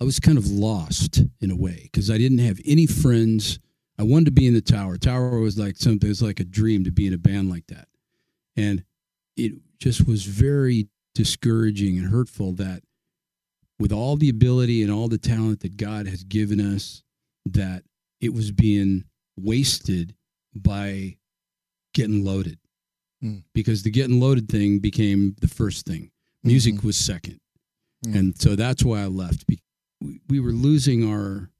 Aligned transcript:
I 0.00 0.04
was 0.04 0.20
kind 0.20 0.38
of 0.38 0.48
lost 0.50 1.22
in 1.40 1.50
a 1.50 1.56
way 1.56 1.80
because 1.90 2.10
I 2.10 2.18
didn't 2.18 2.38
have 2.38 2.60
any 2.64 2.86
friends. 2.86 3.58
I 3.98 4.04
wanted 4.04 4.26
to 4.26 4.30
be 4.30 4.46
in 4.46 4.54
the 4.54 4.60
tower. 4.60 4.96
Tower 4.96 5.40
was 5.40 5.58
like 5.58 5.76
something. 5.76 6.06
It 6.06 6.10
was 6.10 6.22
like 6.22 6.38
a 6.40 6.44
dream 6.44 6.84
to 6.84 6.92
be 6.92 7.06
in 7.06 7.14
a 7.14 7.18
band 7.18 7.50
like 7.50 7.66
that, 7.68 7.88
and 8.56 8.84
it 9.36 9.52
just 9.80 10.06
was 10.06 10.24
very 10.24 10.88
discouraging 11.14 11.98
and 11.98 12.08
hurtful 12.08 12.52
that 12.52 12.82
with 13.80 13.92
all 13.92 14.16
the 14.16 14.28
ability 14.28 14.82
and 14.82 14.92
all 14.92 15.08
the 15.08 15.18
talent 15.18 15.60
that 15.60 15.76
God 15.76 16.06
has 16.06 16.22
given 16.24 16.60
us, 16.60 17.02
that 17.46 17.82
it 18.20 18.32
was 18.34 18.50
being 18.52 19.04
wasted 19.36 20.14
by 20.54 21.16
getting 21.94 22.24
loaded. 22.24 22.58
Mm. 23.22 23.42
Because 23.52 23.82
the 23.82 23.90
getting 23.90 24.20
loaded 24.20 24.48
thing 24.48 24.78
became 24.80 25.34
the 25.40 25.48
first 25.48 25.86
thing. 25.86 26.10
Music 26.44 26.74
Mhm. 26.74 26.84
was 26.84 26.96
second. 26.96 27.40
Mm. 28.04 28.14
And 28.16 28.40
so 28.40 28.54
that's 28.56 28.84
why 28.84 29.02
I 29.02 29.06
left. 29.06 29.44
Be- 30.00 30.06
We, 30.06 30.20
we 30.28 30.40
were 30.40 30.52
losing 30.52 31.08
our 31.08 31.50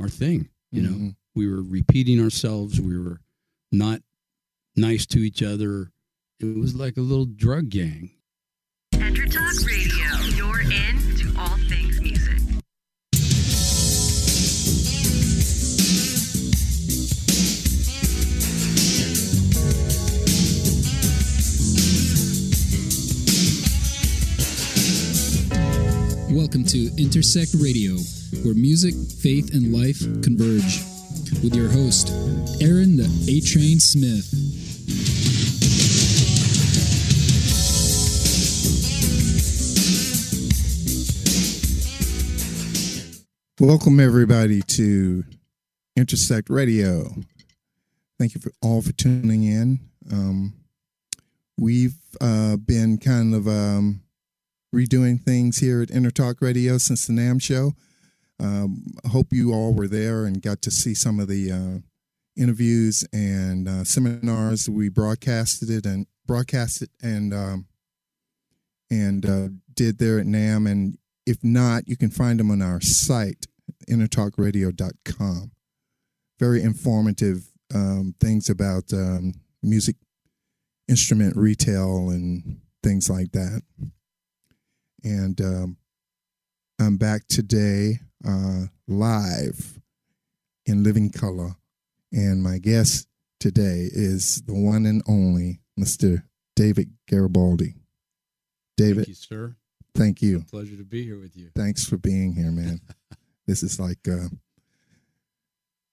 our 0.00 0.08
thing, 0.08 0.48
you 0.72 0.82
know. 0.82 0.90
Mhm. 0.90 1.16
We 1.34 1.48
were 1.48 1.62
repeating 1.62 2.20
ourselves. 2.20 2.80
We 2.80 2.98
were 2.98 3.20
not 3.72 4.02
nice 4.76 5.06
to 5.06 5.18
each 5.20 5.42
other. 5.42 5.92
It 6.40 6.56
was 6.58 6.74
like 6.74 6.96
a 6.96 7.00
little 7.00 7.26
drug 7.26 7.68
gang. 7.70 8.10
Intertalk 8.94 9.66
Radio. 9.66 9.93
Welcome 26.34 26.64
to 26.64 26.90
Intersect 26.98 27.54
Radio, 27.60 27.94
where 28.42 28.54
music, 28.54 28.92
faith, 29.22 29.54
and 29.54 29.72
life 29.72 30.00
converge. 30.20 30.82
With 31.44 31.54
your 31.54 31.68
host, 31.68 32.08
Aaron 32.60 32.96
the 32.96 33.06
A 33.28 33.40
Train 33.40 33.78
Smith. 33.78 34.34
Welcome 43.60 44.00
everybody 44.00 44.60
to 44.62 45.22
Intersect 45.94 46.50
Radio. 46.50 47.14
Thank 48.18 48.34
you 48.34 48.40
for 48.40 48.50
all 48.60 48.82
for 48.82 48.92
tuning 48.92 49.44
in. 49.44 49.78
Um, 50.10 50.54
we've 51.56 51.94
uh, 52.20 52.56
been 52.56 52.98
kind 52.98 53.36
of 53.36 53.46
um, 53.46 54.00
redoing 54.74 55.22
things 55.22 55.58
here 55.58 55.80
at 55.80 55.88
Intertalk 55.88 56.42
Radio 56.42 56.78
since 56.78 57.06
the 57.06 57.12
NAMM 57.12 57.40
show. 57.40 57.72
Um, 58.40 58.82
hope 59.08 59.28
you 59.30 59.52
all 59.52 59.72
were 59.72 59.88
there 59.88 60.24
and 60.24 60.42
got 60.42 60.60
to 60.62 60.70
see 60.70 60.94
some 60.94 61.20
of 61.20 61.28
the 61.28 61.52
uh, 61.52 61.78
interviews 62.36 63.04
and 63.12 63.68
uh, 63.68 63.84
seminars 63.84 64.68
we 64.68 64.88
broadcasted 64.88 65.70
it 65.70 65.86
and 65.86 66.06
broadcasted 66.26 66.90
and 67.00 67.32
um, 67.32 67.66
and 68.90 69.24
uh, 69.24 69.48
did 69.72 69.98
there 69.98 70.18
at 70.18 70.26
NAMM. 70.26 70.70
And 70.70 70.98
if 71.26 71.38
not, 71.42 71.88
you 71.88 71.96
can 71.96 72.10
find 72.10 72.38
them 72.38 72.50
on 72.50 72.60
our 72.60 72.80
site, 72.80 73.46
intertalkradio.com. 73.88 75.52
Very 76.38 76.62
informative 76.62 77.48
um, 77.74 78.14
things 78.20 78.50
about 78.50 78.92
um, 78.92 79.34
music 79.62 79.96
instrument 80.88 81.36
retail 81.36 82.10
and 82.10 82.60
things 82.82 83.08
like 83.08 83.32
that. 83.32 83.62
And 85.04 85.40
um, 85.40 85.76
I'm 86.80 86.96
back 86.96 87.26
today 87.28 88.00
uh, 88.26 88.64
live 88.88 89.78
in 90.66 90.82
living 90.82 91.10
color. 91.10 91.56
And 92.12 92.42
my 92.42 92.58
guest 92.58 93.06
today 93.40 93.88
is 93.92 94.42
the 94.46 94.54
one 94.54 94.86
and 94.86 95.02
only 95.06 95.60
Mr. 95.78 96.22
David 96.56 96.90
Garibaldi. 97.08 97.74
David, 98.76 98.96
Thank 99.04 99.08
you, 99.08 99.14
sir. 99.14 99.56
thank 99.94 100.22
you. 100.22 100.44
Pleasure 100.50 100.76
to 100.76 100.84
be 100.84 101.04
here 101.04 101.18
with 101.20 101.36
you. 101.36 101.50
Thanks 101.54 101.84
for 101.84 101.96
being 101.96 102.34
here, 102.34 102.50
man. 102.50 102.80
this 103.46 103.62
is 103.62 103.78
like 103.78 104.08
uh 104.08 104.28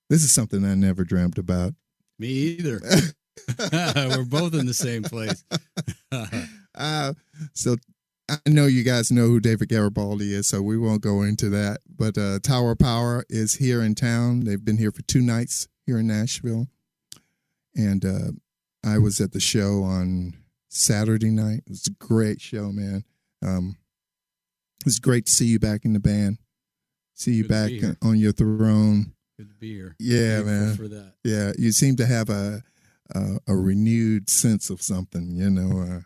this 0.09 0.23
is 0.23 0.31
something 0.33 0.65
I 0.65 0.75
never 0.75 1.03
dreamt 1.03 1.37
about. 1.37 1.73
Me 2.17 2.27
either. 2.27 2.81
We're 3.95 4.25
both 4.25 4.53
in 4.53 4.65
the 4.65 4.73
same 4.73 5.03
place. 5.03 5.43
uh 6.75 7.13
so 7.53 7.75
I 8.31 8.49
know 8.49 8.65
you 8.65 8.83
guys 8.83 9.11
know 9.11 9.27
who 9.27 9.41
David 9.41 9.67
Garibaldi 9.67 10.33
is, 10.33 10.47
so 10.47 10.61
we 10.61 10.77
won't 10.77 11.01
go 11.01 11.21
into 11.21 11.49
that. 11.49 11.79
But 11.93 12.17
uh 12.17 12.39
Tower 12.39 12.75
Power 12.75 13.25
is 13.29 13.55
here 13.55 13.81
in 13.81 13.93
town. 13.93 14.41
They've 14.45 14.63
been 14.63 14.77
here 14.77 14.91
for 14.91 15.01
two 15.01 15.21
nights 15.21 15.67
here 15.85 15.99
in 15.99 16.07
Nashville. 16.07 16.67
And 17.75 18.05
uh 18.05 18.31
I 18.85 18.99
was 18.99 19.19
at 19.19 19.33
the 19.33 19.41
show 19.41 19.83
on 19.83 20.37
Saturday 20.69 21.29
night. 21.29 21.63
It 21.65 21.69
was 21.69 21.87
a 21.87 22.05
great 22.05 22.39
show, 22.39 22.71
man. 22.71 23.03
Um 23.43 23.77
it 24.79 24.85
was 24.85 24.99
great 24.99 25.25
to 25.25 25.31
see 25.31 25.47
you 25.47 25.59
back 25.59 25.83
in 25.83 25.93
the 25.93 25.99
band. 25.99 26.37
See 27.13 27.33
you 27.33 27.43
Good 27.43 27.49
back 27.81 27.97
on 28.01 28.17
your 28.17 28.31
throne. 28.31 29.13
Good 29.37 29.49
to 29.49 29.55
be 29.55 29.73
here. 29.73 29.95
Yeah, 29.99 30.41
man. 30.43 30.75
For 30.77 30.87
that. 30.87 31.15
Yeah, 31.23 31.51
you 31.57 31.71
seem 31.73 31.97
to 31.97 32.05
have 32.05 32.29
a 32.29 32.63
a, 33.13 33.39
a 33.47 33.55
renewed 33.55 34.29
sense 34.29 34.69
of 34.69 34.81
something, 34.81 35.35
you 35.35 35.49
know, 35.49 35.81
uh, 35.81 35.99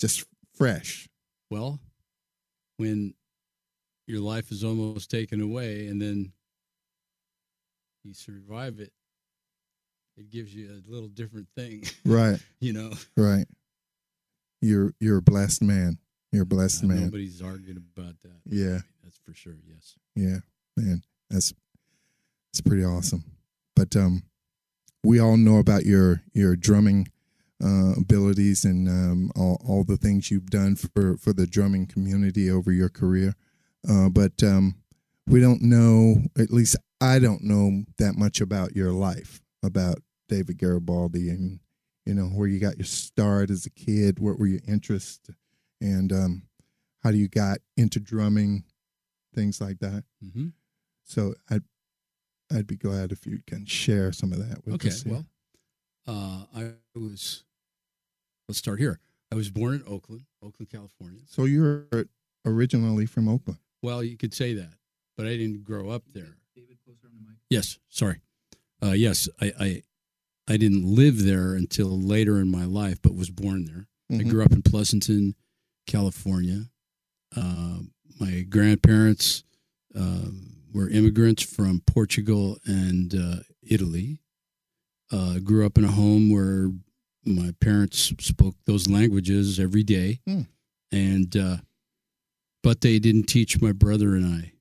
just 0.00 0.24
fresh. 0.54 1.07
Well, 1.50 1.80
when 2.76 3.14
your 4.06 4.20
life 4.20 4.50
is 4.50 4.64
almost 4.64 5.10
taken 5.10 5.40
away 5.40 5.86
and 5.88 6.00
then 6.00 6.32
you 8.04 8.14
survive 8.14 8.80
it, 8.80 8.92
it 10.16 10.30
gives 10.30 10.54
you 10.54 10.68
a 10.70 10.90
little 10.90 11.08
different 11.08 11.48
thing, 11.56 11.84
Right, 12.04 12.38
you 12.60 12.72
know. 12.72 12.92
right. 13.16 13.46
You're 14.60 14.92
you're 14.98 15.18
a 15.18 15.22
blessed 15.22 15.62
man. 15.62 15.98
You're 16.32 16.42
a 16.42 16.46
blessed 16.46 16.84
Uh, 16.84 16.88
man. 16.88 17.04
Nobody's 17.04 17.40
arguing 17.40 17.76
about 17.96 18.14
that. 18.22 18.40
Yeah, 18.44 18.80
That's 19.04 19.16
for 19.24 19.32
sure. 19.32 19.54
Yes. 19.66 19.94
yeah, 20.16 20.38
man. 20.76 21.02
That's 21.30 21.54
it's 22.52 22.60
pretty 22.60 22.84
awesome. 22.84 23.24
But 23.76 23.94
um, 23.94 24.24
we 25.04 25.20
all 25.20 25.36
know 25.36 25.58
about 25.58 25.86
your 25.86 26.22
your 26.32 26.56
drumming 26.56 27.08
uh, 27.62 27.92
abilities 27.96 28.64
and 28.64 28.88
um, 28.88 29.30
all 29.36 29.60
all 29.66 29.84
the 29.84 29.96
things 29.96 30.30
you've 30.30 30.50
done 30.50 30.76
for 30.76 31.16
for 31.16 31.32
the 31.32 31.46
drumming 31.46 31.86
community 31.86 32.50
over 32.50 32.70
your 32.72 32.88
career. 32.88 33.34
Uh, 33.88 34.08
but 34.08 34.42
um, 34.42 34.76
we 35.26 35.40
don't 35.40 35.62
know. 35.62 36.22
At 36.38 36.50
least 36.50 36.76
I 37.00 37.18
don't 37.18 37.42
know 37.42 37.84
that 37.98 38.16
much 38.16 38.40
about 38.40 38.74
your 38.76 38.92
life, 38.92 39.40
about 39.62 39.98
David 40.28 40.58
Garibaldi, 40.58 41.30
and 41.30 41.60
you 42.06 42.14
know 42.14 42.26
where 42.26 42.48
you 42.48 42.58
got 42.60 42.76
your 42.78 42.86
start 42.86 43.50
as 43.50 43.66
a 43.66 43.70
kid. 43.70 44.18
What 44.20 44.38
were 44.38 44.46
your 44.46 44.60
interests, 44.68 45.28
and 45.80 46.12
um, 46.12 46.42
how 47.02 47.10
do 47.10 47.16
you 47.18 47.28
got 47.28 47.58
into 47.76 48.00
drumming, 48.00 48.64
things 49.34 49.60
like 49.60 49.78
that. 49.80 50.04
hmm 50.34 50.48
So 51.04 51.34
I'd 51.50 51.62
I'd 52.52 52.66
be 52.66 52.76
glad 52.76 53.12
if 53.12 53.26
you 53.26 53.40
can 53.46 53.66
share 53.66 54.10
some 54.12 54.32
of 54.32 54.38
that 54.38 54.64
with 54.64 54.74
Okay. 54.76 54.88
us. 54.88 55.02
here. 55.02 55.12
Well, 55.12 55.26
uh, 56.06 56.44
I 56.58 56.72
was. 56.98 57.44
Let's 58.48 58.58
start 58.58 58.78
here. 58.78 58.98
I 59.30 59.34
was 59.34 59.50
born 59.50 59.74
in 59.74 59.82
Oakland, 59.86 60.22
Oakland, 60.42 60.70
California. 60.70 61.20
so 61.26 61.44
you're 61.44 61.84
originally 62.46 63.04
from 63.04 63.28
Oakland. 63.28 63.60
Well, 63.82 64.02
you 64.02 64.16
could 64.16 64.32
say 64.32 64.54
that, 64.54 64.72
but 65.18 65.26
I 65.26 65.36
didn't 65.36 65.64
grow 65.64 65.90
up 65.90 66.04
there. 66.14 66.36
david 66.56 66.78
Yes, 67.50 67.78
sorry. 67.90 68.20
Uh, 68.82 68.92
yes, 68.92 69.28
I, 69.40 69.52
I 69.60 69.82
I 70.50 70.56
didn't 70.56 70.84
live 70.86 71.24
there 71.24 71.52
until 71.54 71.88
later 72.00 72.38
in 72.40 72.50
my 72.50 72.64
life, 72.64 73.02
but 73.02 73.14
was 73.14 73.28
born 73.30 73.66
there. 73.66 73.86
I 74.10 74.22
Mhm. 74.22 74.30
grew 74.30 74.42
up 74.42 74.52
in 74.52 74.62
Pleasanton, 74.62 75.34
California. 75.86 76.70
Uh, 77.36 77.80
my 78.18 78.40
grandparents 78.48 79.44
um 79.94 80.54
were 80.72 80.88
immigrants 80.88 81.42
from 81.42 81.80
Portugal 81.80 82.58
and 82.64 83.14
uh, 83.14 83.40
Italy. 83.62 84.20
Uh, 85.10 85.38
grew 85.38 85.66
up 85.66 85.76
in 85.76 85.84
a 85.84 85.90
home 85.92 86.30
where 86.30 86.70
my 87.34 87.52
parents 87.60 88.12
spoke 88.20 88.56
those 88.66 88.88
languages 88.88 89.58
every 89.60 89.82
day, 89.82 90.20
Hmm. 90.26 90.42
and 90.92 91.36
uh, 91.36 91.58
but 92.62 92.80
they 92.80 92.98
didn't 92.98 93.24
teach 93.24 93.60
my 93.60 93.72
brother 93.72 94.14
and 94.14 94.26
I. 94.26 94.52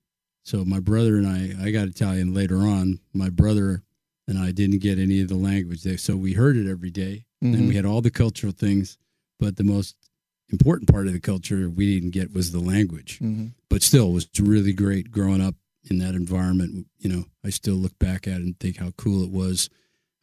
So 0.43 0.63
my 0.63 0.79
brother 0.79 1.17
and 1.17 1.27
I, 1.27 1.65
I 1.65 1.71
got 1.71 1.87
Italian 1.87 2.33
later 2.33 2.57
on. 2.59 2.99
My 3.13 3.29
brother 3.29 3.83
and 4.27 4.37
I 4.37 4.51
didn't 4.51 4.79
get 4.81 4.97
any 4.99 5.21
of 5.21 5.27
the 5.29 5.35
language. 5.35 5.83
There. 5.83 5.97
so 5.97 6.15
we 6.15 6.33
heard 6.33 6.57
it 6.57 6.69
every 6.69 6.91
day, 6.91 7.25
and 7.41 7.55
Mhm. 7.55 7.67
we 7.67 7.75
had 7.75 7.85
all 7.85 8.01
the 8.01 8.11
cultural 8.11 8.53
things. 8.53 8.97
But 9.39 9.55
the 9.57 9.63
most 9.63 9.95
important 10.49 10.89
part 10.89 11.07
of 11.07 11.13
the 11.13 11.19
culture 11.19 11.69
we 11.69 11.93
didn't 11.95 12.11
get 12.11 12.31
was 12.33 12.51
the 12.51 12.59
language. 12.59 13.19
Mhm. 13.19 13.53
But 13.69 13.83
still, 13.83 14.09
it 14.09 14.13
was 14.13 14.27
really 14.39 14.73
great 14.73 15.11
growing 15.11 15.41
up 15.41 15.55
in 15.89 15.97
that 15.99 16.15
environment. 16.15 16.87
You 16.99 17.09
know, 17.09 17.25
I 17.43 17.49
still 17.49 17.75
look 17.75 17.97
back 17.99 18.27
at 18.27 18.39
it 18.41 18.45
and 18.45 18.59
think 18.59 18.77
how 18.77 18.91
cool 18.91 19.23
it 19.23 19.29
was, 19.31 19.69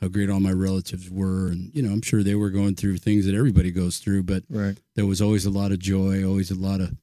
how 0.00 0.08
great 0.08 0.28
all 0.30 0.40
my 0.40 0.52
relatives 0.52 1.08
were, 1.10 1.48
and 1.48 1.70
you 1.74 1.82
know, 1.82 1.92
I'm 1.92 2.02
sure 2.02 2.22
they 2.22 2.34
were 2.34 2.50
going 2.50 2.74
through 2.74 2.98
things 2.98 3.26
that 3.26 3.34
everybody 3.34 3.70
goes 3.70 3.98
through. 3.98 4.24
But 4.24 4.44
Right. 4.48 4.76
there 4.96 5.06
was 5.06 5.20
always 5.22 5.46
a 5.46 5.50
lot 5.50 5.72
of 5.72 5.78
joy, 5.78 6.24
always 6.24 6.50
a 6.50 6.54
lot 6.56 6.80
of, 6.80 6.94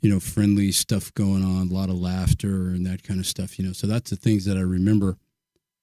you 0.00 0.08
know, 0.10 0.20
friendly 0.20 0.72
stuff 0.72 1.12
going 1.14 1.42
on, 1.44 1.68
a 1.68 1.74
lot 1.74 1.90
of 1.90 1.96
laughter. 1.98 2.70
and 2.70 2.86
that 2.86 3.02
kind 3.02 3.20
of 3.20 3.26
stuff. 3.26 3.58
You 3.58 3.66
know, 3.66 3.72
so 3.72 3.86
that's 3.86 4.10
the 4.10 4.16
things 4.16 4.44
that 4.46 4.56
I 4.56 4.60
remember. 4.62 5.16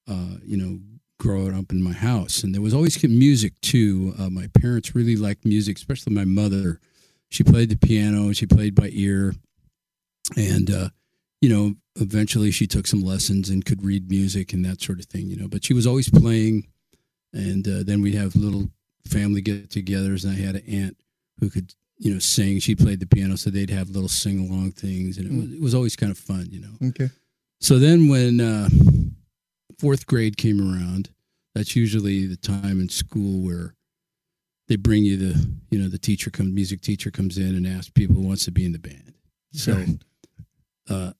Uh, 0.06 0.38
you 0.44 0.56
know, 0.56 0.80
growing 1.20 1.54
up 1.54 1.70
in 1.70 1.82
my 1.82 1.92
house, 1.92 2.42
and 2.42 2.54
there 2.54 2.62
was 2.62 2.72
always 2.72 3.02
music 3.04 3.60
too. 3.60 4.14
Uh, 4.18 4.30
my 4.30 4.46
parents 4.46 4.94
really 4.94 5.16
liked 5.16 5.44
music, 5.44 5.76
especially 5.76 6.14
my 6.14 6.24
mother. 6.24 6.80
She 7.28 7.44
played 7.44 7.68
the 7.68 7.76
piano. 7.76 8.32
She 8.32 8.46
played 8.46 8.74
by 8.74 8.88
ear, 8.92 9.34
and 10.36 10.70
uh, 10.70 10.88
you 11.40 11.48
know, 11.48 11.74
eventually 11.96 12.50
she 12.50 12.66
took 12.66 12.86
some 12.86 13.00
lessons 13.02 13.48
and 13.48 13.64
could 13.64 13.84
read 13.84 14.10
music 14.10 14.52
and 14.52 14.64
that 14.64 14.80
sort 14.80 14.98
of 14.98 15.06
thing. 15.06 15.28
You 15.28 15.36
know, 15.36 15.48
but 15.48 15.64
she 15.64 15.74
was 15.74 15.86
always 15.86 16.08
playing, 16.08 16.68
and 17.32 17.66
uh, 17.66 17.82
then 17.84 18.02
we'd 18.02 18.14
have 18.14 18.34
little 18.36 18.70
family 19.06 19.40
get-togethers, 19.40 20.24
and 20.24 20.32
I 20.32 20.36
had 20.36 20.56
an 20.56 20.64
aunt 20.68 20.96
who 21.40 21.50
could 21.50 21.74
you 21.98 22.12
know 22.12 22.18
sing. 22.20 22.58
She 22.60 22.74
played 22.74 23.00
the 23.00 23.06
piano, 23.06 23.36
so 23.36 23.50
they'd 23.50 23.70
have 23.70 23.90
little 23.90 24.08
sing-along 24.08 24.72
things, 24.72 25.18
and 25.18 25.26
it 25.26 25.32
was, 25.32 25.52
it 25.52 25.60
was 25.60 25.74
always 25.74 25.96
kind 25.96 26.12
of 26.12 26.18
fun. 26.18 26.48
You 26.50 26.60
know. 26.60 26.88
Okay. 26.88 27.10
So 27.60 27.78
then 27.78 28.08
when 28.08 28.40
uh, 28.40 28.68
fourth 29.78 30.06
grade 30.06 30.36
came 30.36 30.60
around, 30.60 31.10
that's 31.54 31.74
usually 31.74 32.26
the 32.26 32.36
time 32.36 32.80
in 32.80 32.88
school 32.88 33.44
where 33.44 33.74
they 34.68 34.76
bring 34.76 35.02
you 35.02 35.16
the, 35.16 35.48
you 35.70 35.78
know, 35.80 35.88
the 35.88 35.98
teacher 35.98 36.30
comes, 36.30 36.52
music 36.52 36.82
teacher 36.82 37.10
comes 37.10 37.38
in 37.38 37.54
and 37.56 37.66
asks 37.66 37.88
people 37.88 38.14
who 38.14 38.22
wants 38.22 38.44
to 38.44 38.50
be 38.52 38.64
in 38.64 38.72
the 38.72 38.78
band. 38.78 39.14
So 39.52 39.72
Right. 39.74 39.98
uh, 40.88 41.12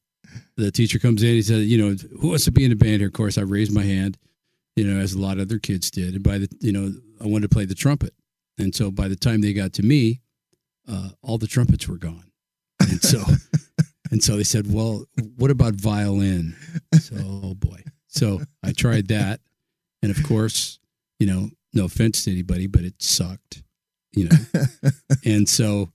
the 0.56 0.70
teacher 0.70 0.98
comes 0.98 1.22
in, 1.22 1.30
he 1.34 1.42
says, 1.42 1.66
you 1.66 1.78
know, 1.78 1.94
who 2.20 2.28
wants 2.28 2.44
to 2.44 2.52
be 2.52 2.64
in 2.64 2.70
the 2.70 2.76
band 2.76 2.98
here? 2.98 3.06
Of 3.08 3.12
course, 3.14 3.38
I 3.38 3.42
raised 3.42 3.72
my 3.72 3.82
hand, 3.84 4.16
you 4.76 4.84
know, 4.84 5.00
as 5.00 5.14
a 5.14 5.18
lot 5.18 5.38
of 5.38 5.42
other 5.42 5.58
kids 5.58 5.90
did. 5.90 6.14
And 6.14 6.22
by 6.22 6.38
the, 6.38 6.48
you 6.60 6.72
know, 6.72 6.92
I 7.20 7.26
wanted 7.26 7.50
to 7.50 7.54
play 7.54 7.64
the 7.64 7.74
trumpet. 7.74 8.14
And 8.58 8.74
so 8.74 8.90
by 8.90 9.08
the 9.08 9.16
time 9.16 9.40
they 9.40 9.52
got 9.52 9.72
to 9.74 9.82
me, 9.82 10.20
uh, 10.88 11.10
all 11.22 11.38
the 11.38 11.46
trumpets 11.46 11.86
were 11.88 11.98
gone. 11.98 12.30
And 12.80 13.02
so, 13.02 13.22
and 14.10 14.22
so 14.22 14.36
they 14.36 14.44
said, 14.44 14.72
well, 14.72 15.04
what 15.36 15.50
about 15.50 15.74
violin? 15.74 16.56
So, 16.98 17.16
oh 17.18 17.54
boy. 17.54 17.82
So 18.08 18.40
I 18.62 18.72
tried 18.72 19.08
that. 19.08 19.40
And 20.02 20.10
of 20.16 20.22
course, 20.24 20.78
you 21.18 21.26
know, 21.26 21.50
no 21.74 21.84
offense 21.84 22.24
to 22.24 22.30
anybody, 22.32 22.66
but 22.66 22.82
it 22.82 22.94
sucked, 23.02 23.62
you 24.12 24.28
know. 24.28 24.36
and 25.24 25.48
so 25.48 25.90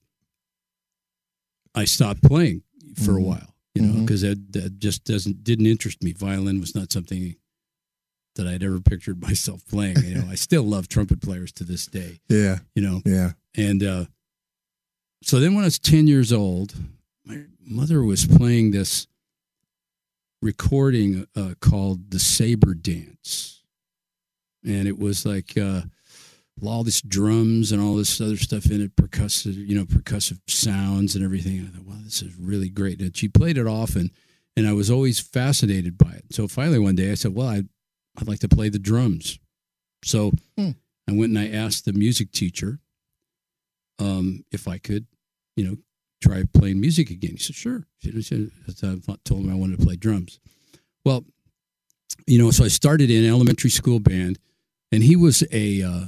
I 1.76 1.86
stopped 1.86 2.22
playing 2.24 2.62
for 2.96 3.18
a 3.18 3.22
Mhm. 3.22 3.26
while, 3.26 3.53
you 3.76 3.82
know, 3.82 4.02
because 4.02 4.22
that, 4.22 4.52
that 4.54 4.80
just 4.80 5.04
doesn't, 5.04 5.44
didn't 5.44 5.66
interest 5.66 6.04
me. 6.04 6.14
Violin 6.14 6.60
was 6.60 6.76
not 6.76 6.92
something 6.92 7.36
that 8.36 8.48
I'd 8.48 8.64
ever 8.64 8.80
pictured 8.86 9.22
myself 9.22 9.66
playing. 9.68 9.98
You 10.04 10.16
know, 10.16 10.28
I 10.30 10.36
still 10.36 10.64
love 10.64 10.88
trumpet 10.88 11.22
players 11.22 11.52
to 11.54 11.64
this 11.64 11.86
day, 11.88 12.20
Yeah. 12.30 12.60
you 12.76 12.82
know. 12.82 13.02
Yeah. 13.06 13.32
And 13.56 13.84
uh, 13.84 14.06
so 15.22 15.40
then 15.40 15.54
when 15.56 15.64
I 15.64 15.68
was 15.68 15.80
10 15.80 16.08
years 16.08 16.32
old, 16.34 16.74
my 17.26 17.44
mother 17.66 18.04
was 18.04 18.26
playing 18.26 18.72
this 18.72 19.08
recording 20.42 21.26
uh, 21.36 21.54
called 21.62 22.12
The 22.12 22.20
Saber 22.20 22.74
Dance. 22.74 23.62
And 24.66 24.88
it 24.88 24.98
was 25.00 25.26
like 25.26 25.58
uh, 25.58 25.82
all 26.62 26.84
this 26.84 27.02
drums 27.02 27.72
and 27.72 27.82
all 27.82 27.96
this 27.96 28.22
other 28.22 28.38
stuff 28.38 28.68
in 28.68 28.82
it, 28.82 28.96
percussive, 28.96 29.56
you 29.56 29.76
know, 29.76 29.86
percussive 29.86 30.40
sounds 30.48 31.16
and 31.16 31.24
everything. 31.26 31.58
And 31.58 31.68
I 31.70 31.72
thought, 31.78 31.86
wow, 31.86 32.00
this 32.04 32.22
is 32.22 32.36
really 32.36 32.70
great. 32.70 33.02
And 33.02 33.16
she 33.16 33.28
played 33.28 33.58
it 33.58 33.68
often, 33.68 34.12
and 34.56 34.68
I 34.68 34.74
was 34.74 34.92
always 34.92 35.20
fascinated 35.20 35.98
by 35.98 36.12
it. 36.12 36.26
So 36.32 36.48
finally 36.48 36.80
one 36.80 36.96
day 36.96 37.12
I 37.12 37.16
said, 37.16 37.34
well, 37.36 37.48
I'd, 37.48 37.68
I'd 38.18 38.28
like 38.28 38.40
to 38.40 38.48
play 38.48 38.70
the 38.70 38.80
drums. 38.80 39.40
So 40.04 40.32
Hmm. 40.58 40.72
I 41.10 41.14
went 41.14 41.36
and 41.36 41.40
I 41.40 41.50
asked 41.50 41.86
the 41.86 41.94
music 41.94 42.32
teacher 42.32 42.80
um, 44.00 44.46
if 44.52 44.68
I 44.68 44.78
could, 44.78 45.06
you 45.56 45.66
know, 45.66 45.78
try 46.22 46.44
playing 46.54 46.80
music 46.80 47.10
again. 47.10 47.32
He 47.32 47.38
said, 47.38 47.56
sure. 47.56 47.86
I 48.06 48.08
told 49.26 49.44
him 49.44 49.52
I 49.52 49.56
wanted 49.56 49.80
to 49.80 49.86
play 49.86 49.96
drums. 49.96 50.40
Well, 51.04 51.26
you 52.26 52.40
know, 52.42 52.52
so 52.52 52.64
I 52.64 52.70
started 52.70 53.10
in 53.10 53.28
elementary 53.28 53.70
school 53.70 54.00
band, 54.00 54.40
and 54.92 55.04
he 55.04 55.16
was 55.16 55.44
a 55.52 55.82
uh, 55.82 56.06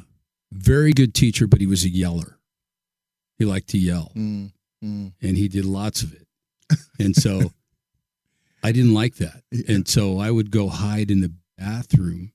very 0.55 0.93
good 0.93 1.13
teacher, 1.13 1.47
but 1.47 1.59
he 1.59 1.67
was 1.67 1.83
a 1.83 1.89
yeller. 1.89 2.37
He 3.37 3.45
liked 3.45 3.69
to 3.69 3.77
yell, 3.77 4.11
Mm, 4.15 4.51
mm. 4.83 5.11
and 5.21 5.37
he 5.37 5.47
did 5.47 5.65
lots 5.65 6.01
of 6.03 6.13
it. 6.13 6.25
And 6.99 7.15
so 7.15 7.51
I 8.63 8.71
didn't 8.71 8.93
like 8.93 9.15
that. 9.15 9.43
Yeah. 9.51 9.75
And 9.75 9.87
so 9.87 10.19
I 10.19 10.31
would 10.31 10.51
go 10.51 10.69
hide 10.69 11.11
in 11.11 11.21
the 11.21 11.33
bathroom, 11.57 12.31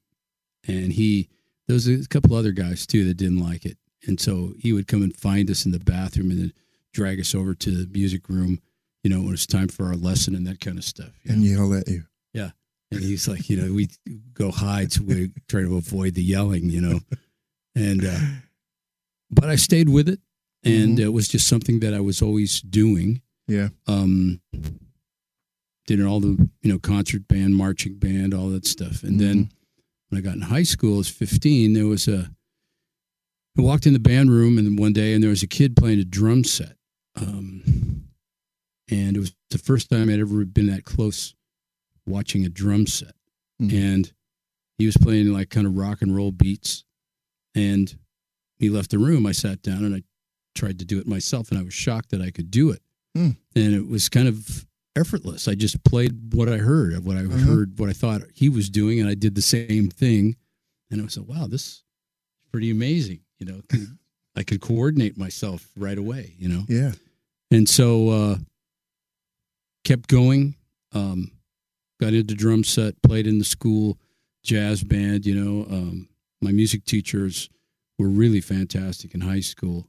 and 0.69 0.93
he, 0.93 1.29
there 1.67 1.75
was 1.75 1.89
a 1.89 2.07
couple 2.09 2.37
other 2.37 2.53
guys 2.53 2.87
too 2.87 3.05
that 3.07 3.17
didn't 3.17 3.43
like 3.43 3.65
it. 3.65 3.79
And 4.07 4.21
so 4.21 4.53
he 4.59 4.73
would 4.73 4.87
come 4.87 5.03
and 5.03 5.17
find 5.17 5.51
us 5.51 5.65
in 5.65 5.73
the 5.73 5.79
bathroom 5.79 6.31
and 6.31 6.41
then 6.41 6.53
drag 6.93 7.21
us 7.21 7.35
over 7.35 7.55
to 7.55 7.71
the 7.71 7.87
music 7.93 8.29
room, 8.29 8.61
you 9.03 9.11
know, 9.11 9.23
when 9.23 9.33
it's 9.33 9.47
time 9.47 9.69
for 9.69 9.87
our 9.87 9.95
lesson 9.97 10.35
and 10.35 10.47
that 10.47 10.61
kind 10.61 10.79
of 10.79 10.85
stuff. 10.85 11.11
And 11.27 11.43
know? 11.43 11.51
yell 11.51 11.75
at 11.75 11.89
you. 11.89 12.05
Yeah. 12.33 12.51
And 12.91 13.01
he's 13.01 13.29
like, 13.29 13.49
you 13.49 13.57
know, 13.57 13.73
we 13.73 13.89
go 14.35 14.51
hide, 14.51 14.93
so 14.93 15.03
we 15.05 15.31
try 15.49 15.63
to 15.63 15.77
avoid 15.77 16.15
the 16.15 16.23
yelling, 16.23 16.69
you 16.71 16.81
know. 16.81 17.01
And 17.75 18.05
uh, 18.05 18.19
but 19.31 19.49
I 19.49 19.57
stayed 19.57 19.89
with 19.89 20.09
it, 20.09 20.21
and 20.65 20.99
it 20.99 21.11
was 21.11 21.29
just 21.29 21.47
something 21.49 21.81
that 21.81 21.95
I 21.95 22.01
was 22.01 22.21
always 22.21 22.61
doing. 22.61 23.23
Yeah. 23.47 23.69
Um, 23.87 24.41
did 25.87 26.05
all 26.05 26.21
the 26.21 26.49
you 26.63 26.73
know 26.73 26.79
concert 26.79 27.27
band, 27.29 27.57
marching 27.57 27.95
band, 27.99 28.35
all 28.35 28.49
that 28.51 28.67
stuff, 28.67 29.03
and 29.03 29.21
then 29.21 29.51
when 30.09 30.19
I 30.19 30.23
got 30.23 30.35
in 30.35 30.43
high 30.43 30.63
school, 30.65 30.95
I 30.95 30.99
was 30.99 31.09
fifteen. 31.09 31.73
There 31.73 31.87
was 31.87 32.09
a 32.09 32.31
I 33.59 33.63
walked 33.63 33.87
in 33.87 33.93
the 33.93 33.99
band 33.99 34.31
room, 34.31 34.59
and 34.59 34.79
one 34.79 34.93
day, 34.93 35.15
and 35.15 35.23
there 35.23 35.31
was 35.31 35.43
a 35.43 35.49
kid 35.49 35.77
playing 35.77 35.99
a 35.99 36.05
drum 36.05 36.45
set. 36.45 36.77
Um, 37.17 38.05
and 38.91 39.17
it 39.17 39.21
was 39.21 39.35
the 39.51 39.59
first 39.59 39.91
time 39.91 40.09
I'd 40.09 40.21
ever 40.21 40.45
been 40.45 40.67
that 40.69 40.85
close 40.85 41.35
watching 42.07 42.45
a 42.45 42.49
drum 42.49 42.87
set. 42.87 43.15
Mhm. 43.61 43.73
And 43.73 44.13
he 44.79 44.87
was 44.87 44.97
playing 44.97 45.33
like 45.33 45.51
kind 45.51 45.67
of 45.67 45.77
rock 45.77 46.03
and 46.03 46.15
roll 46.15 46.33
beats. 46.33 46.85
And 47.55 47.97
he 48.59 48.69
left 48.71 48.91
the 48.91 48.99
room. 48.99 49.27
I 49.27 49.33
sat 49.33 49.63
down 49.63 49.85
and 49.85 49.95
I 49.95 50.03
tried 50.55 50.79
to 50.81 50.85
do 50.85 50.99
it 50.99 51.07
myself, 51.07 51.51
and 51.51 51.59
I 51.59 51.63
was 51.63 51.75
shocked 51.75 52.11
that 52.11 52.21
I 52.21 52.31
could 52.31 52.51
do 52.51 52.71
it. 52.71 52.83
Hmm. 53.15 53.31
And 53.57 53.75
it 53.75 53.89
was 53.89 54.09
kind 54.09 54.29
of 54.29 54.67
effortless. 54.97 55.49
I 55.49 55.55
just 55.55 55.83
played 55.85 56.35
what 56.35 56.49
I 56.49 56.59
heard, 56.59 56.93
of 56.93 57.07
what 57.07 57.17
I 57.17 57.25
Uh-huh. 57.25 57.39
heard, 57.39 57.79
what 57.79 57.89
I 57.89 57.93
thought 57.93 58.23
he 58.35 58.49
was 58.49 58.69
doing, 58.69 59.01
and 59.01 59.09
I 59.09 59.15
did 59.15 59.35
the 59.35 59.43
same 59.43 59.89
thing. 59.89 60.37
And 60.91 61.01
I 61.01 61.05
was 61.05 61.17
like, 61.17 61.29
wow, 61.29 61.47
this 61.47 61.67
is 61.67 61.83
pretty 62.53 62.71
amazing. 62.71 63.21
You 63.39 63.47
know, 63.47 63.61
I 64.37 64.43
could 64.43 64.61
coordinate 64.61 65.17
myself 65.17 65.69
right 65.77 65.97
away, 65.99 66.35
you 66.39 66.49
know? 66.49 66.65
Yeah. 66.69 66.93
And 67.51 67.69
so 67.69 68.09
uh, 68.11 68.37
kept 69.85 70.09
going. 70.09 70.55
Um, 70.93 71.31
got 72.01 72.13
into 72.15 72.35
drum 72.35 72.65
set, 72.65 73.01
played 73.03 73.27
in 73.27 73.39
the 73.39 73.45
school 73.45 73.99
jazz 74.43 74.83
band. 74.83 75.25
You 75.27 75.35
know, 75.37 75.63
um, 75.71 76.09
my 76.41 76.53
music 76.53 76.85
teachers 76.85 77.49
were 77.99 78.09
really 78.09 78.41
fantastic 78.41 79.15
in 79.15 79.21
high 79.21 79.41
school. 79.41 79.89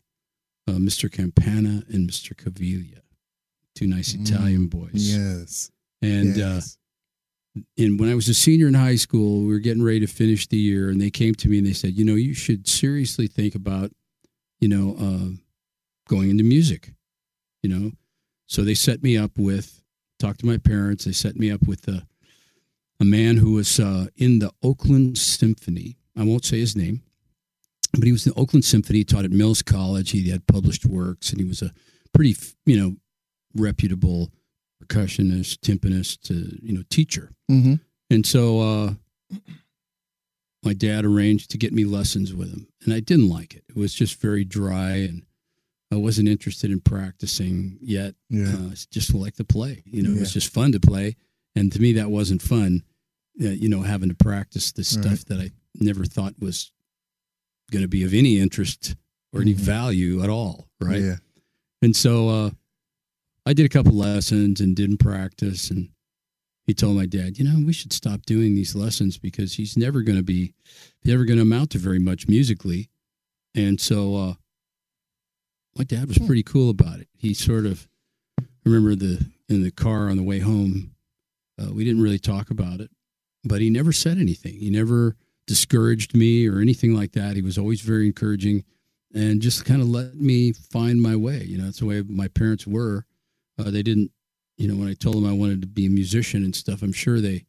Uh, 0.67 0.74
Mr. 0.74 1.12
Campana 1.12 1.84
and 1.89 2.10
Mr. 2.10 2.36
Caviglia, 2.36 3.00
two 3.75 3.88
nice 3.88 4.13
Mm, 4.13 4.22
Italian 4.27 4.67
boys. 4.67 4.91
Yes. 4.93 5.72
And 6.01 6.39
uh, 6.39 6.62
and 7.77 8.00
when 8.00 8.10
I 8.10 8.15
was 8.15 8.29
a 8.29 8.34
senior 8.34 8.67
in 8.67 8.74
high 8.75 8.96
school, 8.96 9.41
we 9.41 9.48
were 9.48 9.60
getting 9.60 9.84
ready 9.84 10.00
to 10.01 10.08
finish 10.08 10.48
the 10.48 10.58
year, 10.58 10.89
and 10.89 11.01
they 11.01 11.10
came 11.10 11.36
to 11.36 11.50
me 11.50 11.58
and 11.58 11.67
they 11.67 11.74
said, 11.74 11.93
you 11.93 12.05
know, 12.05 12.15
you 12.15 12.34
should 12.34 12.67
seriously 12.67 13.27
think 13.27 13.55
about, 13.55 13.91
you 14.60 14.67
know, 14.70 14.96
uh, 15.00 15.36
going 16.08 16.29
into 16.29 16.43
music, 16.43 16.93
you 17.63 17.70
know. 17.70 17.91
So 18.48 18.63
they 18.63 18.74
set 18.74 19.03
me 19.03 19.17
up 19.17 19.31
with, 19.38 19.81
talked 20.20 20.39
to 20.41 20.46
my 20.46 20.58
parents. 20.58 21.05
They 21.05 21.12
set 21.12 21.36
me 21.38 21.51
up 21.51 21.67
with 21.67 21.88
a, 21.88 22.05
a 23.00 23.05
man 23.05 23.38
who 23.38 23.53
was 23.53 23.79
uh, 23.79 24.08
in 24.15 24.39
the 24.39 24.51
Oakland 24.62 25.17
Symphony. 25.17 25.98
I 26.18 26.24
won't 26.24 26.46
say 26.46 26.60
his 26.60 26.75
name, 26.75 27.01
but 27.94 28.03
he 28.03 28.12
was 28.12 28.25
in 28.25 28.34
the 28.34 28.39
Oakland 28.39 28.65
Symphony. 28.65 29.00
He 29.00 29.03
taught 29.06 29.25
at 29.25 29.32
Mills 29.32 29.62
College. 29.62 30.12
He 30.12 30.30
had 30.30 30.46
published 30.48 30.86
works, 30.86 31.32
and 31.32 31.39
he 31.39 31.48
was 31.48 31.62
a 31.62 31.72
pretty, 32.13 32.36
you 32.65 32.77
know, 32.77 32.96
reputable 33.56 34.32
percussionist, 34.84 35.60
timpanist, 35.60 36.30
uh, 36.32 36.58
you 36.62 36.74
know, 36.74 36.84
teacher. 36.89 37.32
hmm 37.48 37.75
And 38.10 38.25
so 38.25 38.60
uh, 38.60 38.94
my 40.63 40.74
dad 40.74 41.06
arranged 41.06 41.50
to 41.51 41.58
get 41.58 41.74
me 41.74 41.86
lessons 41.86 42.34
with 42.34 42.51
him, 42.51 42.68
and 42.84 42.94
I 42.94 43.00
didn't 43.00 43.30
like 43.30 43.56
it. 43.56 43.63
It 43.70 43.75
was 43.75 43.94
just 43.94 44.20
very 44.22 44.44
dry, 44.44 44.91
and 44.98 45.24
I 45.91 45.96
wasn't 45.96 46.27
interested 46.30 46.72
in 46.72 46.82
practicing 46.82 47.77
yet. 47.82 48.15
Yeah. 48.30 48.53
Uh, 48.53 48.70
I 48.72 48.75
just 48.91 49.13
like 49.13 49.36
to 49.38 49.44
play. 49.44 49.82
You 49.86 50.03
know, 50.03 50.12
it 50.12 50.20
was 50.20 50.34
just 50.34 50.53
fun 50.53 50.72
to 50.74 50.80
play, 50.80 51.15
and 51.56 51.72
to 51.72 51.82
me 51.82 51.94
that 51.94 52.12
wasn't 52.12 52.41
fun. 52.41 52.84
Uh, 53.41 53.48
you 53.48 53.70
know, 53.70 53.82
having 53.82 54.10
to 54.10 54.15
practice 54.15 54.72
this 54.74 54.96
Right. 54.98 55.06
stuff 55.06 55.25
that 55.25 55.39
I 55.39 55.51
never 55.75 56.05
thought 56.05 56.35
was 56.39 56.71
going 57.71 57.81
to 57.83 57.87
be 57.87 58.03
of 58.03 58.13
any 58.13 58.37
interest 58.39 58.95
or 59.33 59.41
any 59.41 59.53
Mhm. 59.53 59.59
value 59.59 60.21
at 60.23 60.29
all, 60.29 60.67
right? 60.79 61.01
Yeah. 61.01 61.17
And 61.81 61.95
so 61.95 62.29
uh, 62.29 62.49
I 63.45 63.53
did 63.53 63.65
a 63.65 63.69
couple 63.69 63.93
lessons 63.93 64.59
and 64.61 64.75
didn't 64.75 64.97
practice. 64.97 65.71
And 65.71 65.89
he 66.67 66.73
told 66.73 66.97
my 66.97 67.05
dad, 67.05 67.39
you 67.39 67.45
know, 67.45 67.65
we 67.65 67.73
should 67.73 67.93
stop 67.93 68.25
doing 68.25 68.53
these 68.55 68.75
lessons 68.75 69.17
because 69.17 69.53
he's 69.55 69.77
never 69.77 70.01
going 70.01 70.17
to 70.17 70.23
be, 70.23 70.53
never 71.05 71.25
going 71.25 71.37
to 71.37 71.43
amount 71.43 71.71
to 71.71 71.77
very 71.79 71.99
much 71.99 72.27
musically. 72.27 72.89
And 73.55 73.79
so 73.79 74.15
uh, 74.15 74.33
my 75.77 75.83
dad 75.83 76.07
was 76.07 76.19
pretty 76.19 76.43
cool 76.43 76.69
about 76.69 76.99
it. 76.99 77.07
He 77.17 77.33
sort 77.33 77.65
of, 77.65 77.87
I 78.39 78.43
remember 78.65 78.95
the 78.95 79.25
in 79.49 79.63
the 79.63 79.71
car 79.71 80.09
on 80.09 80.17
the 80.17 80.23
way 80.23 80.39
home, 80.39 80.95
Uh, 81.59 81.71
we 81.73 81.83
didn't 81.83 82.01
really 82.01 82.17
talk 82.19 82.49
about 82.49 82.79
it, 82.79 82.89
but 83.43 83.61
he 83.61 83.69
never 83.69 83.91
said 83.91 84.17
anything. 84.17 84.55
He 84.55 84.69
never 84.71 85.15
discouraged 85.48 86.15
me 86.15 86.48
or 86.48 86.60
anything 86.60 86.93
like 86.95 87.12
that. 87.13 87.36
He 87.36 87.41
was 87.41 87.57
always 87.57 87.81
very 87.81 88.05
encouraging 88.07 88.63
and 89.13 89.41
just 89.41 89.65
kind 89.65 89.81
of 89.81 89.88
let 89.89 90.15
me 90.15 90.53
find 90.53 91.01
my 91.01 91.15
way. 91.15 91.43
You 91.43 91.57
know, 91.57 91.65
that's 91.65 91.79
the 91.79 91.86
way 91.86 92.01
my 92.01 92.27
parents 92.29 92.65
were. 92.65 93.05
Uh, 93.57 93.69
they 93.71 93.83
didn't, 93.83 94.12
you 94.57 94.67
know, 94.67 94.75
when 94.75 94.88
I 94.88 94.93
told 94.93 95.15
them 95.17 95.25
I 95.25 95.33
wanted 95.33 95.62
to 95.62 95.67
be 95.67 95.86
a 95.86 95.89
musician 95.89 96.43
and 96.43 96.55
stuff, 96.55 96.81
I'm 96.81 96.93
sure 96.93 97.19
they, 97.19 97.45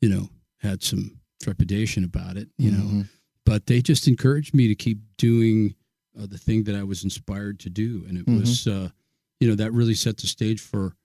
you 0.00 0.08
know, 0.08 0.28
had 0.58 0.82
some 0.82 1.20
trepidation 1.42 2.04
about 2.04 2.36
it, 2.36 2.48
you 2.58 2.70
know, 2.70 2.84
Mhm. 2.84 3.08
but 3.44 3.66
they 3.66 3.80
just 3.80 4.08
encouraged 4.08 4.54
me 4.54 4.68
to 4.68 4.74
keep 4.74 4.98
doing 5.16 5.74
uh, 6.18 6.26
the 6.26 6.36
thing 6.38 6.64
that 6.64 6.74
I 6.74 6.82
was 6.82 7.04
inspired 7.04 7.60
to 7.60 7.70
do. 7.70 8.04
And 8.08 8.18
it 8.18 8.26
Mhm. 8.26 8.40
was, 8.40 8.66
uh, 8.66 8.90
you 9.38 9.46
know, 9.48 9.54
that 9.54 9.72
really 9.72 9.94
set 9.94 10.16
the 10.16 10.26
stage 10.26 10.60
for, 10.60 10.96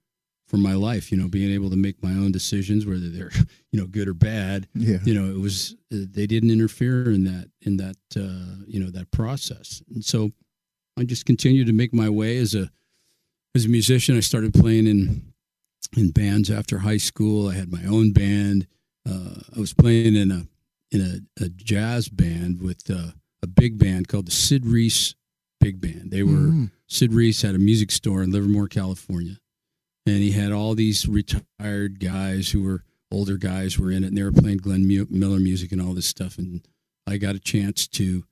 for 0.47 0.57
my 0.57 0.73
life, 0.73 1.11
you 1.11 1.17
know, 1.17 1.27
being 1.27 1.51
able 1.51 1.69
to 1.69 1.75
make 1.75 2.01
my 2.03 2.11
own 2.11 2.31
decisions, 2.31 2.85
whether 2.85 3.09
they're, 3.09 3.31
you 3.71 3.79
know, 3.79 3.87
good 3.87 4.07
or 4.07 4.13
bad, 4.13 4.67
Yeah. 4.75 4.97
you 5.03 5.13
know 5.13 5.29
it 5.33 5.39
was 5.39 5.75
uh, 5.93 5.97
they 6.11 6.27
didn't 6.27 6.51
interfere 6.51 7.11
in 7.11 7.23
that 7.25 7.49
in 7.61 7.77
that 7.77 7.97
uh, 8.15 8.63
you 8.67 8.79
know 8.79 8.89
that 8.91 9.11
process. 9.11 9.81
And 9.93 10.03
so 10.03 10.31
i 10.95 11.03
just 11.03 11.25
continued 11.25 11.65
to 11.67 11.73
make 11.73 11.91
my 11.93 12.07
way 12.09 12.37
as 12.37 12.53
a 12.53 12.69
as 13.55 13.65
a 13.65 13.69
musician. 13.69 14.15
I 14.17 14.21
started 14.21 14.53
playing 14.53 14.87
in 14.87 15.33
in 15.97 16.11
bands 16.11 16.49
after 16.51 16.79
high 16.79 16.97
school. 16.97 17.49
I 17.49 17.55
had 17.55 17.71
my 17.71 17.83
own 17.85 18.11
band. 18.13 18.67
Uh, 19.09 19.35
i 19.55 19.59
was 19.59 19.73
playing 19.73 20.15
in 20.15 20.31
a 20.31 20.47
in 20.91 21.01
a, 21.01 21.43
a 21.45 21.49
jazz 21.49 22.09
band 22.09 22.61
with 22.61 22.89
uh, 22.89 23.11
a 23.41 23.47
big 23.47 23.77
band 23.79 24.07
called 24.07 24.27
the 24.27 24.31
sid 24.31 24.65
reese 24.65 25.15
big 25.59 25.79
band. 25.81 26.11
They 26.11 26.23
were 26.23 26.31
Mhm. 26.51 26.71
Sid 26.87 27.11
Reese 27.13 27.41
had 27.41 27.55
a 27.55 27.57
music 27.57 27.89
store 27.89 28.21
in 28.21 28.29
Livermore, 28.31 28.67
California, 28.67 29.37
and 30.05 30.17
he 30.17 30.31
had 30.31 30.51
all 30.51 30.75
these 30.75 31.07
retired 31.07 31.99
guys 31.99 32.51
who 32.51 32.63
were 32.63 32.83
older 33.11 33.37
guys 33.37 33.77
were 33.77 33.91
in 33.91 34.03
it, 34.03 34.07
and 34.07 34.17
they 34.17 34.23
were 34.23 34.31
playing 34.31 34.57
Glenn 34.57 34.87
Miller 35.09 35.39
music 35.39 35.71
and 35.71 35.81
all 35.81 35.93
this 35.93 36.07
stuff. 36.07 36.37
And 36.37 36.61
I 37.07 37.17
got 37.17 37.35
a 37.35 37.39
chance 37.39 37.87
to 37.89 38.23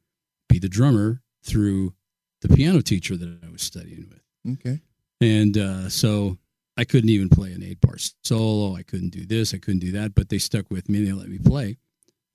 be 0.49 0.57
the 0.59 0.69
drummer 0.69 1.21
through 1.43 1.93
the 2.41 2.49
piano 2.49 2.81
teacher 2.81 3.15
that 3.15 3.39
I 3.45 3.51
was 3.51 3.61
studying 3.61 4.07
with, 4.09 4.55
Okay. 4.59 4.81
and 5.21 5.57
uh, 5.57 5.89
so 5.89 6.37
I 6.77 6.83
couldn't 6.85 7.09
even 7.11 7.29
play 7.29 7.51
an 7.51 7.61
eight 7.63 7.79
bar 7.81 7.97
solo. 8.23 8.75
I 8.75 8.81
couldn't 8.83 9.09
do 9.09 9.25
this. 9.25 9.53
I 9.53 9.57
couldn't 9.59 9.81
do 9.81 9.91
that. 9.91 10.15
But 10.15 10.29
they 10.29 10.39
stuck 10.39 10.71
with 10.71 10.89
me 10.89 10.99
and 10.99 11.07
they 11.07 11.11
let 11.13 11.29
me 11.29 11.37
play. 11.37 11.77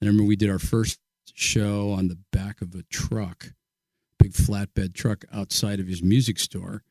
And 0.01 0.03
I 0.03 0.07
remember 0.07 0.25
we 0.29 0.37
did 0.37 0.51
our 0.51 0.59
first 0.61 1.01
show 1.35 1.91
on 1.91 2.07
the 2.09 2.19
back 2.33 2.61
of 2.61 2.75
a 2.77 2.85
truck, 2.85 3.53
big 4.21 4.33
flatbed 4.33 4.95
truck 4.95 5.25
outside 5.33 5.81
of 5.81 5.89
his 5.89 6.03
music 6.03 6.39
store, 6.39 6.85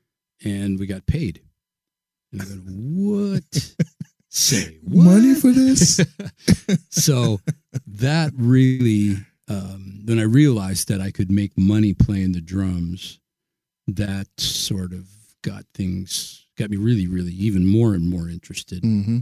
and 0.43 0.77
we 0.79 0.85
got 0.87 1.05
paid. 1.05 1.41
And 2.39 2.51
I 2.51 2.55
go, 2.55 2.71
what? 3.33 3.75
Say 4.29 4.77
what? 4.83 5.05
Money 5.05 5.33
for 5.35 5.51
this? 5.51 6.01
so 6.89 7.39
that 7.87 8.31
really, 8.35 9.15
um, 9.47 10.01
when 10.05 10.19
I 10.19 10.23
realized 10.23 10.87
that 10.89 10.99
I 11.01 11.11
could 11.11 11.31
make 11.31 11.57
money 11.57 11.93
playing 11.93 12.33
the 12.33 12.41
drums, 12.41 13.19
that 13.87 14.27
sort 14.37 14.91
of 14.93 15.07
got 15.41 15.63
things, 15.73 16.47
got 16.57 16.69
me 16.69 16.77
really, 16.77 17.07
really 17.07 17.31
even 17.33 17.65
more 17.65 17.93
and 17.93 18.09
more 18.09 18.27
interested. 18.29 18.81
hmm 18.83 19.19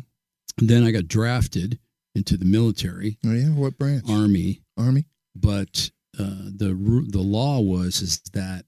And 0.58 0.70
then 0.70 0.84
I 0.84 0.92
got 0.92 1.08
drafted 1.08 1.80
into 2.16 2.38
the 2.38 2.46
military, 2.46 3.18
Oh 3.26 3.34
yeah. 3.34 3.50
What 3.50 3.78
branch? 3.78 4.06
Army, 4.10 4.62
Army. 4.78 5.06
but 5.36 5.90
uh, 6.20 6.50
the 6.56 7.06
the 7.10 7.22
law 7.22 7.60
was 7.60 8.02
is 8.02 8.20
that 8.34 8.66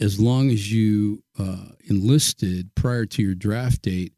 as 0.00 0.20
long 0.20 0.50
as 0.50 0.72
you 0.72 1.22
uh, 1.38 1.68
enlisted 1.84 2.74
prior 2.74 3.06
to 3.06 3.22
your 3.22 3.34
draft 3.34 3.82
date, 3.82 4.12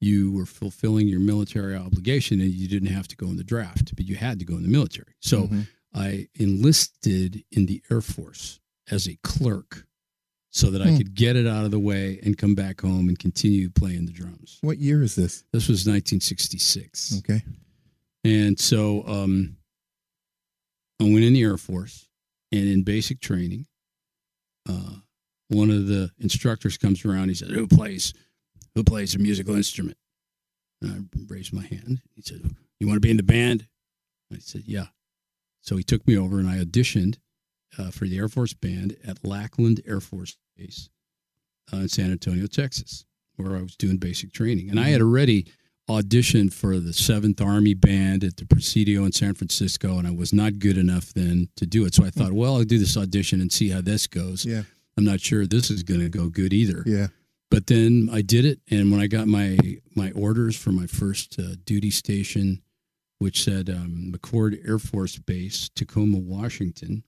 you 0.00 0.32
were 0.32 0.46
fulfilling 0.46 1.08
your 1.08 1.20
military 1.20 1.74
obligation 1.74 2.40
and 2.40 2.50
you 2.52 2.68
didn't 2.68 2.88
have 2.90 3.08
to 3.08 3.16
go 3.16 3.26
in 3.26 3.36
the 3.36 3.44
draft, 3.44 3.94
but 3.96 4.04
you 4.06 4.16
had 4.16 4.38
to 4.38 4.44
go 4.44 4.56
in 4.56 4.62
the 4.62 4.68
military. 4.68 5.14
So 5.20 5.46
Mhm. 5.48 5.66
I 5.94 6.28
enlisted 6.34 7.44
in 7.52 7.66
the 7.66 7.82
Air 7.90 8.00
Force 8.00 8.60
as 8.90 9.06
a 9.08 9.16
clerk 9.22 9.86
so 10.50 10.70
that 10.70 10.82
I 10.82 10.90
Hmm. 10.90 10.96
could 10.98 11.14
get 11.14 11.36
it 11.36 11.46
out 11.46 11.64
of 11.64 11.70
the 11.70 11.78
way 11.80 12.18
and 12.22 12.36
come 12.36 12.54
back 12.54 12.80
home 12.82 13.08
and 13.08 13.18
continue 13.18 13.70
playing 13.70 14.06
the 14.06 14.12
drums. 14.12 14.58
What 14.60 14.78
year 14.78 15.02
is 15.02 15.14
this? 15.14 15.44
This 15.52 15.68
was 15.68 15.86
1966. 15.86 17.18
Okay. 17.18 17.42
And 18.24 18.58
so 18.58 19.06
um, 19.08 19.56
I 21.00 21.04
went 21.04 21.24
in 21.24 21.32
the 21.32 21.42
Air 21.42 21.56
Force 21.56 22.08
and 22.52 22.68
in 22.68 22.82
basic 22.82 23.20
training, 23.20 23.66
uh, 24.68 24.96
one 25.48 25.70
of 25.70 25.86
the 25.86 26.10
instructors 26.18 26.76
comes 26.76 27.04
around. 27.04 27.28
He 27.28 27.34
said, 27.34 27.50
Who 27.50 27.66
plays? 27.66 28.12
Who 28.74 28.82
plays 28.84 29.14
a 29.14 29.18
musical 29.18 29.54
instrument? 29.54 29.96
And 30.82 31.08
I 31.12 31.22
raised 31.32 31.52
my 31.52 31.64
hand. 31.64 32.00
He 32.14 32.22
said, 32.22 32.42
You 32.80 32.86
want 32.86 32.96
to 32.96 33.00
be 33.00 33.10
in 33.10 33.16
the 33.16 33.22
band? 33.22 33.66
I 34.32 34.38
said, 34.38 34.62
Yeah. 34.66 34.86
So 35.62 35.76
he 35.76 35.82
took 35.82 36.06
me 36.06 36.16
over 36.18 36.38
and 36.38 36.48
I 36.48 36.58
auditioned 36.58 37.16
uh, 37.78 37.90
for 37.90 38.06
the 38.06 38.18
Air 38.18 38.28
Force 38.28 38.52
Band 38.52 38.96
at 39.06 39.24
Lackland 39.24 39.80
Air 39.86 40.00
Force 40.00 40.36
Base 40.56 40.90
uh, 41.72 41.78
in 41.78 41.88
San 41.88 42.10
Antonio, 42.10 42.46
Texas, 42.46 43.04
where 43.36 43.56
I 43.56 43.62
was 43.62 43.76
doing 43.76 43.96
basic 43.96 44.32
training. 44.32 44.70
And 44.70 44.78
I 44.78 44.88
had 44.90 45.00
already 45.00 45.46
auditioned 45.88 46.52
for 46.52 46.78
the 46.78 46.92
Seventh 46.92 47.40
Army 47.40 47.74
Band 47.74 48.24
at 48.24 48.36
the 48.36 48.46
Presidio 48.46 49.04
in 49.04 49.12
San 49.12 49.34
Francisco, 49.34 49.98
and 49.98 50.06
I 50.06 50.10
was 50.10 50.32
not 50.32 50.58
good 50.58 50.78
enough 50.78 51.12
then 51.12 51.48
to 51.56 51.66
do 51.66 51.84
it. 51.84 51.94
So 51.94 52.04
I 52.04 52.10
thought, 52.10 52.32
well, 52.32 52.56
I'll 52.56 52.64
do 52.64 52.78
this 52.78 52.96
audition 52.96 53.40
and 53.40 53.52
see 53.52 53.68
how 53.68 53.80
this 53.80 54.06
goes. 54.06 54.44
Yeah. 54.44 54.62
I'm 54.96 55.04
not 55.04 55.20
sure 55.20 55.46
this 55.46 55.70
is 55.70 55.82
going 55.82 56.00
to 56.00 56.08
go 56.08 56.28
good 56.28 56.52
either. 56.52 56.82
Yeah. 56.86 57.08
But 57.50 57.66
then 57.66 58.08
I 58.12 58.22
did 58.22 58.44
it, 58.44 58.60
and 58.70 58.90
when 58.90 59.00
I 59.00 59.06
got 59.06 59.26
my 59.28 59.58
my 59.94 60.10
orders 60.12 60.56
for 60.56 60.72
my 60.72 60.86
first 60.86 61.38
uh, 61.38 61.54
duty 61.64 61.90
station, 61.90 62.62
which 63.18 63.42
said 63.44 63.70
um, 63.70 64.12
McChord 64.12 64.58
Air 64.66 64.78
Force 64.80 65.16
Base, 65.18 65.68
Tacoma, 65.76 66.18
Washington, 66.18 67.04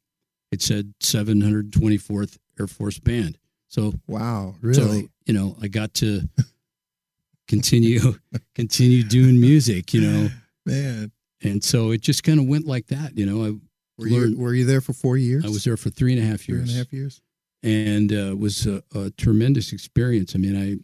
it 0.53 0.63
said 0.63 0.95
724th 1.03 2.39
Air 2.61 2.67
Force 2.69 2.99
Band. 3.01 3.39
So 3.69 3.95
Wow. 4.07 4.55
really? 4.61 5.03
so, 5.03 5.09
you 5.27 5.35
know, 5.35 5.57
I 5.61 5.67
got 5.69 5.95
to 5.95 6.29
continue 7.49 8.15
continue 8.55 9.03
doing 9.03 9.41
music, 9.41 9.93
you 9.95 10.01
know, 10.01 10.29
Man. 10.65 11.11
and 11.43 11.63
so 11.63 11.91
it 11.91 12.01
just 12.01 12.23
kind 12.23 12.39
of 12.41 12.47
went 12.47 12.67
like 12.67 12.87
that. 12.89 13.17
You 13.19 13.27
know, 13.27 13.45
I 13.45 13.51
Were 13.99 14.07
you. 14.09 14.39
Were 14.39 14.55
you 14.55 14.65
there 14.65 14.81
for 14.81 14.93
four 14.93 15.17
years? 15.17 15.45
I 15.45 15.49
was 15.49 15.65
there 15.65 15.77
for 15.77 15.91
three 15.91 16.13
and 16.17 16.23
a 16.23 16.27
half 16.27 16.49
years, 16.49 16.69
and 16.69 16.71
a 16.71 16.75
half 16.79 16.93
years. 16.93 17.21
And 17.63 18.13
uh, 18.13 18.33
it 18.33 18.39
was 18.39 18.67
a, 18.67 18.83
a 18.95 19.11
tremendous 19.11 19.73
experience. 19.73 20.35
I 20.35 20.39
mean, 20.39 20.57
I 20.57 20.77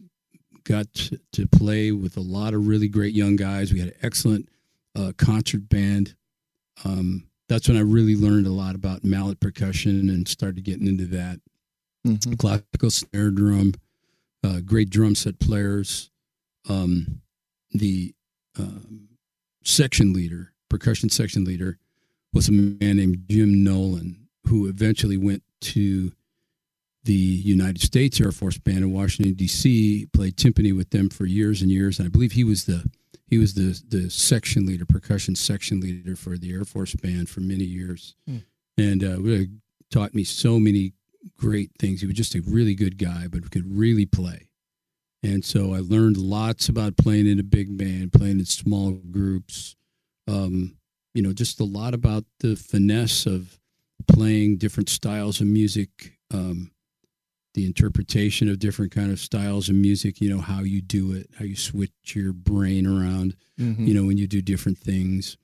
got 0.63 0.91
to, 0.93 1.19
to 1.33 1.47
play 1.47 1.91
with 1.91 2.17
a 2.17 2.21
lot 2.21 2.53
of 2.53 2.67
really 2.67 2.87
great 2.87 3.13
young 3.13 3.35
guys. 3.35 3.73
We 3.73 3.79
had 3.79 3.89
an 3.89 3.95
excellent 4.01 4.49
uh, 4.95 5.11
concert 5.17 5.67
band. 5.69 6.15
Um, 6.85 7.27
that's 7.49 7.67
when 7.67 7.77
I 7.77 7.81
really 7.81 8.15
learned 8.15 8.47
a 8.47 8.51
lot 8.51 8.75
about 8.75 9.03
mallet 9.03 9.39
percussion 9.39 10.09
and 10.09 10.27
started 10.27 10.63
getting 10.63 10.87
into 10.87 11.05
that. 11.07 11.39
Mhm. 12.05 12.37
classical 12.37 12.91
snare 12.91 13.31
drum, 13.31 13.73
uh, 14.43 14.59
great 14.59 14.89
drum 14.89 15.15
set 15.15 15.39
players. 15.39 16.09
Um, 16.67 17.21
the 17.71 18.13
um, 18.59 19.07
section 19.63 20.11
leader, 20.11 20.53
percussion 20.69 21.09
section 21.09 21.45
leader, 21.45 21.77
was 22.33 22.49
a 22.49 22.51
man 22.51 22.97
named 22.97 23.23
Jim 23.29 23.63
Nolan, 23.63 24.27
who 24.47 24.67
eventually 24.67 25.15
went 25.15 25.43
to 25.61 26.11
the 27.05 27.13
United 27.13 27.81
States 27.81 28.19
Air 28.21 28.31
Force 28.31 28.57
Band 28.57 28.79
in 28.79 28.91
Washington 28.93 29.33
D.C. 29.33 30.07
Played 30.13 30.37
timpani 30.37 30.75
with 30.75 30.89
them 30.91 31.09
for 31.09 31.25
years 31.25 31.61
and 31.61 31.69
years, 31.71 31.99
and 31.99 32.05
I 32.07 32.09
believe 32.09 32.33
he 32.33 32.43
was 32.43 32.65
the 32.65 32.89
he 33.27 33.37
was 33.37 33.53
the 33.55 33.81
the 33.87 34.09
section 34.09 34.65
leader, 34.65 34.85
percussion 34.85 35.35
section 35.35 35.79
leader 35.79 36.15
for 36.15 36.37
the 36.37 36.51
Air 36.53 36.65
Force 36.65 36.95
Band 36.95 37.29
for 37.29 37.41
many 37.41 37.63
years, 37.65 38.15
Hmm. 38.27 38.37
and 38.77 39.03
uh, 39.03 39.19
really 39.19 39.49
taught 39.91 40.13
me 40.15 40.23
so 40.23 40.59
many 40.59 40.93
great 41.37 41.71
things. 41.79 42.01
He 42.01 42.07
was 42.07 42.15
just 42.15 42.35
a 42.35 42.41
really 42.41 42.75
good 42.75 42.97
guy, 42.97 43.27
but 43.29 43.49
could 43.51 43.65
really 43.77 44.05
play. 44.05 44.49
And 45.23 45.45
so 45.45 45.73
I 45.73 45.79
learned 45.79 46.17
lots 46.17 46.67
about 46.67 46.97
playing 46.97 47.27
in 47.27 47.39
a 47.39 47.43
big 47.43 47.77
band, 47.77 48.11
playing 48.11 48.39
in 48.39 48.45
small 48.45 48.91
groups. 48.91 49.75
Um, 50.27 50.75
you 51.13 51.21
know, 51.21 51.31
just 51.31 51.61
a 51.61 51.63
lot 51.63 51.93
about 51.93 52.25
the 52.39 52.55
finesse 52.57 53.25
of 53.25 53.57
playing 54.07 54.57
different 54.57 54.89
styles 54.89 55.39
of 55.39 55.47
music, 55.47 56.17
um, 56.33 56.71
the 57.53 57.65
interpretation 57.65 58.49
of 58.49 58.59
different 58.59 58.91
kind 58.91 59.11
of 59.11 59.19
styles 59.19 59.69
of 59.69 59.75
music. 59.75 60.19
You 60.21 60.29
know, 60.29 60.41
how 60.41 60.61
you 60.61 60.81
do 60.81 61.11
it, 61.13 61.29
how 61.37 61.45
you 61.45 61.55
switch 61.55 61.91
your 62.15 62.33
brain 62.33 62.85
around 62.87 63.35
Mhm. 63.59 63.87
you 63.87 63.93
know, 63.93 64.05
when 64.05 64.17
you 64.17 64.25
do 64.27 64.41
different 64.41 64.77
things. 64.79 65.37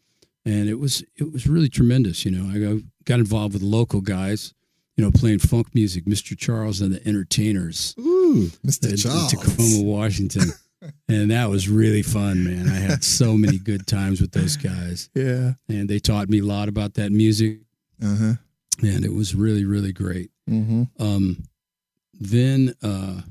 And 0.46 0.68
it 0.70 0.80
was 0.80 1.04
it 1.18 1.32
was 1.32 1.46
really 1.48 1.70
tremendous. 1.70 2.25
You 2.25 2.32
know, 2.32 2.50
I 2.50 2.60
got- 3.06 3.20
involved 3.20 3.54
with 3.54 3.63
local 3.63 4.01
guys, 4.01 4.54
you 4.96 5.04
know, 5.04 5.12
playing 5.12 5.39
funk 5.39 5.74
music, 5.74 6.06
Mr. 6.06 6.38
Charles 6.38 6.80
and 6.82 6.94
the 6.94 7.08
Entertainers 7.08 7.96
Ooh, 8.00 8.51
Mr. 8.66 8.86
in, 8.86 8.92
in 8.92 8.98
Charles. 8.98 9.32
Tacoma, 9.32 9.82
Washington. 9.84 10.51
and 11.10 11.32
that 11.32 11.50
was 11.50 11.68
really 11.68 12.01
fun, 12.04 12.44
man. 12.44 12.68
I 12.70 12.75
had 12.75 13.04
so 13.04 13.36
many 13.38 13.58
good 13.58 13.86
times 13.88 14.22
with 14.22 14.32
those 14.32 14.58
guys. 14.58 15.10
Yeah. 15.16 15.54
And 15.68 15.89
they 15.89 16.00
taught 16.00 16.30
me 16.30 16.39
a 16.39 16.46
lot 16.46 16.70
about 16.70 16.94
that 16.96 17.12
music. 17.12 17.62
Uh 18.01 18.16
huh. 18.16 18.34
And 18.82 19.04
it 19.04 19.13
was 19.13 19.36
really, 19.36 19.66
really 19.66 19.92
great. 19.92 20.32
Mm-hmm. 20.50 20.84
Um, 21.04 21.44
then 22.19 22.73
uh, 22.83 23.21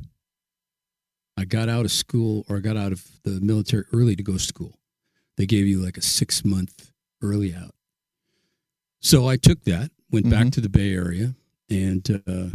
I 1.36 1.44
got 1.44 1.68
out 1.68 1.84
of 1.84 1.92
school 1.92 2.44
or 2.48 2.56
I 2.56 2.60
got 2.60 2.76
out 2.76 2.92
of 2.92 3.06
the 3.24 3.40
military 3.40 3.84
early 3.92 4.16
to 4.16 4.22
go 4.22 4.32
to 4.34 4.38
school. 4.38 4.78
They 5.36 5.46
gave 5.46 5.66
you 5.66 5.78
like 5.84 5.96
a 5.96 6.02
six 6.02 6.44
month 6.44 6.90
early 7.22 7.54
out. 7.54 7.74
So 9.00 9.28
I 9.28 9.36
took 9.36 9.62
that, 9.64 9.90
went 10.10 10.28
back 10.28 10.46
Mhm. 10.46 10.52
to 10.52 10.60
the 10.60 10.68
Bay 10.68 10.92
Area, 10.92 11.36
and 11.70 12.22
uh, 12.26 12.50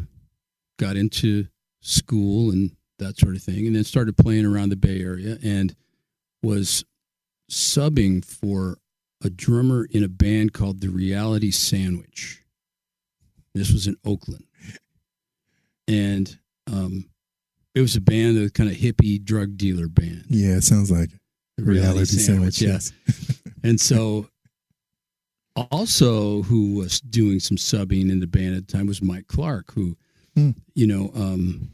got 0.77 0.97
into 0.97 1.47
school 1.81 2.51
and 2.51 2.75
that 2.97 3.17
sort 3.17 3.35
of 3.35 3.43
thing, 3.43 3.65
and 3.67 3.75
then 3.75 3.83
started 3.83 4.17
playing 4.17 4.45
around 4.45 4.69
the 4.69 4.75
Bay 4.75 4.99
Area 5.01 5.37
and 5.41 5.75
was 6.41 6.83
subbing 7.49 8.23
for 8.25 8.77
a 9.21 9.29
drummer 9.29 9.85
in 9.85 10.03
a 10.03 10.09
band 10.09 10.51
called 10.53 10.81
the 10.81 10.89
Reality 10.89 11.51
Sandwich. 11.51 12.41
This 13.53 13.71
was 13.71 13.87
in 13.87 13.95
Oakland, 14.03 14.45
and 15.87 16.37
um, 16.71 17.09
it 17.75 17.81
was 17.81 17.95
a 17.95 18.01
band, 18.01 18.37
a 18.37 18.49
kind 18.49 18.69
of 18.69 18.75
hippie 18.75 19.23
drug 19.23 19.57
dealer 19.57 19.87
band. 19.87 20.25
Yeah, 20.29 20.55
it 20.57 20.63
sounds 20.63 20.91
like. 20.91 21.09
The 21.57 21.63
reality 21.65 22.05
sandwich. 22.17 22.61
yeah. 22.61 22.69
Yes. 22.73 22.91
And 23.65 23.79
so, 23.79 24.27
also, 25.71 26.41
who 26.43 26.75
was 26.75 26.99
doing 26.99 27.39
some 27.39 27.57
subbing 27.57 28.09
in 28.11 28.19
the 28.19 28.27
band 28.27 28.55
at 28.55 28.67
the 28.67 28.73
time 28.73 28.87
was 28.87 29.01
Mike 29.01 29.27
Clark, 29.27 29.71
who, 29.73 29.95
Hmm. 30.35 30.49
you 30.73 30.87
know, 30.87 31.11
um, 31.15 31.69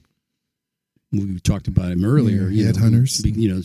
we 1.11 1.39
talked 1.39 1.67
about 1.67 1.91
him 1.91 2.03
earlier. 2.05 2.49
Yeah, 2.49 2.49
you 2.49 2.65
know, 2.65 2.71
Headhunters. 2.73 3.35
you 3.37 3.53
know, 3.55 3.61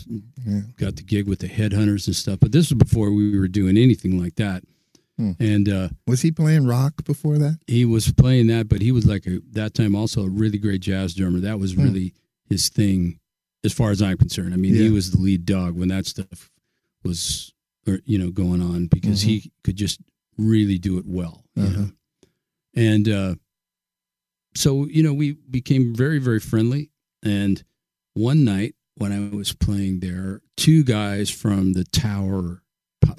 Yeah. 0.46 0.60
got 0.78 0.96
the 0.96 1.02
gig 1.02 1.26
with 1.26 1.40
the 1.40 1.48
Headhunters 1.48 2.06
and 2.06 2.14
stuff. 2.16 2.38
But 2.40 2.52
this 2.52 2.70
was 2.70 2.78
before 2.78 3.10
we 3.12 3.36
were 3.38 3.48
doing 3.48 3.76
anything 3.76 4.18
like 4.18 4.36
that. 4.36 4.62
Hmm. 5.18 5.33
And 5.38 5.68
uh, 5.68 5.88
Was 6.06 6.23
he 6.23 6.33
playing 6.33 6.66
rock 6.66 7.04
before 7.04 7.38
that? 7.38 7.59
he 7.68 7.85
was 7.85 8.11
playing 8.12 8.49
that, 8.49 8.68
but 8.68 8.83
he 8.83 8.90
was 8.92 9.06
like 9.06 9.26
a, 9.26 9.40
that 9.52 9.73
time 9.75 9.94
also 9.94 10.25
a 10.25 10.28
really 10.28 10.59
great 10.59 10.80
jazz 10.80 11.14
drummer. 11.14 11.38
That 11.40 11.59
was 11.61 11.75
Hmm. 11.75 11.83
really 11.85 12.14
his 12.49 12.68
thing, 12.68 13.21
as 13.62 13.73
far 13.73 13.90
as 13.90 14.02
I'm 14.02 14.16
concerned. 14.18 14.52
I 14.52 14.56
mean, 14.56 14.75
Yeah. 14.75 14.83
he 14.85 14.90
was 14.90 15.11
the 15.12 15.18
lead 15.21 15.47
dog 15.47 15.76
when 15.78 15.88
that 15.88 16.06
stuff 16.06 16.50
was, 17.04 17.52
or, 17.87 18.00
you 18.04 18.18
know, 18.18 18.30
going 18.30 18.61
on 18.61 18.87
because 18.87 19.23
he 19.23 19.52
could 19.62 19.76
just 19.76 20.00
really 20.37 20.78
do 20.78 20.99
it 20.99 21.06
well. 21.06 21.44
Uh-huh. 21.56 21.87
And 22.75 23.09
uh, 23.09 23.35
so, 24.56 24.87
you 24.87 25.02
know, 25.02 25.14
we 25.14 25.33
became 25.50 25.94
very, 25.94 26.18
very 26.18 26.40
friendly. 26.40 26.90
And 27.23 27.62
one 28.14 28.44
night 28.44 28.75
when 28.97 29.12
I 29.12 29.35
was 29.35 29.52
playing 29.52 30.00
there, 30.00 30.40
two 30.56 30.83
guys 30.83 31.30
from 31.30 31.73
the 31.75 31.85
Tower 31.85 32.62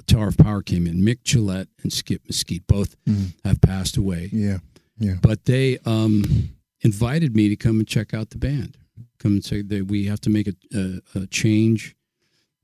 Tower 0.06 0.28
of 0.28 0.36
Power 0.38 0.62
came 0.62 0.86
in. 0.86 1.02
Mic 1.04 1.22
Gillette 1.24 1.68
and 1.82 1.92
Skip 1.92 2.22
Mesquite 2.26 2.66
both 2.66 2.96
Mhm. 3.04 3.32
have 3.44 3.60
passed 3.60 3.96
away 3.96 4.30
Yeah. 4.32 4.58
Yeah. 4.98 5.16
But 5.20 5.44
they 5.44 5.78
um, 5.84 6.50
invited 6.80 7.34
me 7.36 7.48
to 7.48 7.56
come 7.56 7.78
and 7.78 7.86
check 7.88 8.14
out 8.14 8.30
the 8.30 8.38
band. 8.38 8.76
Come 9.18 9.32
and 9.34 9.44
say 9.44 9.62
that 9.62 9.86
we 9.88 10.04
have 10.06 10.20
to 10.22 10.30
make 10.30 10.48
a, 10.48 10.54
a, 10.74 11.20
a 11.22 11.26
change, 11.26 11.94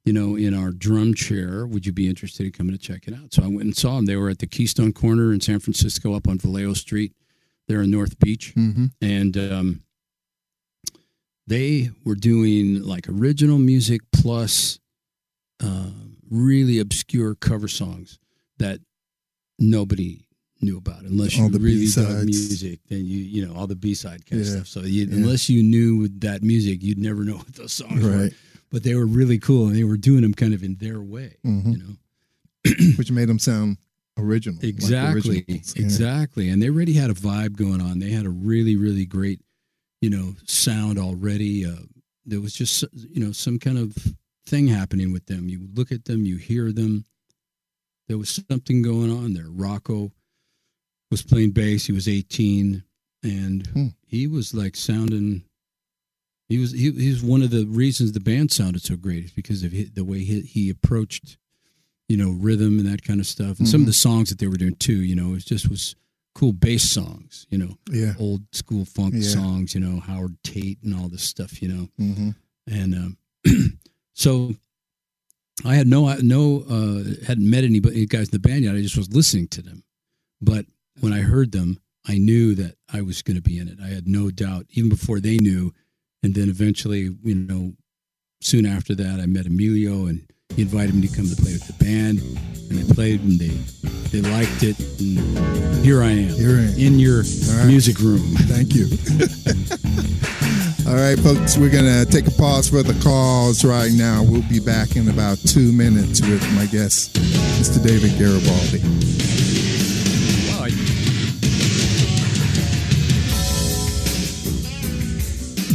you 0.05 0.13
know, 0.13 0.37
in 0.37 0.55
our 0.55 0.71
drum 0.73 1.13
chair. 1.15 1.67
Would 1.67 1.85
you 1.87 1.93
be 1.93 2.09
interested 2.09 2.47
in 2.47 2.53
coming 2.53 2.73
to 2.73 2.79
check 2.79 3.07
it 3.09 3.15
out? 3.15 3.35
So 3.35 3.43
I 3.43 3.47
went 3.49 3.63
and 3.65 3.77
saw 3.77 3.97
them. 3.97 4.07
They 4.07 4.17
were 4.17 4.31
at 4.31 4.39
the 4.39 4.47
Keystone 4.47 4.93
Corner 4.93 5.33
in 5.33 5.41
San 5.41 5.61
Francisco, 5.61 6.15
up 6.15 6.27
on 6.29 6.39
Vallejo 6.39 6.73
Street, 6.75 7.13
there 7.69 7.83
in 7.83 7.91
North 7.91 8.19
Beach, 8.19 8.55
Mm-hmm. 8.57 8.87
and 9.03 9.37
um, 9.37 9.83
they 11.47 11.91
were 12.05 12.15
doing 12.15 12.83
like 12.83 13.09
original 13.09 13.59
music 13.59 14.01
plus 14.13 14.79
uh, 15.63 15.91
really 16.33 16.79
obscure 16.79 17.35
cover 17.35 17.69
songs 17.69 18.19
that 18.59 18.81
nobody 19.59 20.27
knew 20.61 20.79
about 20.79 21.03
unless 21.03 21.37
you 21.37 21.43
All 21.43 21.51
the 21.51 21.59
really 21.59 21.87
dug 21.87 22.07
B-sides. 22.07 22.25
music 22.27 22.81
then 22.89 23.05
you 23.05 23.19
you 23.19 23.45
know 23.47 23.55
all 23.55 23.67
the 23.67 23.75
b-side 23.77 24.25
kind 24.27 24.41
of 24.41 24.47
stuff 24.49 24.67
so 24.69 24.81
you, 24.81 25.07
Yeah. 25.07 25.17
unless 25.17 25.51
you 25.51 25.63
knew 25.63 26.07
that 26.21 26.43
music 26.43 26.83
you'd 26.83 26.99
never 26.99 27.25
know 27.25 27.37
what 27.43 27.55
those 27.55 27.73
songs 27.73 28.03
were 28.03 28.31
but 28.71 28.83
they 28.85 28.95
were 28.95 29.07
really 29.07 29.39
cool 29.39 29.67
and 29.67 29.77
they 29.77 29.85
were 29.85 29.97
doing 29.97 30.23
them 30.23 30.33
kind 30.35 30.55
of 30.55 30.63
in 30.63 30.77
their 30.77 31.01
way 31.03 31.37
Mhm. 31.45 31.73
you 31.73 31.79
know 31.79 31.97
Which 32.97 33.11
made 33.11 33.29
them 33.29 33.41
sound 33.41 33.79
original. 34.17 34.59
exactly 34.65 35.39
originals. 35.39 35.75
Yeah. 35.77 35.83
exactly 35.83 36.49
and 36.49 36.63
they 36.63 36.69
already 36.71 36.93
had 36.95 37.11
a 37.11 37.15
vibe 37.15 37.57
going 37.57 37.81
on 37.81 37.99
they 37.99 38.11
had 38.11 38.25
a 38.27 38.31
really 38.31 38.77
really 38.77 39.05
great 39.05 39.41
you 40.01 40.11
know 40.11 40.35
sound 40.45 40.97
already 40.99 41.67
uh, 41.67 41.75
there 42.25 42.41
was 42.41 42.53
just 42.55 42.85
you 43.11 43.25
know 43.25 43.33
some 43.33 43.59
kind 43.59 43.79
of 43.79 43.97
thing 44.47 44.67
happening 44.67 45.13
with 45.13 45.27
them 45.27 45.49
you 45.49 45.69
look 45.75 45.93
at 45.93 46.05
them 46.05 46.25
you 46.25 46.37
hear 46.37 46.73
them 46.73 47.05
there 48.09 48.19
was 48.19 48.41
something 48.51 48.83
going 48.83 49.11
on 49.11 49.35
there 49.35 49.47
rocco 49.49 50.11
was 51.11 51.23
playing 51.23 51.51
bass 51.53 51.87
he 51.87 51.93
was 51.93 52.09
18 52.09 52.83
and 53.23 53.67
Hmm. 53.69 53.87
he 54.07 54.27
was 54.27 54.53
like 54.55 54.75
sounding 54.77 55.45
he 56.49 56.59
was 56.59 56.73
he, 56.73 56.91
he 56.91 57.11
was 57.11 57.23
one 57.23 57.43
of 57.43 57.51
the 57.51 57.65
reasons 57.67 58.13
the 58.13 58.21
band 58.21 58.51
sounded 58.51 58.83
so 58.83 58.97
great 58.97 59.25
is 59.25 59.31
because 59.33 59.63
of 59.63 59.73
hi 59.73 59.87
the 59.95 60.05
way 60.05 60.19
he, 60.25 60.41
he 60.41 60.69
approached 60.71 61.39
you 62.09 62.17
know 62.17 62.31
rhythm 62.33 62.79
and 62.79 62.89
that 62.89 63.05
kind 63.05 63.21
of 63.21 63.27
stuff 63.27 63.59
and 63.59 63.69
some 63.69 63.83
of 63.83 63.85
Mhm. 63.85 63.91
the 63.91 63.93
songs 63.95 64.29
that 64.31 64.39
they 64.39 64.49
were 64.49 64.57
doing 64.57 64.75
too 64.75 65.01
you 65.03 65.15
know 65.15 65.35
it 65.35 65.45
just 65.47 65.69
was 65.71 65.95
cool 66.35 66.53
bass 66.53 66.91
songs 66.91 67.47
you 67.51 67.59
know 67.59 67.77
Yeah. 67.91 68.15
old 68.19 68.43
school 68.53 68.85
funk 68.85 69.15
Yeah. 69.17 69.29
songs 69.29 69.75
you 69.75 69.81
know 69.81 70.01
howard 70.01 70.37
tate 70.43 70.79
and 70.83 70.95
all 70.95 71.09
this 71.09 71.23
stuff 71.23 71.63
you 71.63 71.69
know 71.69 71.89
Mm-hmm. 72.01 72.31
and 72.67 72.95
um, 72.95 73.19
so 74.15 74.55
I 75.65 75.75
had 75.75 75.87
no 75.87 76.13
no 76.23 76.65
uh, 76.69 77.25
hadn't 77.27 77.49
met 77.49 77.65
anybody 77.65 78.07
guys 78.07 78.29
in 78.29 78.33
the 78.33 78.49
band 78.49 78.65
yet. 78.65 78.75
I 78.75 78.81
just 78.83 78.97
was 78.97 79.15
listening 79.15 79.49
to 79.49 79.63
them, 79.63 79.85
but 80.41 80.67
when 81.01 81.13
I 81.13 81.21
heard 81.21 81.53
them, 81.53 81.79
I 82.07 82.19
knew 82.19 82.55
that 82.57 82.77
I 82.93 83.01
was 83.03 83.23
going 83.23 83.37
to 83.37 83.43
be 83.43 83.59
in 83.59 83.69
it. 83.69 83.79
I 83.83 83.89
had 83.89 84.09
no 84.09 84.31
doubt, 84.31 84.67
even 84.71 84.89
before 84.91 85.21
they 85.21 85.37
knew. 85.37 85.73
And 86.23 86.35
then 86.35 86.49
eventually, 86.49 87.11
you 87.23 87.35
know, 87.35 87.73
soon 88.41 88.67
after 88.67 88.95
that, 88.95 89.21
I 89.21 89.27
met 89.27 89.47
Emilio, 89.47 90.07
and 90.07 90.25
he 90.55 90.63
invited 90.63 90.95
me 90.95 91.09
to 91.09 91.17
come 91.17 91.29
to 91.29 91.37
play 91.37 91.53
with 91.53 91.67
the 91.67 91.85
band, 91.85 92.21
and 92.71 92.79
I 92.79 92.95
played, 92.95 93.23
and 93.23 93.39
they 93.39 93.57
they 94.13 94.21
liked 94.31 94.63
it, 94.63 94.79
and 95.01 95.85
here 95.85 96.03
I 96.03 96.11
am 96.11 96.29
Here 96.35 96.59
I 96.59 96.63
am. 96.65 96.79
in 96.79 96.99
your 96.99 97.23
right. 97.23 97.67
music 97.67 97.99
room. 98.01 98.21
Thank 98.47 98.75
you. 98.75 98.87
All 100.87 100.97
right, 100.97 101.19
folks, 101.19 101.57
we're 101.57 101.71
going 101.71 101.85
to 101.85 102.05
take 102.11 102.27
a 102.27 102.31
pause 102.33 102.69
for 102.69 102.83
the 102.83 102.99
calls 103.05 103.65
right 103.65 103.93
now. 103.93 104.23
We'll 104.23 104.43
be 104.49 104.59
back 104.59 104.97
in 104.97 105.09
about 105.09 105.39
two 105.39 105.73
minutes 105.73 106.21
with 106.21 106.43
my 106.55 106.67
guest, 106.67 107.15
Mr. 107.61 107.83
David 107.83 108.19
Garibaldi. 108.19 109.52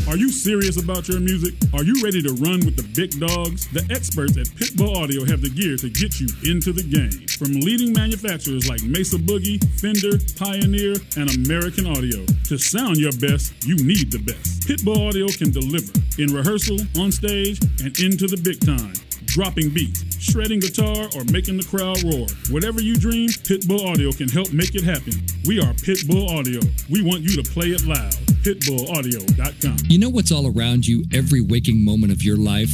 Are 0.07 0.15
you 0.15 0.31
serious 0.31 0.81
about 0.81 1.09
your 1.09 1.19
music? 1.19 1.53
Are 1.73 1.83
you 1.83 2.01
ready 2.01 2.21
to 2.21 2.31
run 2.39 2.63
with 2.63 2.77
the 2.77 2.87
big 2.95 3.19
dogs? 3.19 3.67
The 3.75 3.83
experts 3.91 4.37
at 4.37 4.47
Pitbull 4.55 4.95
Audio 4.95 5.25
have 5.25 5.41
the 5.41 5.49
gear 5.49 5.75
to 5.75 5.89
get 5.89 6.21
you 6.23 6.27
into 6.47 6.71
the 6.71 6.81
game. 6.81 7.27
From 7.35 7.59
leading 7.59 7.91
manufacturers 7.91 8.69
like 8.69 8.81
Mesa 8.83 9.17
Boogie, 9.17 9.59
Fender, 9.83 10.15
Pioneer, 10.39 10.95
and 11.19 11.27
American 11.43 11.87
Audio. 11.87 12.23
To 12.47 12.57
sound 12.57 12.95
your 13.03 13.11
best, 13.19 13.51
you 13.67 13.75
need 13.83 14.07
the 14.09 14.23
best. 14.23 14.63
Pitbull 14.63 15.09
Audio 15.11 15.27
can 15.27 15.51
deliver 15.51 15.91
in 16.15 16.31
rehearsal, 16.31 16.79
on 16.95 17.11
stage, 17.11 17.59
and 17.83 17.91
into 17.99 18.31
the 18.31 18.39
big 18.39 18.63
time. 18.63 18.95
Dropping 19.37 19.69
beats, 19.69 20.03
shredding 20.17 20.59
guitar, 20.59 21.05
or 21.15 21.23
making 21.31 21.57
the 21.57 21.67
crowd 21.69 22.01
roar. 22.01 22.25
Whatever 22.49 22.81
you 22.81 22.95
dream, 22.95 23.29
Pitbull 23.29 23.85
Audio 23.85 24.11
can 24.11 24.27
help 24.27 24.51
make 24.51 24.73
it 24.73 24.83
happen. 24.83 25.13
We 25.45 25.59
are 25.59 25.73
Pitbull 25.73 26.27
Audio. 26.27 26.59
We 26.89 27.03
want 27.03 27.21
you 27.21 27.39
to 27.39 27.43
play 27.47 27.67
it 27.67 27.85
loud. 27.85 28.13
PitbullAudio.com. 28.41 29.77
You 29.89 29.99
know 29.99 30.09
what's 30.09 30.31
all 30.31 30.47
around 30.47 30.87
you 30.87 31.05
every 31.13 31.41
waking 31.41 31.85
moment 31.85 32.11
of 32.11 32.23
your 32.23 32.35
life? 32.35 32.71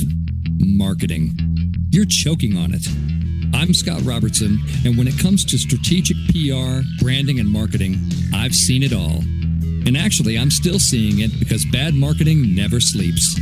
Marketing. 0.56 1.36
You're 1.90 2.06
choking 2.06 2.56
on 2.56 2.74
it. 2.74 2.88
I'm 3.54 3.74
Scott 3.74 4.02
Robertson, 4.04 4.58
and 4.86 4.98
when 4.98 5.10
it 5.10 5.20
comes 5.20 5.44
to 5.44 5.58
strategic 5.58 6.16
PR, 6.32 6.80
branding, 7.04 7.42
and 7.42 7.50
marketing, 7.50 8.00
I've 8.34 8.56
seen 8.56 8.84
it 8.84 8.94
all. 8.94 9.20
And 9.86 9.98
actually, 9.98 10.40
I'm 10.40 10.50
still 10.50 10.80
seeing 10.80 11.20
it 11.20 11.38
because 11.40 11.66
bad 11.74 11.94
marketing 11.94 12.56
never 12.56 12.80
sleeps. 12.80 13.38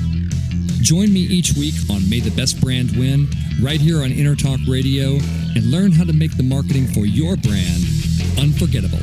Join 0.81 1.13
me 1.13 1.19
each 1.19 1.53
week 1.53 1.75
on 1.91 2.09
May 2.09 2.19
the 2.21 2.31
Best 2.31 2.59
Brand 2.59 2.97
Win, 2.97 3.29
right 3.61 3.79
here 3.79 4.01
on 4.01 4.09
Intertalk 4.09 4.67
Radio, 4.67 5.11
and 5.55 5.69
learn 5.69 5.91
how 5.91 6.03
to 6.03 6.11
make 6.11 6.35
the 6.35 6.43
marketing 6.43 6.87
for 6.87 7.05
your 7.05 7.37
brand 7.37 7.83
unforgettable. 8.39 8.99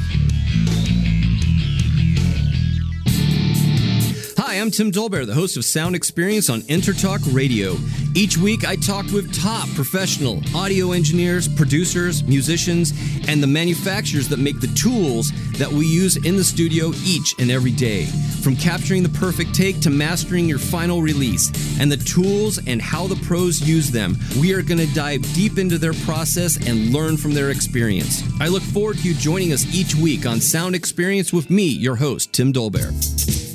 I'm 4.59 4.73
Tim 4.73 4.91
Dolbear, 4.91 5.25
the 5.25 5.35
host 5.35 5.57
of 5.57 5.65
Sound 5.65 5.95
Experience 5.95 6.51
on 6.51 6.63
Intertalk 6.63 7.21
Radio. 7.33 7.77
Each 8.15 8.37
week, 8.37 8.67
I 8.67 8.75
talk 8.75 9.07
with 9.13 9.33
top 9.33 9.69
professional 9.77 10.43
audio 10.53 10.93
engineers, 10.93 11.47
producers, 11.47 12.25
musicians, 12.25 12.93
and 13.29 13.41
the 13.41 13.47
manufacturers 13.47 14.29
that 14.29 14.39
make 14.39 14.61
the 14.61 14.67
tools 14.69 15.31
that 15.59 15.71
we 15.71 15.87
use 15.87 16.17
in 16.17 16.37
the 16.37 16.43
studio 16.43 16.93
each 17.05 17.35
and 17.39 17.53
every 17.53 17.71
day. 17.71 18.07
From 18.43 18.57
capturing 18.57 19.05
the 19.05 19.11
perfect 19.11 19.55
take 19.55 19.81
to 19.81 19.91
mastering 19.91 20.49
your 20.49 20.59
final 20.59 21.03
release, 21.03 21.53
and 21.79 21.91
the 21.93 21.97
tools 21.97 22.59
and 22.67 22.83
how 22.83 23.07
the 23.07 23.17
pros 23.27 23.61
use 23.61 23.93
them, 23.93 24.17
we 24.41 24.53
are 24.55 24.63
going 24.63 24.85
to 24.85 24.93
dive 24.93 25.23
deep 25.35 25.59
into 25.59 25.79
their 25.79 25.95
process 26.05 26.57
and 26.67 26.93
learn 26.93 27.17
from 27.17 27.33
their 27.33 27.51
experience. 27.51 28.25
I 28.41 28.49
look 28.49 28.65
forward 28.65 28.99
to 28.99 29.09
you 29.09 29.15
joining 29.15 29.53
us 29.53 29.73
each 29.73 29.95
week 29.95 30.27
on 30.27 30.41
Sound 30.41 30.75
Experience 30.75 31.33
with 31.33 31.49
me, 31.49 31.67
your 31.67 31.97
host, 31.97 32.33
Tim 32.33 32.53
Dolbear. 32.53 33.48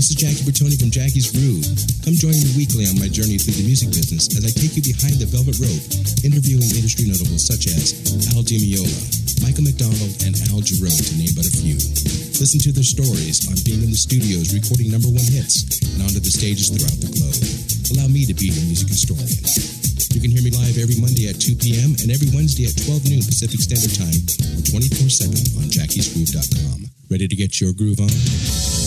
This 0.00 0.16
is 0.16 0.24
Jackie 0.24 0.48
Bertoni 0.48 0.80
from 0.80 0.88
Jackie's 0.88 1.28
Groove. 1.28 1.60
Come 2.08 2.16
join 2.16 2.32
me 2.32 2.48
weekly 2.56 2.88
on 2.88 2.96
my 2.96 3.04
journey 3.04 3.36
through 3.36 3.60
the 3.60 3.68
music 3.68 3.92
business 3.92 4.32
as 4.32 4.48
I 4.48 4.52
take 4.56 4.72
you 4.72 4.80
behind 4.80 5.20
the 5.20 5.28
velvet 5.28 5.60
rope, 5.60 5.84
interviewing 6.24 6.72
industry 6.72 7.04
notables 7.04 7.44
such 7.44 7.68
as 7.68 7.92
Al 8.32 8.40
Di 8.40 8.56
Meola, 8.56 8.96
Michael 9.44 9.68
McDonald, 9.68 10.16
and 10.24 10.40
Al 10.48 10.64
Jarreau, 10.64 10.88
to 10.88 11.12
name 11.20 11.36
but 11.36 11.44
a 11.44 11.52
few. 11.52 11.76
Listen 12.40 12.56
to 12.64 12.72
their 12.72 12.80
stories 12.80 13.44
on 13.52 13.60
being 13.60 13.84
in 13.84 13.92
the 13.92 14.00
studios 14.00 14.56
recording 14.56 14.88
number 14.88 15.12
one 15.12 15.28
hits 15.28 15.68
and 15.92 16.00
onto 16.00 16.16
the 16.16 16.32
stages 16.32 16.72
throughout 16.72 16.96
the 16.96 17.12
globe. 17.12 17.36
Allow 17.92 18.08
me 18.08 18.24
to 18.24 18.32
be 18.32 18.48
your 18.48 18.64
music 18.72 18.88
historian. 18.88 19.36
You 20.16 20.24
can 20.24 20.32
hear 20.32 20.40
me 20.40 20.48
live 20.48 20.80
every 20.80 20.96
Monday 20.96 21.28
at 21.28 21.36
2 21.36 21.60
p.m. 21.60 21.92
and 22.00 22.08
every 22.08 22.32
Wednesday 22.32 22.64
at 22.64 22.72
12 22.88 23.04
noon 23.04 23.20
Pacific 23.20 23.60
Standard 23.60 23.92
Time 24.00 24.16
or 24.56 24.64
24 24.64 25.12
7 25.12 25.60
on 25.60 25.68
jackiesgroove.com. 25.68 26.88
Ready 27.12 27.28
to 27.28 27.36
get 27.36 27.60
your 27.60 27.76
groove 27.76 28.00
on? 28.00 28.79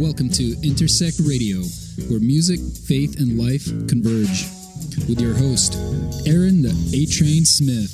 Welcome 0.00 0.30
to 0.30 0.56
Intersect 0.62 1.20
Radio, 1.28 1.58
where 2.08 2.20
music, 2.20 2.58
faith, 2.58 3.20
and 3.20 3.38
life 3.38 3.66
converge. 3.86 4.48
With 5.06 5.20
your 5.20 5.34
host, 5.34 5.74
Aaron 6.26 6.62
the 6.62 6.70
A 6.94 7.04
Train 7.04 7.44
Smith. 7.44 7.92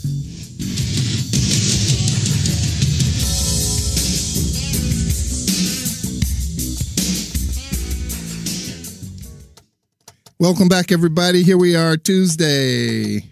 Welcome 10.39 10.69
back, 10.69 10.93
everybody. 10.93 11.43
Here 11.43 11.59
we 11.59 11.75
are, 11.75 11.97
Tuesday. 11.97 13.25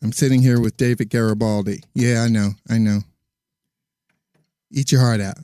I'm 0.00 0.12
sitting 0.12 0.40
here 0.40 0.60
with 0.60 0.76
David 0.76 1.10
Garibaldi. 1.10 1.82
Yeah, 1.94 2.22
I 2.22 2.28
know. 2.28 2.50
I 2.70 2.78
know. 2.78 3.00
Eat 4.70 4.92
your 4.92 5.00
heart 5.00 5.20
out. 5.20 5.38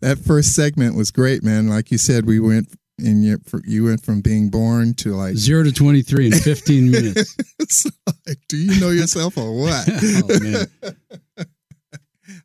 That 0.00 0.18
first 0.24 0.54
segment 0.54 0.96
was 0.96 1.10
great, 1.10 1.42
man. 1.42 1.68
Like 1.68 1.90
you 1.90 1.98
said, 1.98 2.26
we 2.26 2.40
went 2.40 2.68
and 2.98 3.24
you, 3.24 3.38
you 3.64 3.84
went 3.84 4.04
from 4.04 4.20
being 4.20 4.48
born 4.48 4.94
to 4.94 5.14
like 5.14 5.34
Zero 5.36 5.64
to 5.64 5.72
23 5.72 6.26
in 6.26 6.32
15 6.32 6.90
minutes. 6.90 7.36
it's 7.58 7.86
like, 8.26 8.38
do 8.48 8.56
you 8.56 8.80
know 8.80 8.90
yourself 8.90 9.36
or 9.36 9.58
what? 9.58 9.88
Oh, 10.04 10.40
man. 10.40 10.66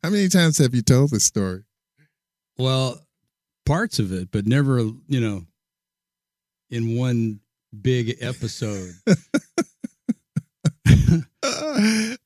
How 0.04 0.10
many 0.10 0.30
times 0.30 0.58
have 0.58 0.74
you 0.74 0.82
told 0.82 1.12
this 1.12 1.26
story? 1.26 1.64
Well, 2.58 3.00
parts 3.66 4.00
of 4.00 4.12
it, 4.12 4.32
but 4.32 4.48
never, 4.48 4.80
you 4.80 5.20
know, 5.20 5.44
in 6.70 6.98
one 6.98 7.40
big 7.82 8.18
episode. 8.22 8.94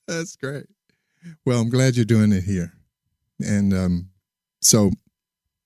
That's 0.08 0.36
great. 0.36 0.68
Well, 1.46 1.60
I'm 1.60 1.70
glad 1.70 1.96
you're 1.96 2.06
doing 2.06 2.32
it 2.32 2.44
here. 2.44 2.74
And 3.40 3.74
um, 3.74 4.11
so 4.62 4.92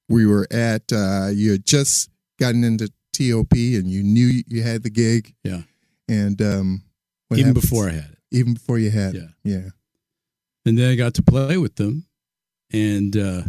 we 0.10 0.26
were 0.26 0.48
at, 0.52 0.92
uh, 0.92 1.30
you 1.34 1.52
had 1.52 1.66
just 1.66 2.10
gotten 2.40 2.64
into 2.64 2.92
TOP 3.14 3.54
and 3.54 3.88
you 3.90 4.04
knew 4.04 4.42
you 4.48 4.62
had 4.64 4.84
the 4.84 4.90
gig. 4.90 5.34
Yeah. 5.44 5.62
And 6.08 6.42
um, 6.42 6.84
Even 7.32 7.48
happened- 7.48 7.62
before 7.62 7.90
I 7.90 7.94
had 7.94 8.12
it. 8.12 8.18
Even 8.32 8.54
before 8.54 8.78
you 8.80 8.90
had 8.92 9.14
Yeah. 9.16 9.22
it. 9.22 9.30
Yeah. 9.44 9.70
and 10.66 10.78
then 10.78 10.90
I 10.92 10.96
got 10.96 11.14
to 11.16 11.22
play 11.22 11.58
with 11.58 11.76
them, 11.76 12.06
and 12.74 13.16
uh, 13.16 13.44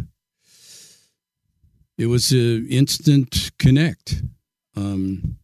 it 1.97 2.05
was 2.05 2.31
an 2.31 2.67
instant 2.69 3.51
connect. 3.57 4.21
Um, 4.75 5.37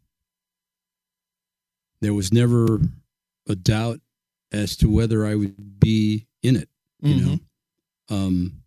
there 2.01 2.13
was 2.13 2.31
never 2.31 2.79
a 3.47 3.55
doubt 3.55 3.99
as 4.51 4.75
to 4.77 4.87
whether 4.89 5.25
I 5.25 5.33
would 5.35 5.79
be 5.79 6.27
in 6.43 6.55
it. 6.55 6.69
You 7.01 7.15
know, 7.15 7.39
um, 8.09 8.62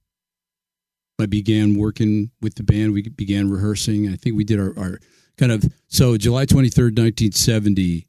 I 1.19 1.27
began 1.27 1.77
working 1.79 2.31
with 2.43 2.57
the 2.57 2.63
band. 2.63 2.93
We 2.93 3.03
began 3.03 3.51
rehearsing. 3.51 4.09
I 4.09 4.17
think 4.17 4.37
we 4.37 4.45
did 4.45 4.61
our, 4.61 4.79
our 4.79 4.99
kind 5.39 5.51
of 5.53 5.65
so 5.89 6.17
July 6.17 6.45
twenty 6.45 6.69
third, 6.69 6.97
nineteen 6.97 7.33
seventy, 7.33 8.09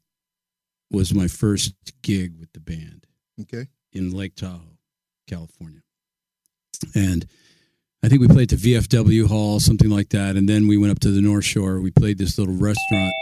was 0.90 1.14
my 1.14 1.26
first 1.28 1.74
gig 2.02 2.38
with 2.38 2.52
the 2.52 2.60
band 2.60 3.06
Okay. 3.40 3.66
in 3.92 4.10
Lake 4.12 4.34
Tahoe, 4.34 4.78
California. 5.26 5.80
And 6.94 7.26
I 8.02 8.08
think 8.08 8.20
we 8.20 8.28
played 8.28 8.52
at 8.52 8.60
the 8.60 8.74
VFW 8.74 9.26
Hall, 9.26 9.58
something 9.58 9.90
like 9.90 10.10
that. 10.10 10.36
And 10.36 10.48
then 10.48 10.68
we 10.68 10.76
went 10.76 10.92
up 10.92 11.00
to 11.00 11.10
the 11.10 11.20
North 11.22 11.44
Shore. 11.44 11.80
We 11.80 11.90
played 11.90 12.18
this 12.18 12.38
little 12.38 12.54
restaurant, 12.54 13.12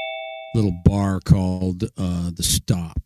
little 0.55 0.75
bar 0.85 1.21
called 1.25 1.85
uh, 1.97 2.31
The 2.35 2.43
Stop. 2.43 2.99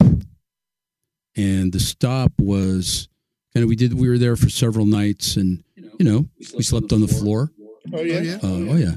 And 1.36 1.72
The 1.72 1.78
Stop 1.80 2.32
was 2.40 3.08
kind 3.54 3.62
of, 3.62 3.68
we 3.68 3.76
did, 3.76 3.94
we 3.94 4.08
were 4.08 4.18
there 4.18 4.34
for 4.36 4.48
several 4.50 4.84
nights 4.86 5.36
and, 5.36 5.62
you 6.00 6.10
know, 6.10 6.24
we 6.56 6.62
slept 6.62 6.94
on 6.94 7.02
the 7.02 7.08
floor. 7.08 7.52
Oh, 7.92 8.00
yeah. 8.00 8.36
Uh, 8.36 8.72
oh, 8.72 8.76
yeah. 8.76 8.94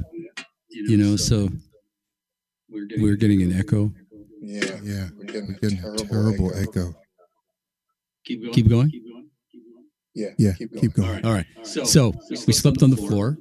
You 0.69 0.95
know, 0.95 1.17
so 1.17 1.49
we 2.69 3.09
were 3.09 3.17
getting 3.17 3.41
an 3.41 3.51
echo. 3.51 3.91
Yeah. 4.39 4.79
Yeah. 4.81 5.09
We're 5.17 5.25
getting, 5.25 5.79
a 5.79 5.97
terrible 5.97 6.55
echo. 6.55 6.95
Keep 8.23 8.69
going. 8.69 8.89
Yeah. 10.15 10.29
Yeah. 10.37 10.53
Keep, 10.53 10.93
going. 10.93 11.25
All 11.25 11.33
right. 11.33 11.45
So 11.63 12.13
we 12.47 12.53
slept 12.53 12.81
on 12.81 12.89
the 12.89 12.95
floor. 12.95 13.37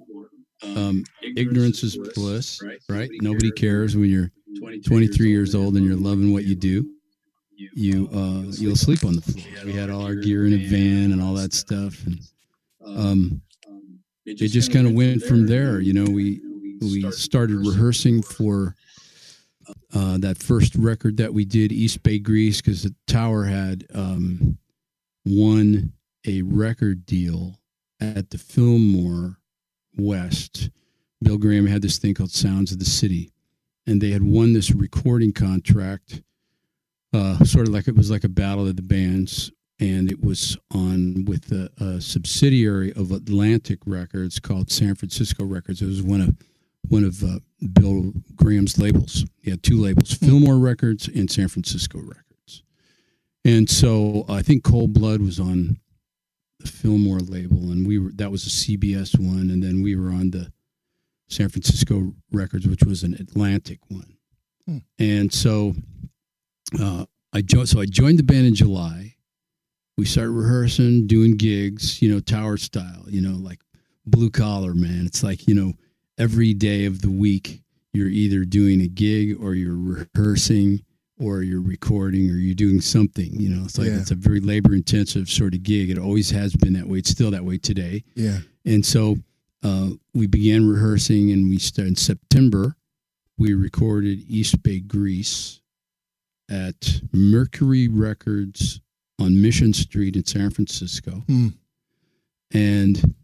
Um, 0.65 1.05
ignorance 1.37 1.85
is 1.85 1.97
bliss, 2.17 2.61
right? 2.89 3.11
Nobody 3.21 3.53
cares 3.53 3.97
when 3.97 4.11
you're 4.11 4.33
23 4.87 5.31
years 5.31 5.55
old 5.55 5.77
and 5.77 5.87
you're 5.87 5.95
loving 5.95 6.33
what 6.33 6.45
you 6.45 6.57
do. 6.57 6.85
You 7.57 8.09
uh, 8.13 8.51
you'll 8.59 8.75
sleep 8.75 9.05
on 9.05 9.15
the 9.15 9.23
floor. 9.23 9.47
We 9.65 9.73
had 9.73 9.89
all 9.89 10.05
our 10.05 10.17
gear 10.17 10.47
in 10.47 10.53
a 10.53 10.67
van 10.67 11.13
and 11.13 11.23
all 11.23 11.35
that 11.35 11.53
stuff, 11.53 12.05
and 12.07 12.19
um, 12.85 13.43
it 14.25 14.49
just 14.49 14.73
kind 14.73 14.87
of 14.87 14.93
went 14.93 15.23
from 15.23 15.47
there. 15.47 15.81
You 15.81 15.93
know, 15.93 16.05
we 16.05 16.41
we 16.81 17.11
started 17.13 17.67
rehearsing 17.67 18.23
for 18.23 18.75
uh, 19.95 20.19
that 20.19 20.39
first 20.39 20.75
record 20.75 21.17
that 21.19 21.33
we 21.33 21.45
did, 21.45 21.73
East 21.73 22.03
Bay 22.03 22.19
Grease, 22.19 22.61
because 22.61 22.83
the 22.83 22.95
Tower 23.07 23.45
had 23.45 23.87
um, 23.95 24.59
won 25.25 25.93
a 26.27 26.43
record 26.43 27.07
deal 27.07 27.59
at 28.01 28.31
the 28.31 28.39
Fillmore 28.39 29.39
West. 29.97 30.71
Bill 31.23 31.39
Graham 31.39 31.67
had 31.67 31.83
this 31.83 31.99
thing 31.99 32.15
called 32.15 32.33
Sounds 32.33 32.73
of 32.73 32.79
the 32.79 32.85
City, 32.85 33.31
and 33.87 34.01
they 34.01 34.11
had 34.11 34.23
won 34.23 34.53
this 34.53 34.73
recording 34.73 35.33
contract, 35.33 36.23
uh, 37.13 37.45
sort 37.45 37.69
of 37.69 37.75
like 37.75 37.87
it 37.87 37.95
was 37.95 38.11
like 38.11 38.25
a 38.25 38.29
battle 38.29 38.67
of 38.67 38.77
the 38.77 38.83
bands, 38.83 39.53
and 39.83 40.13
it 40.13 40.25
was 40.25 40.57
on 40.73 41.25
with 41.25 41.51
a, 41.51 41.69
a 41.83 42.01
subsidiary 42.01 42.93
of 42.93 43.11
Atlantic 43.11 43.81
Records 43.85 44.39
called 44.39 44.71
San 44.71 44.95
Francisco 44.95 45.45
Records. 45.45 45.83
It 45.83 45.87
was 45.87 46.03
one 46.03 46.21
of 46.21 46.37
one 46.89 47.03
of 47.03 47.25
uh, 47.25 47.41
Bill 47.73 48.13
Graham's 48.37 48.79
labels. 48.79 49.25
He 49.43 49.51
had 49.51 49.65
two 49.65 49.81
labels: 49.81 50.15
Fillmore 50.15 50.59
Records 50.59 51.09
and 51.09 51.29
San 51.29 51.49
Francisco 51.49 51.99
Records. 51.99 52.63
And 53.45 53.69
so 53.69 54.25
I 54.29 54.41
think 54.41 54.63
Cold 54.63 54.93
Blood 54.93 55.21
was 55.21 55.41
on 55.41 55.81
the 56.61 56.69
Fillmore 56.69 57.19
label, 57.19 57.73
and 57.73 57.85
we 57.85 57.99
were 57.99 58.13
that 58.15 58.31
was 58.31 58.47
a 58.47 58.51
CBS 58.51 59.19
one, 59.19 59.51
and 59.51 59.65
then 59.65 59.83
we 59.83 59.97
were 59.97 60.11
on 60.11 60.31
the 60.31 60.53
San 61.27 61.49
Francisco 61.49 62.15
Records, 62.31 62.69
which 62.69 62.85
was 62.85 63.03
an 63.03 63.15
Atlantic 63.15 63.81
one. 63.89 64.17
Hmm. 64.65 64.79
And 65.01 65.33
so 65.33 65.75
uh, 66.81 67.07
I 67.33 67.43
jo- 67.43 67.65
so 67.65 67.81
I 67.81 67.87
joined 67.87 68.21
the 68.21 68.23
band 68.23 68.47
in 68.47 68.55
July. 68.55 69.12
We 69.99 70.05
start 70.07 70.31
rehearsing, 70.31 71.07
doing 71.07 71.37
gigs, 71.37 72.01
you 72.01 72.13
know, 72.13 72.21
tower 72.21 72.57
style, 72.57 73.05
you 73.09 73.21
know, 73.21 73.37
like 73.37 73.61
blue 74.07 74.31
collar, 74.31 74.75
man. 74.75 75.05
It's 75.07 75.23
like 75.23 75.47
you 75.47 75.55
know, 75.55 75.75
every 76.19 76.55
day 76.55 76.87
of 76.87 77.03
the 77.03 77.11
week 77.11 77.61
you're 77.93 78.09
either 78.09 78.45
doing 78.47 78.81
a 78.81 78.89
gig 78.89 79.37
or 79.39 79.55
you're 79.55 79.77
rehearsing 79.77 80.83
or 81.19 81.43
you're 81.43 81.61
recording 81.61 82.31
or 82.31 82.35
you're 82.37 82.55
doing 82.55 82.81
something 82.81 83.39
you 83.39 83.51
know 83.51 83.65
it's 83.65 83.77
like 83.79 83.89
Yeah. 83.89 83.99
it's 83.99 84.11
a 84.11 84.15
very 84.15 84.41
labor 84.41 84.73
intensive 84.75 85.29
sort 85.29 85.53
of 85.55 85.63
gig 85.63 85.91
it 85.91 85.99
always 85.99 86.31
has 86.31 86.57
been 86.57 86.73
that 86.73 86.89
way 86.89 86.99
it's 86.99 87.11
still 87.11 87.31
that 87.33 87.45
way 87.45 87.59
today 87.59 88.03
Yeah. 88.15 88.39
and 88.65 88.85
so 88.85 89.19
uh, 89.63 89.91
we 90.15 90.27
began 90.27 90.67
rehearsing 90.67 91.31
and 91.33 91.51
we 91.51 91.59
started 91.59 91.89
in 91.91 91.97
september 91.97 92.77
we 93.37 93.53
recorded 93.53 94.25
east 94.27 94.63
bay 94.63 94.81
grease 94.81 95.61
at 96.51 97.03
mercury 97.13 97.89
records 97.89 98.81
on 99.23 99.41
mission 99.41 99.73
street 99.73 100.17
in 100.17 100.25
san 100.25 100.51
francisco 100.51 101.23
Hmm. 101.27 101.49
and 102.53 103.15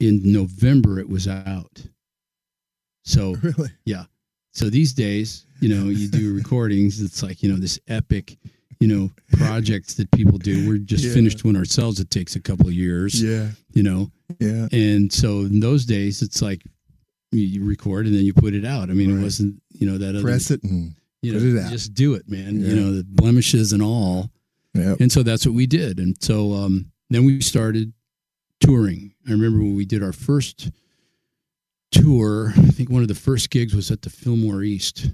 in 0.00 0.20
november 0.32 0.98
it 0.98 1.08
was 1.08 1.26
out 1.28 1.82
so 3.04 3.34
Really? 3.42 3.70
Yeah. 3.86 4.04
So 4.52 4.68
these 4.68 4.92
days, 4.92 5.46
you 5.60 5.68
know, 5.70 5.88
you 5.88 6.08
do 6.08 6.34
recordings. 6.42 7.00
It's 7.00 7.22
like 7.22 7.42
you 7.42 7.50
know 7.50 7.56
this 7.58 7.78
epic, 7.88 8.36
you 8.80 8.88
know, 8.88 9.10
projects 9.32 9.94
that 9.94 10.10
people 10.10 10.36
do. 10.36 10.68
We're 10.68 10.76
just 10.78 11.04
Yeah. 11.04 11.14
finished 11.14 11.42
one 11.44 11.56
ourselves. 11.56 12.00
It 12.00 12.10
takes 12.10 12.36
a 12.36 12.40
couple 12.40 12.66
of 12.66 12.74
years, 12.74 13.22
Yeah. 13.22 13.50
you 13.72 13.82
know. 13.82 14.10
Yeah. 14.40 14.68
And 14.72 15.10
so 15.12 15.40
in 15.40 15.60
those 15.60 15.86
days, 15.86 16.20
it's 16.20 16.42
like 16.42 16.62
you- 17.32 17.64
record 17.64 18.06
and 18.06 18.14
then 18.14 18.24
you 18.26 18.34
put 18.34 18.52
it 18.52 18.64
out. 18.66 18.90
I 18.90 18.94
mean, 18.94 19.10
Right. 19.12 19.20
it 19.20 19.22
wasn't, 19.22 19.62
you 19.72 19.86
know, 19.86 19.96
that 19.96 20.10
other, 20.16 20.22
Press 20.22 20.50
it 20.50 20.62
and 20.64 20.94
you 21.22 21.32
put 21.32 21.42
know, 21.42 21.56
it 21.60 21.64
out. 21.64 21.72
just 21.72 21.94
do 21.94 22.12
it, 22.14 22.28
man. 22.28 22.60
Yeah. 22.60 22.68
You 22.68 22.76
know, 22.76 22.92
the 22.94 23.04
blemishes 23.04 23.72
and 23.72 23.80
all. 23.82 24.30
Yeah. 24.78 24.94
And 25.00 25.10
so 25.10 25.22
that's 25.22 25.44
what 25.46 25.54
we 25.54 25.66
did. 25.66 25.98
And 25.98 26.16
so 26.22 26.52
um, 26.54 26.92
then 27.10 27.24
we 27.24 27.40
started 27.40 27.92
touring. 28.60 29.14
I 29.26 29.32
remember 29.32 29.58
when 29.58 29.74
we 29.74 29.84
did 29.84 30.02
our 30.02 30.12
first 30.12 30.70
tour, 31.90 32.52
I 32.56 32.70
think 32.70 32.90
one 32.90 33.02
of 33.02 33.08
the 33.08 33.14
first 33.14 33.50
gigs 33.50 33.74
was 33.74 33.90
at 33.90 34.02
the 34.02 34.10
Fillmore 34.10 34.62
East, 34.62 35.10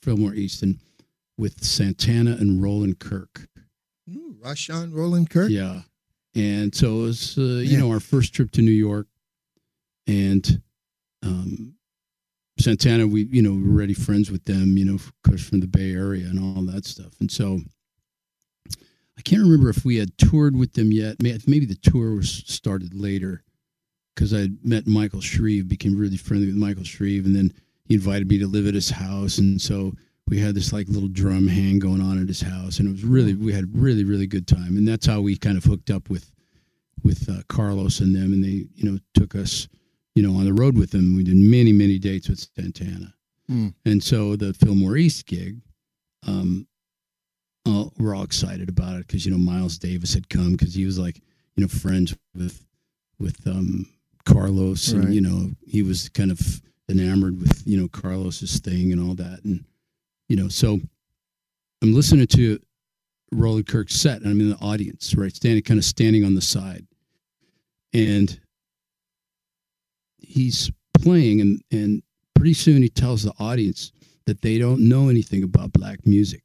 Fillmore 0.00 0.34
East, 0.34 0.62
and 0.62 0.78
with 1.36 1.62
Santana 1.64 2.32
and 2.32 2.62
Roland 2.62 3.00
Kirk. 3.00 3.48
Ooh, 4.10 4.36
Rahsaan 4.42 4.94
Roland 4.94 5.30
Kirk. 5.30 5.50
Yeah. 5.50 5.80
And 6.34 6.74
so 6.74 7.00
it 7.00 7.02
was, 7.02 7.38
uh, 7.38 7.62
you 7.62 7.78
know, 7.78 7.90
our 7.90 8.00
first 8.00 8.34
trip 8.34 8.50
to 8.52 8.62
New 8.62 8.70
York. 8.70 9.06
And 10.06 10.62
um, 11.22 11.74
Santana, 12.58 13.06
we, 13.06 13.24
you 13.24 13.42
know, 13.42 13.52
we 13.52 13.62
were 13.62 13.74
already 13.74 13.94
friends 13.94 14.30
with 14.30 14.44
them, 14.44 14.76
you 14.76 14.84
know, 14.84 14.94
of 14.94 15.12
course, 15.26 15.46
from 15.48 15.60
the 15.60 15.66
Bay 15.66 15.92
Area 15.92 16.26
and 16.26 16.38
all 16.38 16.62
that 16.64 16.84
stuff. 16.84 17.12
And 17.20 17.30
so 17.30 17.60
I 19.16 19.22
can't 19.22 19.42
remember 19.42 19.68
if 19.68 19.84
we 19.84 19.96
had 19.96 20.16
toured 20.18 20.56
with 20.56 20.72
them 20.72 20.90
yet. 20.90 21.22
Maybe 21.22 21.66
the 21.66 21.76
tour 21.76 22.16
was 22.16 22.30
started 22.46 22.94
later 22.94 23.44
because 24.14 24.34
I 24.34 24.48
met 24.62 24.86
Michael 24.86 25.20
Shrieve, 25.20 25.68
became 25.68 25.96
really 25.96 26.16
friendly 26.16 26.46
with 26.46 26.56
Michael 26.56 26.84
Shrieve. 26.84 27.24
And 27.26 27.34
then 27.34 27.52
he 27.84 27.94
invited 27.94 28.28
me 28.28 28.38
to 28.38 28.46
live 28.46 28.66
at 28.66 28.74
his 28.74 28.90
house. 28.90 29.38
And 29.38 29.60
so 29.60 29.92
we 30.26 30.38
had 30.38 30.54
this 30.54 30.72
like 30.72 30.88
little 30.88 31.08
drum 31.08 31.48
hang 31.48 31.78
going 31.78 32.00
on 32.00 32.20
at 32.20 32.28
his 32.28 32.40
house. 32.40 32.78
And 32.78 32.88
it 32.88 32.92
was 32.92 33.04
really, 33.04 33.34
we 33.34 33.52
had 33.52 33.76
really, 33.76 34.04
really 34.04 34.26
good 34.26 34.46
time. 34.46 34.76
And 34.76 34.86
that's 34.86 35.06
how 35.06 35.20
we 35.20 35.36
kind 35.36 35.56
of 35.56 35.64
hooked 35.64 35.90
up 35.90 36.10
with, 36.10 36.30
with 37.02 37.28
uh, 37.28 37.42
Carlos 37.48 38.00
and 38.00 38.14
them. 38.14 38.32
And 38.32 38.42
they, 38.42 38.66
you 38.74 38.90
know, 38.90 38.98
took 39.14 39.34
us, 39.34 39.68
you 40.14 40.22
know, 40.22 40.38
on 40.38 40.44
the 40.44 40.54
road 40.54 40.76
with 40.76 40.90
them. 40.90 41.16
We 41.16 41.24
did 41.24 41.36
many, 41.36 41.72
many 41.72 41.98
dates 41.98 42.28
with 42.28 42.46
Santana. 42.56 43.14
Hmm. 43.48 43.68
And 43.84 44.02
so 44.02 44.36
the 44.36 44.54
Fillmore 44.54 44.96
East 44.96 45.26
gig, 45.26 45.60
um, 46.26 46.66
uh, 47.66 47.84
we're 47.98 48.14
all 48.14 48.22
excited 48.24 48.68
about 48.68 48.94
it 48.96 49.06
because 49.06 49.24
you 49.24 49.32
know 49.32 49.38
Miles 49.38 49.78
Davis 49.78 50.14
had 50.14 50.28
come 50.28 50.52
because 50.52 50.74
he 50.74 50.84
was 50.84 50.98
like 50.98 51.20
you 51.56 51.62
know 51.62 51.68
friends 51.68 52.14
with 52.34 52.64
with 53.18 53.46
um, 53.46 53.86
Carlos 54.24 54.88
and 54.92 55.04
Right. 55.04 55.14
you 55.14 55.20
know 55.20 55.50
he 55.66 55.82
was 55.82 56.08
kind 56.10 56.30
of 56.30 56.40
enamored 56.90 57.40
with 57.40 57.62
you 57.66 57.80
know 57.80 57.88
Carlos's 57.88 58.58
thing 58.60 58.92
and 58.92 59.00
all 59.00 59.14
that 59.14 59.40
and 59.44 59.64
you 60.28 60.36
know 60.36 60.48
so 60.48 60.78
I'm 61.82 61.94
listening 61.94 62.26
to 62.28 62.58
Roland 63.32 63.66
Kirk's 63.66 63.94
set 63.94 64.20
and 64.20 64.28
I'm 64.30 64.40
in 64.40 64.50
the 64.50 64.56
audience 64.58 65.14
right 65.14 65.34
standing 65.34 65.62
kind 65.62 65.78
of 65.78 65.84
standing 65.84 66.24
on 66.24 66.34
the 66.34 66.42
side 66.42 66.86
and 67.94 68.38
he's 70.18 70.70
playing 71.00 71.40
and 71.40 71.62
and 71.70 72.02
pretty 72.34 72.54
soon 72.54 72.82
he 72.82 72.88
tells 72.88 73.22
the 73.22 73.32
audience 73.38 73.92
that 74.26 74.42
they 74.42 74.58
don't 74.58 74.86
know 74.88 75.08
anything 75.08 75.42
about 75.42 75.72
black 75.72 76.06
music 76.06 76.42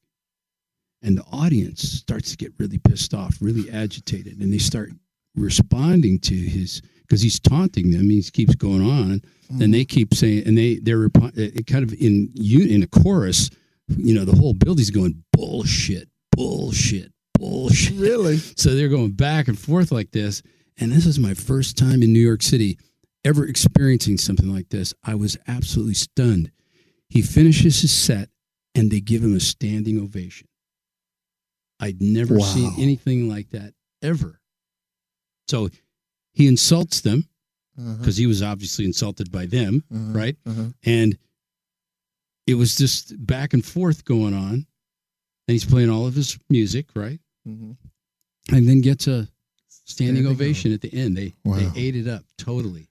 and 1.01 1.17
the 1.17 1.23
audience 1.31 1.81
starts 1.81 2.31
to 2.31 2.37
get 2.37 2.53
really 2.57 2.77
pissed 2.77 3.13
off 3.13 3.37
really 3.41 3.69
agitated 3.71 4.39
and 4.39 4.53
they 4.53 4.57
start 4.57 4.89
responding 5.35 6.19
to 6.19 6.35
his 6.35 6.81
because 7.01 7.21
he's 7.21 7.39
taunting 7.39 7.91
them 7.91 8.09
he 8.09 8.21
keeps 8.21 8.55
going 8.55 8.81
on 8.81 9.21
and 9.49 9.61
mm. 9.61 9.71
they 9.71 9.85
keep 9.85 10.13
saying 10.13 10.43
and 10.45 10.57
they 10.57 10.75
they're 10.75 11.05
uh, 11.05 11.31
it 11.35 11.67
kind 11.67 11.83
of 11.83 11.93
in 11.93 12.31
in 12.35 12.83
a 12.83 12.87
chorus 12.87 13.49
you 13.97 14.13
know 14.13 14.25
the 14.25 14.35
whole 14.35 14.53
building's 14.53 14.89
going 14.89 15.23
bullshit 15.31 16.07
bullshit 16.31 17.11
bullshit 17.33 17.97
Really? 17.97 18.37
so 18.55 18.75
they're 18.75 18.89
going 18.89 19.11
back 19.11 19.47
and 19.47 19.57
forth 19.57 19.91
like 19.91 20.11
this. 20.11 20.41
And 20.77 20.91
this 20.91 21.05
is 21.05 21.19
my 21.19 21.33
first 21.33 21.77
time 21.77 22.03
in 22.03 22.13
New 22.13 22.19
York 22.19 22.41
City 22.41 22.77
ever 23.25 23.45
experiencing 23.45 24.17
something 24.17 24.53
like 24.53 24.69
this. 24.69 24.93
I 25.03 25.15
was 25.15 25.37
absolutely 25.47 25.95
stunned. 25.95 26.51
He 27.09 27.21
finishes 27.21 27.81
his 27.81 27.93
set 27.93 28.29
and 28.75 28.91
they 28.91 29.01
give 29.01 29.23
him 29.23 29.35
a 29.35 29.39
standing 29.39 29.99
ovation. 29.99 30.47
I'd 31.79 32.01
never 32.01 32.37
Wow. 32.37 32.45
seen 32.53 32.73
anything 32.77 33.29
like 33.29 33.49
that 33.51 33.73
ever. 34.01 34.39
So 35.47 35.69
he 36.33 36.47
insults 36.47 37.01
them 37.01 37.27
Uh-huh. 37.77 37.95
because 37.95 38.17
he 38.17 38.27
was 38.27 38.41
obviously 38.43 38.85
insulted 38.85 39.31
by 39.31 39.45
them, 39.45 39.83
Uh-huh. 39.91 40.11
right? 40.11 40.37
Uh-huh. 40.45 40.69
And 40.83 41.17
it 42.45 42.55
was 42.55 42.75
just 42.75 43.25
back 43.25 43.53
and 43.53 43.63
forth 43.65 44.03
going 44.05 44.33
on. 44.33 44.53
And 44.53 44.65
he's 45.55 45.65
playing 45.65 45.89
all 45.89 46.05
of 46.05 46.13
his 46.15 46.37
music, 46.49 46.87
right? 46.95 47.19
And 47.45 47.77
then 48.49 48.81
gets 48.81 49.07
a 49.07 49.27
standing 49.67 50.23
Standing 50.23 50.27
ovation 50.27 50.71
at 50.73 50.81
the 50.81 50.93
end. 50.93 51.17
They 51.17 51.33
Wow. 51.43 51.57
they 51.57 51.81
ate 51.81 51.95
it 51.95 52.07
up 52.07 52.23
totally. 52.37 52.89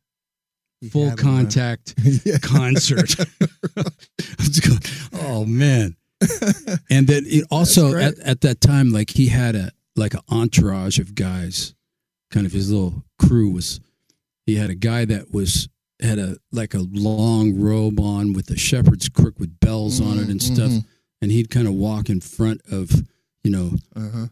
He 0.81 0.88
Full 0.88 1.11
had 1.11 1.18
him, 1.18 1.24
huh? 1.24 1.31
contact 1.31 1.94
concert. 2.42 3.14
Going, 3.74 4.81
oh 5.12 5.44
man! 5.44 5.96
And 6.90 7.07
then 7.07 7.24
it 7.26 7.44
also 7.50 7.96
at, 7.96 8.18
at 8.20 8.40
that 8.42 8.61
time, 8.61 8.90
like 8.90 9.11
he 9.11 9.28
had 9.28 9.54
a 9.54 9.70
like 9.96 10.14
an 10.14 10.20
entourage 10.31 10.98
of 10.98 11.14
guys. 11.14 11.74
Kind 12.31 12.46
of 12.46 12.52
his 12.52 12.70
little 12.70 13.04
crew 13.18 13.50
was. 13.50 13.81
He 14.46 14.57
had 14.57 14.70
a 14.70 14.74
guy 14.74 15.04
that 15.04 15.33
was 15.33 15.68
had 16.00 16.18
a 16.18 16.37
like 16.52 16.74
a 16.74 16.81
long 16.92 17.59
robe 17.61 18.00
on 18.00 18.33
with 18.33 18.50
a 18.50 18.57
shepherd's 18.57 19.09
crook 19.09 19.38
with 19.38 19.59
bells 19.61 20.00
on 20.00 20.18
it 20.18 20.28
and 20.28 20.42
stuff, 20.42 20.70
Mhm. 20.70 20.85
and 21.22 21.31
he'd 21.33 21.50
kind 21.50 21.66
of 21.68 21.74
walk 21.74 22.09
in 22.09 22.20
front 22.20 22.61
of 22.70 22.90
you 23.44 23.50
know 23.50 23.72
Uh-huh. 23.94 24.26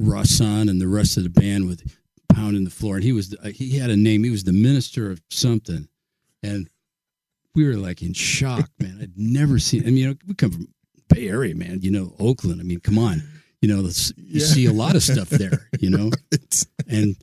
Rahsaan 0.00 0.68
and 0.70 0.80
the 0.80 0.88
rest 0.88 1.16
of 1.16 1.22
the 1.24 1.30
band 1.30 1.66
with 1.66 1.96
pounding 2.32 2.64
the 2.64 2.70
floor. 2.70 2.96
And 2.96 3.04
he 3.04 3.12
was 3.12 3.34
he 3.54 3.78
had 3.78 3.90
a 3.90 3.96
name. 3.96 4.24
He 4.24 4.30
was 4.30 4.44
the 4.44 4.52
minister 4.52 5.10
of 5.10 5.20
something, 5.30 5.88
and 6.42 6.68
we 7.54 7.64
were 7.66 7.76
like 7.76 8.02
in 8.02 8.12
shock, 8.12 8.70
man. 8.78 8.98
I'd 9.00 9.16
never 9.18 9.58
seen. 9.58 9.82
I 9.82 9.86
mean, 9.86 9.96
you 9.96 10.08
know, 10.08 10.14
we 10.26 10.34
come 10.34 10.50
from 10.52 10.68
Bay 11.10 11.28
Area, 11.28 11.54
man. 11.54 11.80
You 11.82 11.90
know, 11.90 12.14
Oakland. 12.18 12.60
I 12.60 12.64
mean, 12.64 12.80
come 12.80 12.98
on. 12.98 13.22
You 13.62 13.68
know, 13.68 13.82
you 13.82 14.40
Yeah. 14.40 14.46
see 14.46 14.66
a 14.66 14.72
lot 14.72 14.96
of 14.96 15.02
stuff 15.02 15.28
there. 15.28 15.68
You 15.78 15.90
know, 15.90 16.10
It's, 16.32 16.66
and 16.88 17.14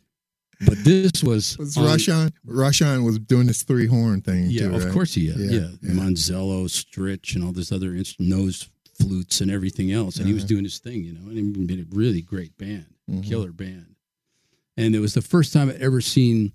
but 0.66 0.78
this 0.84 1.24
was 1.24 1.58
was 1.58 1.76
on- 1.78 3.04
was 3.04 3.20
doing 3.20 3.48
this 3.48 3.64
three 3.64 3.88
horn 3.88 4.22
thing. 4.22 4.50
yeah, 4.50 4.68
too, 4.68 4.76
of 4.76 4.84
right? 4.86 4.94
course 4.94 5.14
he 5.14 5.28
is. 5.28 5.38
Yeah, 5.38 5.60
Yeah, 5.62 5.70
yeah. 5.82 5.92
Manzello, 5.94 6.66
Stritch, 6.68 7.36
and 7.36 7.44
all 7.44 7.52
this 7.54 7.72
other 7.72 7.96
inst- 7.96 8.20
nose 8.20 8.68
flutes 9.00 9.42
and 9.42 9.50
everything 9.52 9.92
else. 9.92 10.18
And 10.18 10.28
he 10.28 10.34
was 10.34 10.44
Uh-huh. 10.44 10.48
doing 10.50 10.64
his 10.64 10.80
thing, 10.80 11.04
you 11.04 11.14
know, 11.14 11.28
and 11.30 11.38
he 11.38 11.44
made 11.44 11.80
a 11.80 11.86
really 11.96 12.22
great 12.22 12.58
band, 12.58 12.86
Mhm. 13.10 13.24
killer 13.24 13.52
band. 13.52 13.96
And 14.76 14.96
it 14.96 15.00
was 15.00 15.14
the 15.14 15.22
first 15.22 15.54
time 15.54 15.70
I'd 15.70 15.76
ever 15.82 16.02
seen 16.02 16.54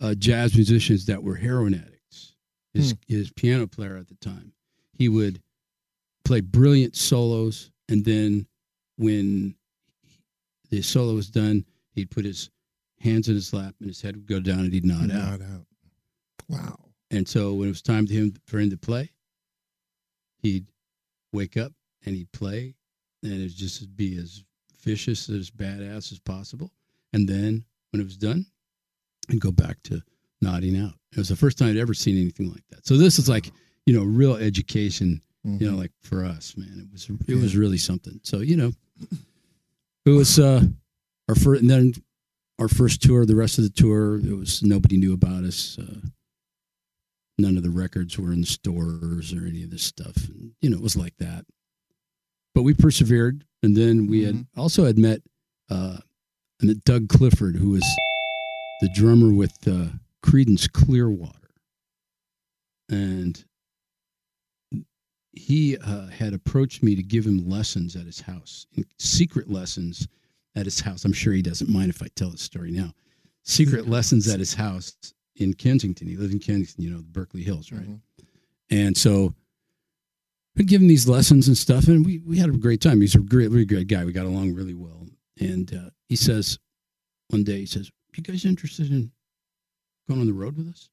uh, 0.00 0.14
jazz 0.16 0.54
musicians 0.56 1.06
that 1.06 1.22
were 1.22 1.36
heroin 1.36 1.74
addicts. 1.74 2.32
His 2.74 2.94
his 3.06 3.30
piano 3.30 3.66
player 3.68 3.96
at 3.96 4.08
the 4.08 4.14
time, 4.16 4.52
he 4.98 5.08
would 5.08 5.40
play 6.24 6.40
brilliant 6.40 6.96
solos, 6.96 7.70
and 7.88 8.04
then 8.04 8.46
when 8.96 9.54
the 10.70 10.82
solo 10.82 11.14
was 11.14 11.30
done, 11.30 11.64
he'd 11.92 12.10
put 12.10 12.24
his 12.24 12.50
hands 13.00 13.28
in 13.28 13.34
his 13.34 13.52
lap 13.52 13.74
and 13.80 13.88
his 13.88 14.00
head 14.00 14.16
would 14.16 14.26
go 14.26 14.40
down 14.40 14.60
and 14.60 14.72
he'd 14.72 14.86
nod 14.86 15.10
out. 15.10 15.42
Out. 15.42 15.66
Wow. 16.48 16.78
And 17.10 17.28
so 17.28 17.54
when 17.54 17.68
it 17.68 17.72
was 17.72 17.82
time 17.82 18.06
to 18.06 18.12
him 18.14 18.34
for 18.46 18.58
him 18.58 18.70
to 18.70 18.76
play, 18.76 19.10
he'd 20.38 20.66
wake 21.32 21.56
up 21.56 21.72
and 22.06 22.14
he'd 22.14 22.32
play, 22.32 22.74
and 23.22 23.32
it'd 23.32 23.56
just 23.56 23.94
be 23.96 24.16
as 24.18 24.44
vicious, 24.82 25.28
as 25.28 25.50
badass 25.50 26.12
as 26.12 26.18
possible. 26.18 26.72
And 27.12 27.28
then 27.28 27.64
when 27.90 28.00
it 28.00 28.04
was 28.04 28.16
done, 28.16 28.46
he'd 29.28 29.40
go 29.40 29.52
back 29.52 29.82
to 29.84 30.02
nodding 30.40 30.76
out. 30.76 30.94
It 31.12 31.18
was 31.18 31.28
the 31.28 31.36
first 31.36 31.58
time 31.58 31.68
I'd 31.68 31.76
ever 31.76 31.94
seen 31.94 32.20
anything 32.20 32.50
like 32.50 32.64
that. 32.70 32.86
So 32.86 32.96
this 32.96 33.18
is 33.18 33.28
like, 33.28 33.50
you 33.86 33.94
know, 33.94 34.04
real 34.04 34.36
education, 34.36 35.20
you 35.44 35.70
know, 35.70 35.76
like 35.76 35.92
for 36.02 36.24
us, 36.24 36.56
man. 36.56 36.86
It 36.88 36.92
was 36.92 37.10
it 37.28 37.34
was 37.34 37.56
really 37.56 37.78
something. 37.78 38.20
So, 38.22 38.38
you 38.38 38.56
know, 38.56 38.72
it 40.06 40.10
was 40.10 40.38
uh 40.38 40.62
our 41.28 41.34
first 41.34 41.62
and 41.62 41.70
then 41.70 41.94
our 42.58 42.68
first 42.68 43.02
tour, 43.02 43.26
the 43.26 43.36
rest 43.36 43.58
of 43.58 43.64
the 43.64 43.70
tour, 43.70 44.18
it 44.18 44.36
was 44.36 44.62
nobody 44.62 44.96
knew 44.96 45.12
about 45.12 45.44
us. 45.44 45.78
Uh, 45.78 46.00
none 47.38 47.56
of 47.56 47.62
the 47.62 47.70
records 47.70 48.18
were 48.18 48.32
in 48.32 48.44
stores 48.44 49.32
or 49.32 49.46
any 49.46 49.64
of 49.64 49.70
this 49.70 49.82
stuff. 49.82 50.16
And, 50.28 50.52
you 50.60 50.70
know, 50.70 50.76
it 50.76 50.82
was 50.82 50.96
like 50.96 51.16
that. 51.18 51.44
But 52.54 52.62
we 52.62 52.74
persevered, 52.74 53.44
and 53.62 53.74
then 53.74 54.06
we 54.06 54.24
had 54.24 54.46
also 54.56 54.84
had 54.84 54.98
met 54.98 55.22
uh, 55.70 55.98
met 56.60 56.84
Doug 56.84 57.08
Clifford, 57.08 57.56
who 57.56 57.70
was 57.70 57.84
the 58.82 58.90
drummer 58.94 59.32
with 59.32 59.56
uh, 59.66 59.86
Creedence 60.24 60.70
Clearwater, 60.70 61.54
and 62.90 63.42
he 65.32 65.78
uh, 65.78 66.06
had 66.08 66.34
approached 66.34 66.82
me 66.82 66.94
to 66.94 67.02
give 67.02 67.26
him 67.26 67.48
lessons 67.48 67.96
at 67.96 68.06
his 68.06 68.20
house, 68.20 68.66
secret 68.98 69.50
lessons 69.50 70.06
at 70.54 70.66
his 70.66 70.80
house. 70.80 71.04
I'm 71.04 71.12
sure 71.12 71.32
he 71.32 71.42
doesn't 71.42 71.70
mind 71.70 71.90
if 71.90 72.02
I 72.02 72.08
tell 72.14 72.30
his 72.30 72.42
story 72.42 72.70
now. 72.70 72.92
Secret 73.42 73.88
lessons 73.88 74.28
at 74.28 74.38
his 74.38 74.54
house 74.54 74.94
in 75.36 75.54
Kensington. 75.54 76.06
He 76.06 76.16
lived 76.16 76.32
in 76.32 76.38
Kensington, 76.38 76.84
you 76.84 76.90
know, 76.90 76.98
the 76.98 77.04
Berkeley 77.04 77.42
Hills, 77.42 77.72
right? 77.72 77.88
And 78.70 78.96
so 78.96 79.34
been 80.54 80.66
giving 80.66 80.88
these 80.88 81.08
lessons 81.08 81.48
and 81.48 81.56
stuff, 81.56 81.88
and 81.88 82.04
we 82.04 82.18
we 82.18 82.38
had 82.38 82.50
a 82.50 82.52
great 82.52 82.80
time. 82.80 83.00
He's 83.00 83.14
a 83.14 83.18
great, 83.18 83.50
really 83.50 83.64
great 83.64 83.88
guy. 83.88 84.04
We 84.04 84.12
got 84.12 84.26
along 84.26 84.54
really 84.54 84.74
well. 84.74 85.06
And 85.40 85.72
uh, 85.74 85.90
he 86.08 86.16
says 86.16 86.58
one 87.28 87.44
day, 87.44 87.60
he 87.60 87.66
says, 87.66 87.90
"You 88.14 88.22
guys 88.22 88.44
interested 88.44 88.90
in 88.90 89.10
going 90.08 90.20
on 90.20 90.26
the 90.26 90.32
road 90.32 90.56
with 90.56 90.68
us?" 90.68 90.90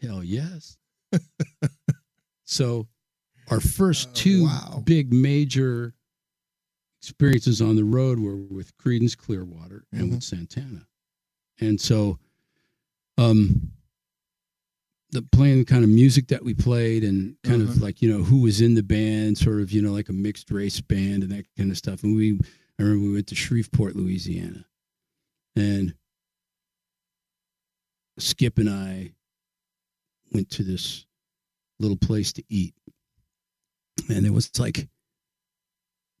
Hell 0.00 0.22
yes. 0.22 0.76
so, 2.46 2.88
our 3.50 3.60
first 3.60 4.08
Uh, 4.08 4.12
two 4.14 4.44
wow. 4.44 4.82
big 4.84 5.12
major 5.12 5.94
experiences 7.02 7.60
on 7.60 7.76
the 7.76 7.84
road 7.84 8.18
were 8.18 8.36
with 8.36 8.76
Creedence 8.78 9.16
Clearwater 9.16 9.84
and 9.92 10.02
Mm-hmm. 10.02 10.14
with 10.16 10.24
Santana. 10.24 10.88
And 11.60 11.80
so, 11.80 12.18
um, 13.18 13.70
the 15.10 15.22
playing 15.22 15.64
kind 15.64 15.84
of 15.84 15.90
music 15.90 16.26
that 16.28 16.44
we 16.44 16.52
played 16.54 17.04
and 17.04 17.36
kind 17.42 17.62
of 17.62 17.70
Uh-huh. 17.70 17.80
like, 17.80 18.02
you 18.02 18.10
know, 18.10 18.24
who 18.24 18.40
was 18.40 18.60
in 18.60 18.74
the 18.74 18.82
band, 18.82 19.38
sort 19.38 19.60
of, 19.60 19.70
you 19.70 19.80
know, 19.80 19.92
like 19.92 20.08
a 20.08 20.12
mixed 20.12 20.50
race 20.50 20.80
band 20.80 21.22
and 21.22 21.30
that 21.32 21.46
kind 21.56 21.70
of 21.70 21.78
stuff. 21.78 22.02
And 22.02 22.16
we, 22.16 22.40
I 22.78 22.82
remember 22.82 23.04
we 23.06 23.12
went 23.14 23.28
to 23.28 23.34
Shreveport, 23.36 23.94
Louisiana, 23.96 24.66
and 25.54 25.94
Skip 28.18 28.58
and 28.58 28.68
I 28.68 29.12
went 30.32 30.50
to 30.50 30.62
this 30.64 31.05
little 31.78 31.96
place 31.96 32.32
to 32.34 32.42
eat. 32.48 32.74
And 34.08 34.26
it 34.26 34.32
was 34.32 34.50
like, 34.58 34.88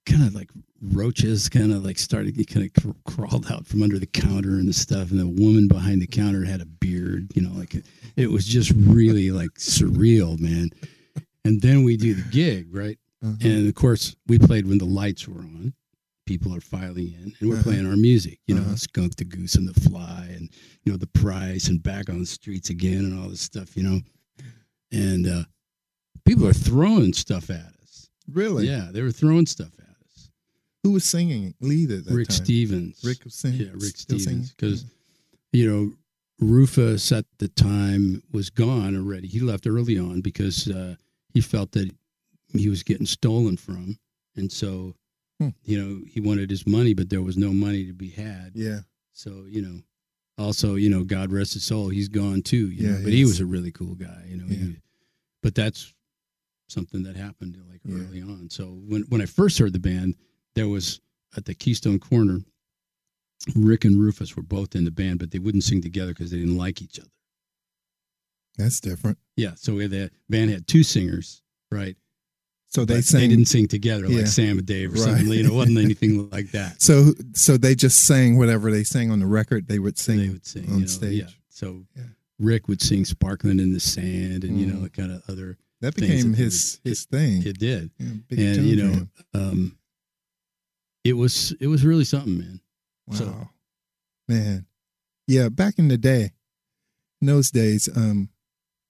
kind 0.06 0.22
of 0.22 0.34
like 0.34 0.50
roaches 0.80 1.48
kind 1.48 1.72
of 1.72 1.84
like 1.84 1.98
started 1.98 2.36
kind 2.48 2.70
of 2.84 2.94
crawled 3.04 3.50
out 3.50 3.66
from 3.66 3.82
under 3.82 3.98
the 3.98 4.06
counter 4.06 4.50
and 4.50 4.68
the 4.68 4.72
stuff 4.72 5.10
and 5.10 5.18
the 5.18 5.26
woman 5.26 5.66
behind 5.66 6.00
the 6.00 6.06
counter 6.06 6.44
had 6.44 6.60
a 6.60 6.64
beard 6.66 7.28
you 7.34 7.42
know 7.42 7.50
like 7.58 7.74
it, 7.74 7.84
it 8.14 8.30
was 8.30 8.44
just 8.46 8.70
really 8.76 9.32
like 9.32 9.50
surreal 9.54 10.38
man 10.38 10.70
and 11.44 11.60
then 11.60 11.82
we 11.82 11.96
do 11.96 12.14
the 12.14 12.22
gig 12.30 12.68
right 12.72 12.98
Uh-huh. 13.20 13.34
and 13.40 13.66
of 13.68 13.74
course 13.74 14.14
we 14.28 14.38
played 14.38 14.68
when 14.68 14.78
the 14.78 14.84
lights 14.84 15.26
were 15.26 15.40
on 15.40 15.74
people 16.24 16.54
are 16.54 16.60
filing 16.60 17.08
in 17.12 17.34
and 17.40 17.48
we're 17.50 17.56
Uh-huh. 17.56 17.64
playing 17.64 17.86
our 17.88 17.96
music 17.96 18.38
you 18.46 18.54
know 18.54 18.62
Uh-huh. 18.62 18.76
skunk 18.76 19.16
the 19.16 19.24
goose 19.24 19.56
and 19.56 19.66
the 19.66 19.80
fly 19.80 20.28
and 20.36 20.50
you 20.84 20.92
know 20.92 20.98
the 20.98 21.08
price 21.08 21.66
and 21.66 21.82
back 21.82 22.08
on 22.08 22.20
the 22.20 22.26
streets 22.26 22.70
again 22.70 22.98
and 23.06 23.18
all 23.18 23.28
this 23.28 23.40
stuff 23.40 23.76
you 23.76 23.82
know 23.82 24.00
and 24.92 25.26
uh 25.26 25.42
people 26.24 26.46
are 26.46 26.52
throwing 26.52 27.12
stuff 27.12 27.50
at 27.50 27.72
us 27.82 28.08
Really? 28.30 28.66
yeah 28.66 28.88
they 28.92 29.02
were 29.02 29.12
throwing 29.12 29.46
stuff 29.46 29.72
at 29.78 29.96
us 30.06 30.30
Who 30.82 30.92
was 30.92 31.04
singing 31.04 31.54
lead 31.60 31.90
at 31.90 32.04
that 32.06 32.14
Rick 32.14 32.28
time? 32.28 32.44
Stevens. 32.44 33.00
Rick 33.04 33.24
was 33.24 33.34
singing. 33.34 33.60
Yeah, 33.60 33.72
Rick 33.74 33.96
still 33.96 34.18
Stevens. 34.18 34.52
Because, 34.52 34.84
you 35.52 35.68
know, 35.70 35.92
Rufus 36.38 37.10
at 37.12 37.24
the 37.38 37.48
time 37.48 38.22
was 38.30 38.50
gone 38.50 38.94
already. 38.94 39.26
He 39.26 39.40
left 39.40 39.66
early 39.66 39.98
on 39.98 40.20
because 40.20 40.68
uh, 40.68 40.94
he 41.34 41.40
felt 41.40 41.72
that 41.72 41.90
he 42.54 42.68
was 42.68 42.82
getting 42.82 43.06
stolen 43.06 43.56
from. 43.56 43.98
And 44.36 44.50
so, 44.52 44.94
Hmm. 45.40 45.48
you 45.64 45.76
know, 45.82 46.00
he 46.08 46.20
wanted 46.20 46.48
his 46.50 46.66
money, 46.66 46.94
but 46.94 47.10
there 47.10 47.20
was 47.22 47.36
no 47.36 47.52
money 47.52 47.84
to 47.86 47.92
be 47.92 48.08
had. 48.10 48.52
yeah. 48.54 48.80
So, 49.12 49.44
you 49.48 49.62
know, 49.62 49.80
also, 50.38 50.74
you 50.74 50.90
know, 50.90 51.02
God 51.04 51.32
rest 51.32 51.54
his 51.54 51.64
soul, 51.64 51.88
he's 51.88 52.08
gone 52.08 52.42
too. 52.42 52.70
You 52.70 52.86
Yeah, 52.88 52.96
know, 52.98 53.04
but 53.04 53.12
he 53.12 53.22
is. 53.22 53.28
was 53.30 53.40
a 53.40 53.46
really 53.46 53.70
cool 53.72 53.94
guy, 53.94 54.24
you 54.28 54.36
know. 54.36 54.46
Yeah. 54.48 54.56
He, 54.56 54.76
but 55.42 55.54
that's 55.54 55.92
something 56.68 57.02
that 57.04 57.16
happened 57.16 57.56
like 57.70 57.80
Yeah. 57.84 58.04
early 58.06 58.20
on. 58.22 58.50
So 58.50 58.66
when 58.86 59.02
when 59.08 59.20
I 59.20 59.26
first 59.26 59.58
heard 59.58 59.72
the 59.72 59.78
band, 59.78 60.16
there 60.54 60.68
was 60.68 61.00
at 61.36 61.44
the 61.44 61.54
Keystone 61.54 61.98
Corner, 61.98 62.40
Rick 63.54 63.84
and 63.84 64.00
Rufus 64.00 64.34
were 64.36 64.42
both 64.42 64.74
in 64.74 64.84
the 64.84 64.90
band, 64.90 65.18
but 65.18 65.30
they 65.30 65.38
wouldn't 65.38 65.64
sing 65.64 65.80
together 65.80 66.12
because 66.12 66.30
they 66.30 66.38
didn't 66.38 66.56
like 66.56 66.82
each 66.82 66.98
other. 66.98 67.10
That's 68.56 68.80
different. 68.80 69.18
Yeah, 69.36 69.52
so 69.56 69.74
we 69.74 69.82
had 69.82 69.90
the 69.90 70.10
band 70.30 70.50
had 70.50 70.66
two 70.66 70.82
singers, 70.82 71.42
right? 71.70 71.96
So 72.68 72.84
they 72.84 73.00
sang. 73.00 73.30
didn't 73.30 73.46
sing 73.46 73.68
together 73.68 74.06
Yeah. 74.06 74.18
like 74.18 74.26
Sam 74.26 74.58
and 74.58 74.66
Dave 74.66 74.90
or 74.90 74.94
Right. 74.94 75.02
something. 75.04 75.28
You 75.28 75.44
know, 75.44 75.52
it 75.52 75.54
wasn't 75.54 75.78
anything 75.88 76.28
like 76.30 76.50
that. 76.52 76.82
so 76.82 77.14
so 77.34 77.56
they 77.56 77.74
just 77.74 77.98
sang 78.04 78.36
whatever 78.36 78.70
they 78.70 78.84
sang 78.84 79.10
on 79.10 79.20
the 79.20 79.26
record. 79.26 79.68
They 79.68 79.78
would 79.78 79.98
sing. 79.98 80.18
they 80.18 80.28
would 80.28 80.44
sing 80.46 80.66
on 80.68 80.74
you 80.74 80.80
know, 80.80 80.86
stage. 80.86 81.22
Yeah. 81.22 81.28
So 81.48 81.86
Yeah. 81.96 82.02
Rick 82.38 82.68
would 82.68 82.82
sing 82.82 83.04
"Sparkling 83.06 83.60
in 83.60 83.72
the 83.72 83.80
Sand" 83.80 84.44
and 84.44 84.60
you 84.60 84.66
know 84.66 84.80
the 84.80 84.90
kind 84.90 85.10
of 85.12 85.22
other. 85.28 85.56
That 85.80 85.94
became 85.94 86.32
that 86.32 86.38
his 86.38 86.78
would- 86.84 86.90
his 86.90 87.04
thing. 87.04 87.46
It 87.46 87.58
did, 87.58 87.90
Yeah, 87.98 88.06
and 88.30 88.66
you 88.66 88.76
know, 88.76 89.08
um, 89.34 89.78
it 91.04 91.12
was 91.14 91.52
it 91.60 91.66
was 91.68 91.84
really 91.84 92.04
something, 92.04 92.38
man. 92.38 92.60
Wow. 93.06 93.16
so- 93.16 93.48
Man. 94.28 94.66
Yeah, 95.28 95.48
back 95.50 95.78
in 95.78 95.88
the 95.88 95.96
day, 95.98 96.32
in 97.20 97.26
those 97.28 97.50
days, 97.50 97.88
um, 97.94 98.28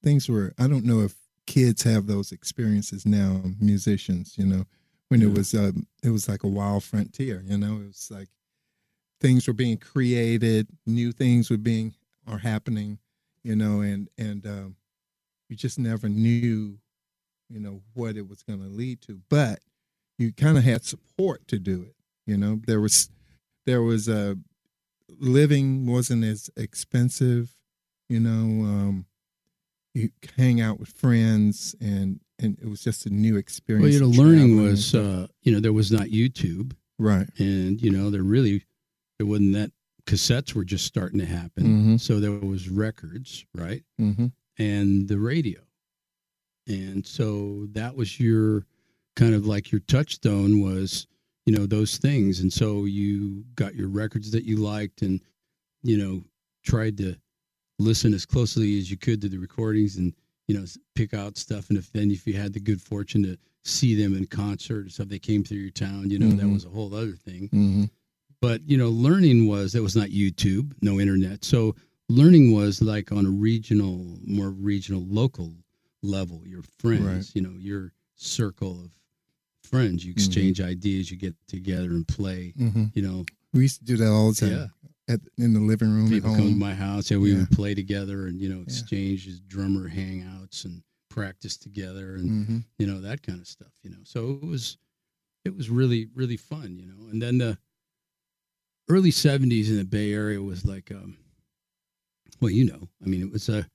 things 0.03 0.29
were 0.29 0.55
I 0.59 0.67
don't 0.67 0.85
know 0.85 1.01
if 1.03 1.15
kids 1.47 1.83
have 1.83 2.07
those 2.07 2.33
experiences 2.33 3.07
now, 3.07 3.43
musicians, 3.61 4.37
you 4.39 4.47
know, 4.47 4.65
when 5.09 5.23
it 5.23 5.33
was 5.33 5.55
um 5.55 5.87
it 6.03 6.11
was 6.11 6.29
like 6.29 6.43
a 6.43 6.49
wild 6.49 6.85
frontier, 6.85 7.43
you 7.47 7.59
know, 7.59 7.77
it 7.77 7.87
was 7.87 8.11
like 8.11 8.29
things 9.21 9.47
were 9.47 9.55
being 9.55 9.77
created, 9.79 10.69
new 10.87 11.13
things 11.13 11.51
were 11.51 11.57
being 11.57 11.95
are 12.27 12.39
happening, 12.39 12.99
you 13.43 13.57
know, 13.57 13.81
and 13.81 14.09
and 14.19 14.47
um 14.47 14.77
you 15.49 15.57
just 15.57 15.79
never 15.79 16.09
knew, 16.09 16.79
you 17.49 17.61
know, 17.61 17.83
what 17.95 18.17
it 18.17 18.29
was 18.29 18.43
gonna 18.43 18.69
lead 18.69 19.01
to. 19.03 19.21
But 19.29 19.61
you 20.19 20.33
kind 20.33 20.59
of 20.59 20.65
had 20.65 20.85
support 20.85 21.47
to 21.49 21.59
do 21.59 21.83
it. 21.83 21.95
You 22.27 22.37
know, 22.37 22.61
there 22.67 22.81
was 22.81 23.11
there 23.67 23.83
was 23.83 24.09
a 24.09 24.37
living 25.19 25.87
wasn't 25.87 26.25
as 26.25 26.51
expensive 26.57 27.55
you 28.09 28.21
know 28.21 28.65
um 28.67 29.07
you 29.97 30.11
hang 30.37 30.61
out 30.61 30.79
with 30.79 30.91
friends 30.91 31.75
and 31.81 32.21
and 32.39 32.59
it 32.61 32.69
was 32.69 32.83
just 32.83 33.07
a 33.07 33.11
new 33.11 33.37
experience 33.37 33.99
Well, 33.99 34.11
you 34.11 34.17
know, 34.17 34.23
learning 34.23 34.63
was 34.63 34.95
uh, 34.95 35.27
you 35.43 35.53
know 35.53 35.61
there 35.61 35.73
was 35.73 35.91
not 35.91 36.09
YouTube, 36.09 36.75
right 36.99 37.29
and 37.39 37.81
you 37.81 37.91
know 37.91 38.11
there 38.11 38.23
really 38.23 38.65
there 39.19 39.27
wasn't 39.27 39.55
that 39.55 39.73
cassettes 40.07 40.55
were 40.55 40.65
just 40.65 40.85
starting 40.85 41.19
to 41.19 41.27
happen. 41.27 41.65
Mhm. 41.65 42.01
So 42.01 42.21
there 42.21 42.33
was 42.33 42.69
records, 42.69 43.45
right, 43.55 43.83
mm-hmm. 44.01 44.27
and 44.59 45.09
the 45.09 45.19
radio, 45.19 45.61
and 46.67 47.05
so 47.07 47.67
that 47.73 47.97
was 47.97 48.21
your 48.21 48.67
kind 49.17 49.35
of 49.35 49.47
like 49.47 49.73
your 49.73 49.81
touchstone 49.81 50.61
was 50.61 51.07
you 51.47 51.57
know 51.57 51.67
those 51.67 51.97
things, 51.97 52.41
and 52.41 52.53
so 52.53 52.85
you 52.85 53.45
got 53.55 53.75
your 53.75 53.89
records 53.89 54.31
that 54.33 54.45
you 54.45 54.59
liked, 54.59 55.01
and 55.03 55.21
you 55.83 55.97
know 55.97 56.23
tried 56.65 56.99
to 56.99 57.17
listen 57.79 58.15
as 58.15 58.25
closely 58.27 58.79
as 58.79 58.91
you 58.91 58.97
could 58.97 59.21
to 59.21 59.29
the 59.29 59.39
recordings 59.39 59.97
and 59.97 60.15
you 60.49 60.57
know 60.59 60.65
pick 60.95 61.13
out 61.15 61.37
stuff 61.37 61.69
and 61.69 61.79
if 61.79 61.93
then 61.93 62.11
if 62.11 62.27
you 62.27 62.35
had 62.35 62.53
the 62.53 62.61
good 62.61 62.81
fortune 62.81 63.23
to 63.23 63.37
see 63.65 63.95
them 64.01 64.17
in 64.17 64.27
concert 64.27 64.87
or 64.87 64.89
stuff 64.89 65.09
they 65.09 65.19
came 65.19 65.43
through 65.45 65.59
your 65.59 65.71
town 65.71 66.09
you 66.11 66.19
know 66.19 66.31
that 66.31 66.47
Mhm. 66.47 66.53
was 66.55 66.65
a 66.65 66.69
whole 66.71 66.95
other 66.95 67.13
thing 67.17 67.49
Mm-hmm. 67.53 67.85
but 68.41 68.63
you 68.69 68.77
know 68.77 68.89
learning 68.91 69.47
was 69.49 69.73
that 69.73 69.83
was 69.83 69.97
not 69.97 70.09
youtube 70.09 70.73
no 70.81 71.01
internet 71.01 71.45
so 71.45 71.75
learning 72.09 72.55
was 72.55 72.81
like 72.81 73.11
on 73.13 73.27
a 73.27 73.31
regional 73.31 74.19
more 74.25 74.51
regional 74.51 75.05
local 75.07 75.53
level 76.03 76.43
your 76.47 76.63
friends 76.79 77.03
Right. 77.05 77.31
you 77.35 77.43
know 77.43 77.57
your 77.59 77.93
circle 78.15 78.81
of 78.85 78.91
friends 79.65 80.05
you 80.05 80.13
exchange 80.13 80.61
ideas 80.61 81.11
you 81.11 81.17
get 81.17 81.35
together 81.49 81.91
and 81.91 82.07
play 82.07 82.55
Mm-hmm. 82.59 82.85
you 82.95 83.03
know 83.03 83.25
we 83.53 83.63
used 83.63 83.79
to 83.81 83.85
do 83.85 83.97
that 83.97 84.09
all 84.11 84.29
the 84.33 84.37
time 84.37 84.51
yeah 84.51 84.67
at 85.09 85.21
in 85.39 85.53
the 85.53 85.61
living 85.61 85.93
room 85.93 86.09
people 86.09 86.35
come 86.35 86.49
to 86.51 86.57
my 86.57 86.75
house 86.75 87.11
and 87.11 87.21
we 87.21 87.33
Yeah. 87.33 87.39
would 87.41 87.51
play 87.51 87.75
together 87.75 88.27
and 88.27 88.41
you 88.41 88.49
know 88.49 88.61
exchange 88.63 89.27
as 89.29 89.41
drummer 89.41 89.89
hangouts 89.89 90.65
and 90.65 90.83
practice 91.11 91.57
together 91.57 92.17
and 92.17 92.31
mm-hmm. 92.31 92.59
you 92.79 92.87
know 92.87 93.01
that 93.01 93.23
kind 93.23 93.41
of 93.41 93.47
stuff 93.47 93.73
you 93.83 93.91
know 93.91 94.03
so 94.05 94.39
it 94.43 94.47
was 94.47 94.79
it 95.45 95.57
was 95.57 95.71
really 95.71 96.09
really 96.15 96.37
fun 96.37 96.77
you 96.77 96.87
know 96.87 97.09
and 97.11 97.23
then 97.23 97.39
the 97.39 97.57
early 98.89 99.11
70s 99.11 99.69
in 99.69 99.77
the 99.79 99.85
bay 99.85 100.13
area 100.13 100.41
was 100.43 100.65
like 100.65 100.91
um 100.93 101.17
well 102.41 102.51
you 102.51 102.65
know 102.65 102.89
i 103.05 103.07
mean 103.09 103.23
it 103.23 103.31
was 103.33 103.49
a 103.49 103.67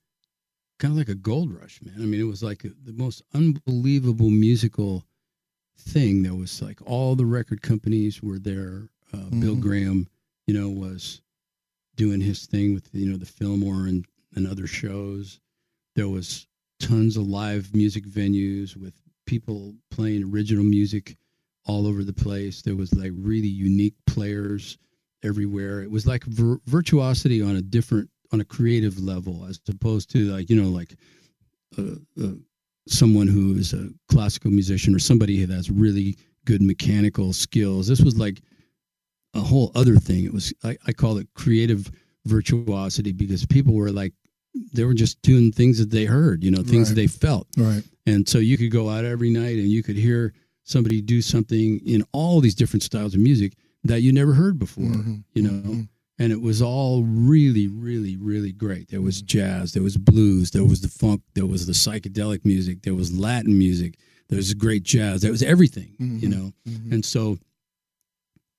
kind 0.80 0.92
of 0.92 0.98
like 0.98 1.10
a 1.10 1.16
gold 1.16 1.52
rush 1.52 1.80
man 1.82 1.96
i 1.98 2.06
mean 2.06 2.20
it 2.20 2.26
was 2.28 2.44
like 2.44 2.62
the 2.64 2.94
most 2.94 3.22
unbelievable 3.34 4.30
musical 4.30 5.06
thing 5.78 6.22
there 6.24 6.36
was 6.36 6.62
like 6.62 6.80
all 6.86 7.16
the 7.16 7.26
record 7.26 7.62
companies 7.62 8.22
were 8.22 8.38
there 8.40 8.90
uh, 9.14 9.30
bill 9.40 9.56
Mhm. 9.56 9.62
graham 9.62 10.08
you 10.52 10.60
know 10.60 10.70
was 10.70 11.22
doing 11.96 12.20
his 12.20 12.46
thing 12.46 12.74
with 12.74 12.90
you 12.92 13.10
know 13.10 13.18
the 13.18 13.26
fillmore 13.26 13.88
and, 13.88 14.06
and 14.36 14.46
other 14.46 14.68
shows 14.68 15.40
there 15.96 16.10
was 16.10 16.48
tons 16.80 17.16
of 17.16 17.26
live 17.28 17.74
music 17.74 18.06
venues 18.06 18.76
with 18.76 18.94
people 19.26 19.74
playing 19.92 20.24
original 20.24 20.64
music 20.64 21.16
all 21.66 21.88
over 21.88 22.04
the 22.04 22.14
place. 22.14 22.62
There 22.62 22.76
was 22.76 22.94
like 22.94 23.12
really 23.16 23.48
unique 23.48 23.94
players 24.08 24.78
everywhere. 25.24 25.82
It 25.82 25.92
was 25.92 26.08
like 26.08 26.24
vir- 26.26 26.60
virtuosity 26.66 27.42
on 27.42 27.56
a 27.56 27.62
different, 27.62 28.10
on 28.34 28.42
a 28.42 28.46
creative 28.46 29.00
level, 29.00 29.46
as 29.46 29.60
opposed 29.70 30.10
to 30.12 30.32
like 30.32 30.50
you 30.50 30.62
know 30.62 30.70
like 30.70 30.96
uh, 31.78 31.96
uh, 32.22 32.34
someone 32.88 33.28
who 33.28 33.56
is 33.56 33.74
a 33.74 33.90
classical 34.10 34.52
musician 34.52 34.96
or 34.96 35.00
somebody 35.00 35.46
that 35.46 35.54
has 35.54 35.70
really 35.70 36.18
good 36.46 36.62
mechanical 36.62 37.32
skills. 37.32 37.88
This 37.88 38.02
was 38.02 38.18
like 38.18 38.42
a 39.34 39.40
whole 39.42 39.72
other 39.76 39.96
thing. 39.98 40.26
It 40.26 40.34
was 40.34 40.54
I, 40.64 40.78
I 40.88 40.92
call 40.94 41.18
it 41.18 41.28
creative 41.36 41.90
virtuosity 42.26 43.12
because 43.12 43.46
people 43.46 43.74
were 43.74 43.92
like 43.92 44.14
they 44.74 44.84
were 44.84 44.94
just 44.94 45.22
doing 45.22 45.52
things 45.52 45.78
that 45.80 45.90
they 45.92 46.06
heard, 46.06 46.44
you 46.44 46.52
know, 46.52 46.62
things 46.64 46.90
that 46.90 46.96
they 46.96 47.08
felt. 47.08 47.48
Right. 47.58 47.84
And 48.06 48.28
so 48.28 48.38
you 48.40 48.58
could 48.58 48.72
go 48.72 48.90
out 48.90 49.06
every 49.06 49.30
night 49.30 49.58
and 49.58 49.70
you 49.70 49.82
could 49.82 49.96
hear 49.96 50.34
somebody 50.66 51.02
do 51.02 51.22
something 51.22 51.80
in 51.86 52.04
all 52.12 52.42
these 52.42 52.56
different 52.56 52.84
styles 52.84 53.14
of 53.14 53.22
music 53.22 53.54
that 53.86 54.02
you 54.02 54.12
never 54.12 54.34
heard 54.34 54.60
before, 54.60 54.84
Mhm. 54.84 55.24
you 55.34 55.42
know. 55.44 55.52
Mhm. 55.52 55.88
And 56.20 56.32
it 56.32 56.42
was 56.42 56.62
all 56.62 57.04
really, 57.04 57.68
really, 57.68 58.18
really 58.18 58.52
great. 58.52 58.90
There 58.90 59.02
was 59.02 59.22
jazz, 59.22 59.72
there 59.72 59.82
was 59.82 59.98
blues, 59.98 60.52
there 60.52 60.66
was 60.66 60.82
the 60.82 60.88
funk, 60.90 61.22
there 61.34 61.48
was 61.48 61.66
the 61.66 61.74
psychedelic 61.74 62.44
music, 62.46 62.82
there 62.84 62.94
was 62.94 63.12
Latin 63.12 63.58
music, 63.58 63.98
there 64.28 64.38
was 64.38 64.54
great 64.54 64.84
jazz, 64.84 65.22
there 65.22 65.32
was 65.32 65.42
everything, 65.42 65.94
you 65.98 66.28
Mhm. 66.28 66.32
know. 66.32 66.54
Mhm. 66.70 66.92
And 66.92 67.06
so 67.06 67.40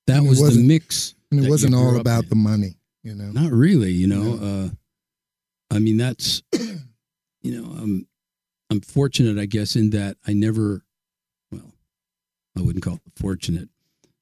that 0.07 0.19
And 0.19 0.29
was 0.29 0.57
the 0.57 0.63
mix. 0.63 1.15
And 1.31 1.45
it 1.45 1.49
wasn't 1.49 1.75
all 1.75 1.97
about 1.99 2.25
in. 2.25 2.29
the 2.29 2.37
money, 2.37 2.77
you 3.03 3.15
know. 3.15 3.31
Not 3.33 3.53
really, 3.53 3.91
you 3.93 4.07
know. 4.07 4.35
No. 4.35 4.65
Uh, 4.67 4.69
I 5.75 5.79
mean, 5.79 5.97
that's, 5.97 6.43
you 7.41 7.63
know, 7.63 7.65
I'm, 7.71 8.07
I'm 8.71 8.81
fortunate, 8.83 9.39
I 9.39 9.47
guess, 9.47 9.75
in 9.77 9.91
that 9.91 10.19
I 10.27 10.35
never, 10.35 10.85
well, 11.51 11.73
I 12.57 12.61
wouldn't 12.61 12.85
call 12.85 12.95
it 12.95 13.01
fortunate. 13.17 13.71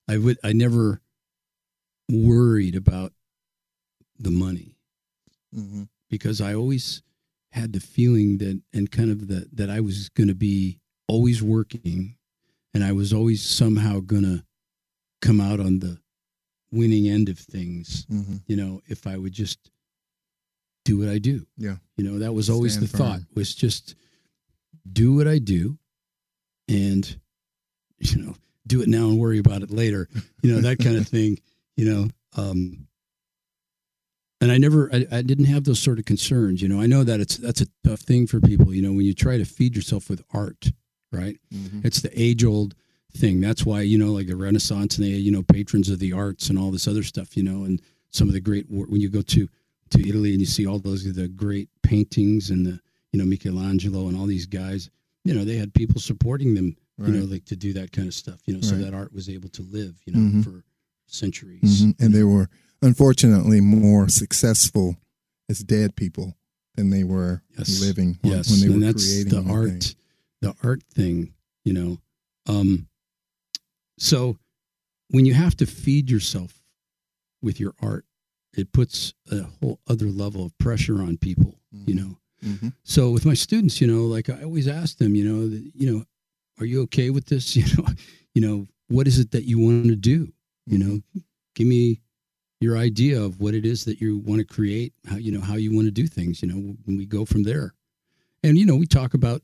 I 0.08 0.18
would, 0.18 0.38
I 0.44 0.52
never 0.52 1.00
worried 2.08 2.76
about 2.76 3.12
the 4.18 4.30
money 4.30 4.76
hmm 5.54 5.84
because 6.08 6.40
I 6.40 6.54
always 6.54 7.02
had 7.52 7.72
the 7.72 7.78
feeling 7.80 8.38
that, 8.38 8.60
and 8.72 8.90
kind 8.90 9.10
of 9.10 9.28
that, 9.28 9.56
that 9.56 9.70
I 9.70 9.78
was 9.80 10.08
going 10.10 10.26
to 10.28 10.34
be 10.34 10.80
always 11.08 11.40
working, 11.42 12.16
and 12.74 12.82
I 12.84 12.90
was 12.92 13.12
always 13.12 13.42
somehow 13.42 14.00
going 14.00 14.22
to 14.24 14.44
come 15.20 15.40
out 15.40 15.60
on 15.60 15.78
the 15.80 15.98
winning 16.72 17.08
end 17.08 17.28
of 17.28 17.38
things 17.38 18.06
hmm 18.08 18.36
you 18.46 18.56
know, 18.56 18.80
if 18.86 19.06
I 19.06 19.16
would 19.16 19.32
just 19.32 19.70
do 20.84 20.98
what 20.98 21.08
I 21.08 21.18
do. 21.18 21.46
Yeah. 21.56 21.76
You 21.96 22.04
know, 22.04 22.18
that 22.20 22.32
was 22.32 22.48
always 22.50 22.72
Stand 22.72 22.88
the 22.88 22.96
thought 22.96 23.20
was 23.34 23.54
just 23.54 23.94
do 24.90 25.14
what 25.14 25.28
I 25.28 25.38
do 25.38 25.78
and 26.68 27.20
you 27.98 28.22
know, 28.22 28.34
do 28.66 28.80
it 28.82 28.88
now 28.88 29.08
and 29.08 29.18
worry 29.18 29.38
about 29.38 29.62
it 29.62 29.70
later. 29.70 30.08
You 30.42 30.54
know, 30.54 30.60
that 30.62 30.78
kind 30.78 30.96
of 30.96 31.06
thing, 31.16 31.38
you 31.76 31.84
know. 31.84 32.08
Um 32.36 32.86
and 34.40 34.50
I 34.50 34.56
never 34.58 34.88
I, 34.92 35.06
I 35.12 35.22
didn't 35.22 35.44
have 35.46 35.64
those 35.64 35.78
sort 35.80 35.98
of 35.98 36.06
concerns, 36.06 36.62
you 36.62 36.68
know. 36.68 36.80
I 36.80 36.86
know 36.86 37.04
that 37.04 37.20
it's 37.20 37.36
that's 37.36 37.60
a 37.60 37.66
tough 37.84 38.00
thing 38.00 38.26
for 38.26 38.40
people, 38.40 38.74
you 38.74 38.82
know, 38.82 38.92
when 38.92 39.04
you 39.04 39.14
try 39.14 39.36
to 39.36 39.44
feed 39.44 39.76
yourself 39.76 40.08
with 40.08 40.22
art, 40.32 40.72
right? 41.12 41.38
hmm 41.52 41.80
It's 41.84 42.00
the 42.00 42.10
age 42.20 42.42
old 42.44 42.74
thing. 43.12 43.40
That's 43.40 43.64
why, 43.64 43.82
you 43.82 43.98
know, 43.98 44.12
like 44.12 44.26
the 44.26 44.36
Renaissance 44.36 44.96
and 44.98 45.06
the 45.06 45.10
you 45.10 45.30
know, 45.30 45.42
patrons 45.42 45.88
of 45.88 45.98
the 45.98 46.12
arts 46.12 46.48
and 46.50 46.58
all 46.58 46.70
this 46.70 46.88
other 46.88 47.02
stuff, 47.02 47.36
you 47.36 47.42
know, 47.42 47.64
and 47.64 47.80
some 48.10 48.28
of 48.28 48.34
the 48.34 48.40
great 48.40 48.68
work 48.70 48.88
when 48.90 49.00
you 49.00 49.08
go 49.08 49.22
to, 49.22 49.48
to 49.90 50.08
Italy 50.08 50.30
and 50.32 50.40
you 50.40 50.46
see 50.46 50.66
all 50.66 50.78
those, 50.78 51.04
the 51.12 51.28
great 51.28 51.68
paintings 51.82 52.50
and 52.50 52.66
the, 52.66 52.80
you 53.12 53.18
know, 53.18 53.24
Michelangelo 53.24 54.08
and 54.08 54.16
all 54.16 54.26
these 54.26 54.46
guys, 54.46 54.90
you 55.24 55.34
know, 55.34 55.44
they 55.44 55.56
had 55.56 55.74
people 55.74 56.00
supporting 56.00 56.54
them, 56.54 56.76
you 56.98 57.12
know, 57.12 57.24
like 57.24 57.44
to 57.46 57.56
do 57.56 57.72
that 57.72 57.92
kind 57.92 58.06
of 58.08 58.14
stuff, 58.14 58.40
you 58.46 58.54
know, 58.54 58.60
so 58.60 58.76
that 58.76 58.94
art 58.94 59.12
was 59.12 59.28
able 59.28 59.48
to 59.50 59.62
live, 59.62 59.96
you 60.04 60.12
know, 60.12 60.18
Mhm. 60.20 60.44
for 60.44 60.64
centuries. 61.06 61.80
hmm 61.82 61.90
And 61.98 62.14
they 62.14 62.22
were 62.24 62.48
unfortunately 62.82 63.60
more 63.60 64.08
successful 64.08 64.96
as 65.48 65.60
dead 65.60 65.96
people 65.96 66.36
than 66.76 66.90
they 66.90 67.04
were 67.04 67.42
Yes. 67.58 67.80
living 67.80 68.18
Yes. 68.22 68.50
when 68.50 68.60
they 68.60 68.66
and 68.66 68.74
were 68.76 68.80
that's 68.92 69.04
creating 69.04 69.32
the 69.32 69.50
art, 69.50 69.94
the 70.40 70.54
art 70.62 70.82
thing, 70.94 71.32
you 71.64 71.72
know. 71.72 72.00
Um, 72.46 72.86
so 74.00 74.38
when 75.10 75.26
you 75.26 75.34
have 75.34 75.56
to 75.58 75.66
feed 75.66 76.10
yourself 76.10 76.62
with 77.42 77.60
your 77.60 77.74
art, 77.80 78.04
it 78.56 78.72
puts 78.72 79.14
a 79.30 79.42
whole 79.42 79.80
other 79.88 80.06
level 80.06 80.44
of 80.44 80.56
pressure 80.58 81.00
on 81.02 81.16
people, 81.16 81.60
you 81.86 81.94
Mhm. 81.94 81.98
know. 81.98 82.18
Mhm. 82.44 82.72
So 82.82 83.10
with 83.10 83.24
my 83.24 83.34
students, 83.34 83.80
you 83.80 83.86
know, 83.86 84.06
like 84.06 84.28
I 84.30 84.42
always 84.42 84.66
ask 84.66 84.98
them, 84.98 85.14
you 85.14 85.24
know, 85.24 85.46
that, 85.48 85.70
you 85.74 85.90
know, 85.92 86.04
are 86.58 86.66
you 86.66 86.80
okay 86.82 87.10
with 87.10 87.26
this? 87.26 87.54
You 87.56 87.64
know, 87.76 87.86
you 88.34 88.42
know, 88.42 88.68
what 88.88 89.06
is 89.06 89.18
it 89.18 89.30
that 89.32 89.44
you 89.44 89.58
want 89.58 89.86
to 89.86 89.96
do? 89.96 90.32
You 90.66 90.78
know, 90.78 91.00
give 91.54 91.66
me 91.66 92.00
your 92.60 92.76
idea 92.76 93.20
of 93.22 93.40
what 93.40 93.54
it 93.54 93.64
is 93.64 93.84
that 93.84 94.00
you 94.00 94.18
want 94.18 94.38
to 94.40 94.44
create, 94.44 94.92
how 95.06 95.16
you 95.16 95.32
know 95.32 95.40
how 95.40 95.56
you 95.56 95.72
want 95.74 95.86
to 95.86 95.90
do 95.90 96.06
things, 96.06 96.42
you 96.42 96.48
know, 96.48 96.76
and 96.86 96.98
we 96.98 97.06
go 97.06 97.24
from 97.24 97.42
there. 97.42 97.74
And 98.42 98.56
you 98.58 98.66
know, 98.66 98.76
we 98.76 98.86
talk 98.86 99.14
about 99.14 99.42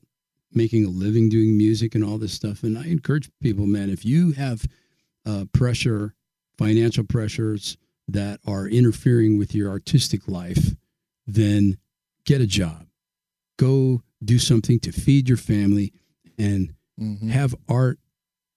making 0.53 0.85
a 0.85 0.89
living 0.89 1.29
doing 1.29 1.57
music 1.57 1.95
and 1.95 2.05
all 2.05 2.19
this 2.19 2.33
stuff 2.33 2.63
and 2.63 2.79
I 2.79 2.87
encourage 2.87 3.29
people, 3.41 3.67
man, 3.67 3.91
if 3.91 4.05
you 4.05 4.33
have 4.33 4.67
uh, 5.27 5.45
pressure, 5.53 6.15
financial 6.57 7.05
pressures 7.05 7.77
that 8.09 8.41
are 8.47 8.67
interfering 8.69 9.37
with 9.39 9.55
your 9.55 9.69
artistic 9.71 10.29
life, 10.29 10.75
then 11.27 11.77
get 12.25 12.41
a 12.41 12.47
job. 12.47 12.87
Go 13.59 14.03
do 14.25 14.39
something 14.39 14.79
to 14.81 14.93
feed 14.93 15.29
your 15.29 15.39
family 15.39 15.93
and 16.39 16.73
Mhm. 16.99 17.29
have 17.29 17.55
art 17.69 17.99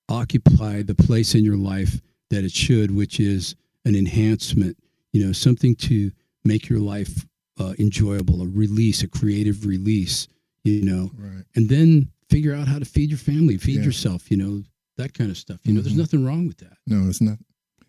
occupy 0.07 0.81
the 0.81 0.95
place 0.95 1.35
in 1.35 1.43
your 1.43 1.57
life 1.57 2.01
that 2.29 2.43
it 2.43 2.51
should, 2.51 2.91
which 2.91 3.19
is 3.19 3.55
an 3.85 3.95
enhancement, 3.95 4.77
you 5.11 5.25
know, 5.25 5.31
something 5.33 5.75
to 5.75 6.11
make 6.45 6.69
your 6.69 6.79
life 6.79 7.25
uh, 7.57 7.73
enjoyable, 7.77 8.41
a 8.41 8.47
release, 8.47 9.03
a 9.03 9.07
creative 9.07 9.65
release, 9.65 10.29
you 10.63 10.83
know, 10.83 11.11
Right. 11.17 11.43
and 11.55 11.69
then 11.69 12.09
figure 12.29 12.53
out 12.53 12.67
how 12.67 12.79
to 12.79 12.85
feed 12.85 13.09
your 13.09 13.17
family, 13.17 13.57
feed 13.57 13.77
Yeah. 13.77 13.83
yourself, 13.85 14.29
you 14.29 14.37
know, 14.37 14.63
that 14.97 15.13
kind 15.13 15.31
of 15.31 15.37
stuff. 15.37 15.59
You 15.63 15.73
know, 15.73 15.81
there's 15.81 15.95
Mhm. 15.95 15.99
nothing 15.99 16.23
wrong 16.25 16.47
with 16.47 16.57
that. 16.57 16.77
No, 16.85 17.07
it's 17.09 17.21
not. 17.21 17.39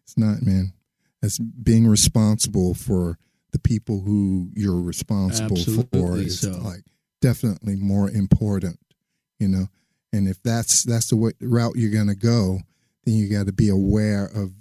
It's 0.02 0.16
not, 0.16 0.42
man. 0.44 0.72
It's 1.22 1.38
being 1.38 1.86
responsible 1.86 2.74
for 2.74 3.18
the 3.52 3.58
people 3.58 4.00
who 4.02 4.50
you're 4.54 4.80
responsible 4.80 5.56
for 5.56 5.80
Absolutely 5.80 6.26
is 6.26 6.40
so. 6.40 6.58
like 6.62 6.84
definitely 7.20 7.76
more 7.76 8.10
important, 8.10 8.78
you 9.38 9.48
know. 9.48 9.68
And 10.12 10.26
if 10.28 10.42
that's 10.42 10.82
that's 10.84 11.08
the 11.08 11.16
way, 11.16 11.32
route 11.40 11.76
you're 11.76 11.90
going 11.90 12.06
to 12.08 12.14
go, 12.14 12.60
then 13.04 13.14
you 13.16 13.28
got 13.28 13.46
to 13.46 13.52
be 13.52 13.68
aware 13.68 14.26
of 14.26 14.52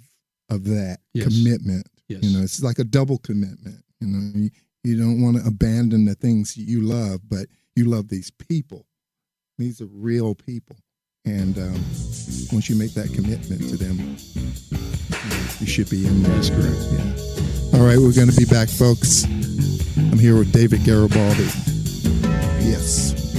of 0.48 0.64
that 0.64 0.98
Yes. 1.14 1.28
commitment. 1.28 1.86
Yes. 2.08 2.22
You 2.24 2.30
know, 2.36 2.42
it's 2.42 2.60
like 2.62 2.78
a 2.80 2.84
double 2.84 3.18
commitment. 3.18 3.84
You 4.00 4.08
know, 4.08 4.32
you, 4.34 4.50
you 4.82 4.96
don't 4.96 5.20
want 5.22 5.36
to 5.36 5.46
abandon 5.46 6.04
the 6.06 6.16
things 6.16 6.56
you 6.56 6.80
love, 6.82 7.20
but 7.28 7.48
you 7.76 7.84
love 7.84 8.08
these 8.08 8.30
people. 8.30 8.86
These 9.58 9.80
are 9.80 9.86
real 9.86 10.34
people, 10.34 10.76
and 11.24 11.56
um, 11.58 11.74
once 12.52 12.70
you 12.70 12.76
make 12.76 12.94
that 12.94 13.12
commitment 13.14 13.68
to 13.68 13.76
them, 13.76 14.16
you 15.60 15.66
should 15.66 15.90
be 15.90 16.06
in. 16.06 16.22
That's 16.22 16.48
correct. 16.48 16.78
Yeah. 16.90 17.78
All 17.78 17.86
right, 17.86 17.98
we're 17.98 18.14
going 18.14 18.30
to 18.30 18.36
be 18.36 18.46
back, 18.46 18.68
folks. 18.68 19.24
I'm 19.24 20.18
here 20.18 20.36
with 20.36 20.52
David 20.52 20.84
Garibaldi. 20.84 21.48
Yes. 22.64 23.29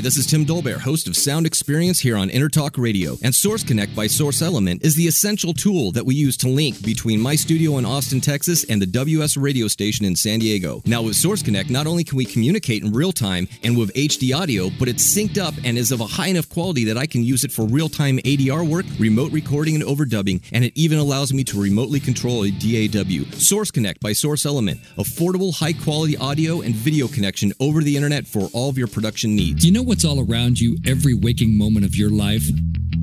Hi, 0.00 0.02
this 0.02 0.16
is 0.16 0.26
Tim 0.26 0.46
Dolbear, 0.46 0.78
host 0.78 1.08
of 1.08 1.14
Sound 1.14 1.44
Experience 1.44 2.00
here 2.00 2.16
on 2.16 2.30
Intertalk 2.30 2.78
Radio. 2.78 3.18
And 3.22 3.34
Source 3.34 3.62
Connect 3.62 3.94
by 3.94 4.06
Source 4.06 4.40
Element 4.40 4.82
is 4.82 4.96
the 4.96 5.06
essential 5.06 5.52
tool 5.52 5.92
that 5.92 6.06
we 6.06 6.14
use 6.14 6.38
to 6.38 6.48
link 6.48 6.82
between 6.82 7.20
my 7.20 7.34
studio 7.34 7.76
in 7.76 7.84
Austin, 7.84 8.22
Texas 8.22 8.64
and 8.64 8.80
the 8.80 8.86
WS 8.86 9.36
radio 9.36 9.68
station 9.68 10.06
in 10.06 10.16
San 10.16 10.38
Diego. 10.38 10.80
Now, 10.86 11.02
with 11.02 11.16
Source 11.16 11.42
Connect, 11.42 11.68
not 11.68 11.86
only 11.86 12.02
can 12.02 12.16
we 12.16 12.24
communicate 12.24 12.82
in 12.82 12.94
real 12.94 13.12
time 13.12 13.46
and 13.62 13.76
with 13.76 13.92
HD 13.92 14.34
audio, 14.34 14.70
but 14.78 14.88
it's 14.88 15.04
synced 15.04 15.36
up 15.36 15.52
and 15.64 15.76
is 15.76 15.92
of 15.92 16.00
a 16.00 16.06
high 16.06 16.28
enough 16.28 16.48
quality 16.48 16.84
that 16.84 16.96
I 16.96 17.04
can 17.04 17.22
use 17.22 17.44
it 17.44 17.52
for 17.52 17.66
real 17.66 17.90
time 17.90 18.16
ADR 18.20 18.66
work, 18.66 18.86
remote 18.98 19.32
recording, 19.32 19.74
and 19.74 19.84
overdubbing, 19.84 20.42
and 20.54 20.64
it 20.64 20.72
even 20.76 20.98
allows 20.98 21.34
me 21.34 21.44
to 21.44 21.60
remotely 21.60 22.00
control 22.00 22.46
a 22.46 22.50
DAW. 22.50 23.30
Source 23.32 23.70
Connect 23.70 24.00
by 24.00 24.14
Source 24.14 24.46
Element, 24.46 24.80
affordable, 24.96 25.54
high 25.54 25.74
quality 25.74 26.16
audio 26.16 26.62
and 26.62 26.74
video 26.74 27.06
connection 27.06 27.52
over 27.60 27.82
the 27.82 27.96
internet 27.96 28.26
for 28.26 28.48
all 28.54 28.70
of 28.70 28.78
your 28.78 28.88
production 28.88 29.36
needs. 29.36 29.62
You 29.62 29.72
know 29.72 29.89
what's 29.90 30.04
all 30.04 30.20
around 30.20 30.60
you 30.60 30.76
every 30.86 31.14
waking 31.14 31.58
moment 31.58 31.84
of 31.84 31.96
your 31.96 32.10
life? 32.10 32.44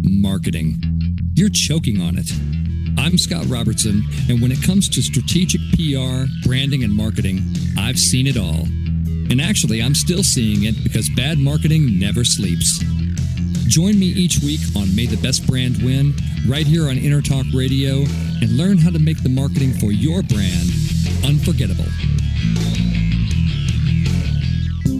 Marketing. 0.03 0.81
You're 1.33 1.49
choking 1.49 2.01
on 2.01 2.17
it. 2.17 2.31
I'm 2.97 3.17
Scott 3.17 3.45
Robertson, 3.47 4.03
and 4.29 4.41
when 4.41 4.53
it 4.53 4.63
comes 4.63 4.87
to 4.95 5.01
strategic 5.01 5.59
PR, 5.73 6.31
branding, 6.47 6.85
and 6.85 6.93
marketing, 6.93 7.41
I've 7.77 7.99
seen 7.99 8.25
it 8.25 8.37
all. 8.37 8.61
And 9.29 9.41
actually, 9.41 9.83
I'm 9.83 9.95
still 9.95 10.23
seeing 10.23 10.63
it 10.63 10.81
because 10.81 11.09
bad 11.09 11.39
marketing 11.39 11.99
never 11.99 12.23
sleeps. 12.23 12.79
Join 13.67 13.99
me 13.99 14.05
each 14.05 14.39
week 14.39 14.61
on 14.73 14.95
May 14.95 15.07
the 15.07 15.21
Best 15.21 15.45
Brand 15.45 15.83
Win, 15.83 16.15
right 16.47 16.65
here 16.65 16.87
on 16.87 16.95
Intertalk 16.95 17.53
Radio, 17.53 17.97
and 18.39 18.55
learn 18.55 18.77
how 18.77 18.91
to 18.91 18.99
make 18.99 19.21
the 19.23 19.29
marketing 19.29 19.73
for 19.73 19.91
your 19.91 20.23
brand 20.23 20.69
unforgettable. 21.25 21.91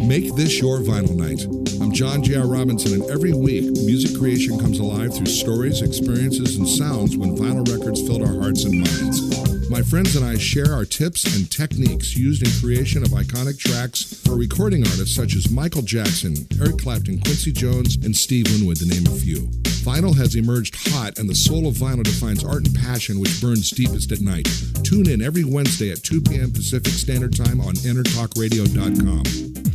Make 0.06 0.36
this 0.36 0.60
your 0.60 0.80
vinyl 0.82 1.16
night. 1.16 1.67
I'm 1.80 1.92
John 1.92 2.24
J.R. 2.24 2.48
Robinson, 2.48 2.94
and 2.94 3.12
every 3.12 3.34
week, 3.34 3.66
music 3.86 4.18
creation 4.20 4.58
comes 4.58 4.80
alive 4.80 5.14
through 5.14 5.28
stories, 5.28 5.84
experiences, 5.84 6.58
and 6.58 6.68
sounds 6.68 7.16
when 7.16 7.38
vinyl 7.38 7.68
records 7.68 8.02
filled 8.02 8.24
our 8.24 8.34
hearts 8.42 8.64
and 8.66 8.74
minds. 8.82 9.70
My 9.70 9.84
friends 9.84 10.16
and 10.16 10.26
I 10.26 10.38
share 10.38 10.74
our 10.74 10.86
tips 10.86 11.24
and 11.36 11.52
techniques 11.52 12.16
used 12.16 12.42
in 12.42 12.52
creation 12.62 13.04
of 13.04 13.10
iconic 13.10 13.60
tracks 13.60 14.04
for 14.26 14.36
recording 14.36 14.88
artists 14.88 15.16
such 15.16 15.36
as 15.36 15.52
Michael 15.52 15.84
Jackson, 15.84 16.36
Eric 16.60 16.80
Clapton, 16.80 17.22
Quincy 17.22 17.52
Jones, 17.52 17.96
and 18.04 18.16
Steve 18.16 18.48
Winwood, 18.52 18.78
to 18.78 18.88
name 18.88 19.06
a 19.06 19.12
few. 19.12 19.48
Vinyl 19.88 20.14
has 20.18 20.36
emerged 20.36 20.76
hot, 20.92 21.18
and 21.18 21.30
the 21.30 21.34
soul 21.34 21.66
of 21.66 21.76
vinyl 21.76 22.04
defines 22.04 22.44
art 22.44 22.68
and 22.68 22.76
passion 22.76 23.22
which 23.22 23.40
burns 23.40 23.72
deepest 23.72 24.12
at 24.12 24.20
night. 24.20 24.44
Tune 24.84 25.08
in 25.08 25.22
every 25.22 25.46
Wednesday 25.46 25.92
at 25.92 26.04
2 26.04 26.28
p.m. 26.28 26.52
Pacific 26.52 26.92
Standard 26.92 27.34
Time 27.34 27.62
on 27.62 27.74
IntertalkRadio.com. 27.88 29.24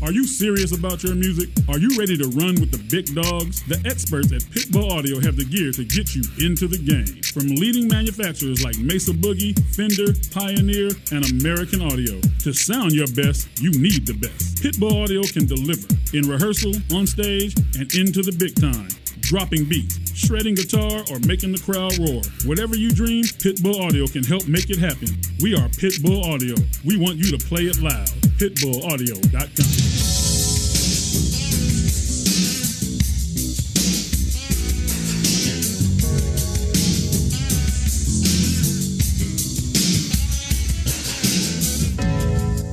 Are 0.04 0.12
you 0.12 0.26
serious 0.26 0.76
about 0.76 1.02
your 1.02 1.14
music? 1.14 1.48
Are 1.66 1.78
you 1.78 1.96
ready 1.96 2.18
to 2.18 2.28
run 2.36 2.60
with 2.60 2.76
the 2.76 2.82
big 2.92 3.08
dogs? 3.16 3.64
The 3.64 3.80
experts 3.88 4.28
at 4.36 4.44
Pitbull 4.52 4.92
Audio 4.92 5.16
have 5.24 5.40
the 5.40 5.48
gear 5.48 5.72
to 5.72 5.84
get 5.88 6.12
you 6.12 6.20
into 6.44 6.68
the 6.68 6.76
game. 6.76 7.22
From 7.32 7.48
leading 7.56 7.88
manufacturers 7.88 8.62
like 8.62 8.76
Mesa 8.76 9.12
Boogie, 9.16 9.56
Fender, 9.72 10.12
Pioneer, 10.28 10.92
and 11.08 11.24
American 11.40 11.80
Audio. 11.80 12.20
To 12.44 12.52
sound 12.52 12.92
your 12.92 13.08
best, 13.16 13.48
you 13.64 13.72
need 13.80 14.04
the 14.04 14.20
best. 14.20 14.60
Pitbull 14.60 14.92
Audio 14.92 15.24
can 15.24 15.48
deliver 15.48 15.88
in 16.12 16.28
rehearsal, 16.28 16.76
on 16.92 17.06
stage, 17.08 17.56
and 17.80 17.88
into 17.96 18.20
the 18.20 18.36
big 18.36 18.52
time. 18.60 18.92
Dropping 19.22 19.64
beats, 19.64 19.98
shredding 20.14 20.54
guitar, 20.54 21.02
or 21.10 21.18
making 21.26 21.52
the 21.52 21.62
crowd 21.64 21.96
roar. 21.98 22.20
Whatever 22.44 22.76
you 22.76 22.90
dream, 22.90 23.24
Pitbull 23.24 23.80
Audio 23.80 24.06
can 24.06 24.22
help 24.24 24.46
make 24.46 24.68
it 24.68 24.78
happen. 24.78 25.08
We 25.40 25.54
are 25.54 25.68
Pitbull 25.68 26.22
Audio. 26.24 26.54
We 26.84 26.98
want 26.98 27.16
you 27.16 27.36
to 27.36 27.38
play 27.38 27.62
it 27.62 27.78
loud. 27.78 28.08
PitbullAudio.com. 28.36 30.12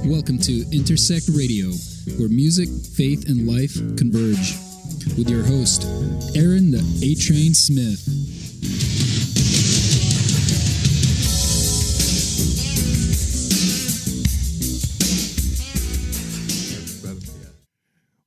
Welcome 0.09 0.39
to 0.39 0.65
Intersect 0.75 1.29
Radio, 1.29 1.69
where 2.17 2.29
music, 2.29 2.67
faith, 2.95 3.29
and 3.29 3.47
life 3.47 3.75
converge. 3.95 4.68
With 5.17 5.29
your 5.29 5.43
host, 5.43 5.83
Aaron 6.35 6.71
the 6.71 6.83
A 7.03 7.15
Train 7.15 7.53
Smith. 7.53 8.07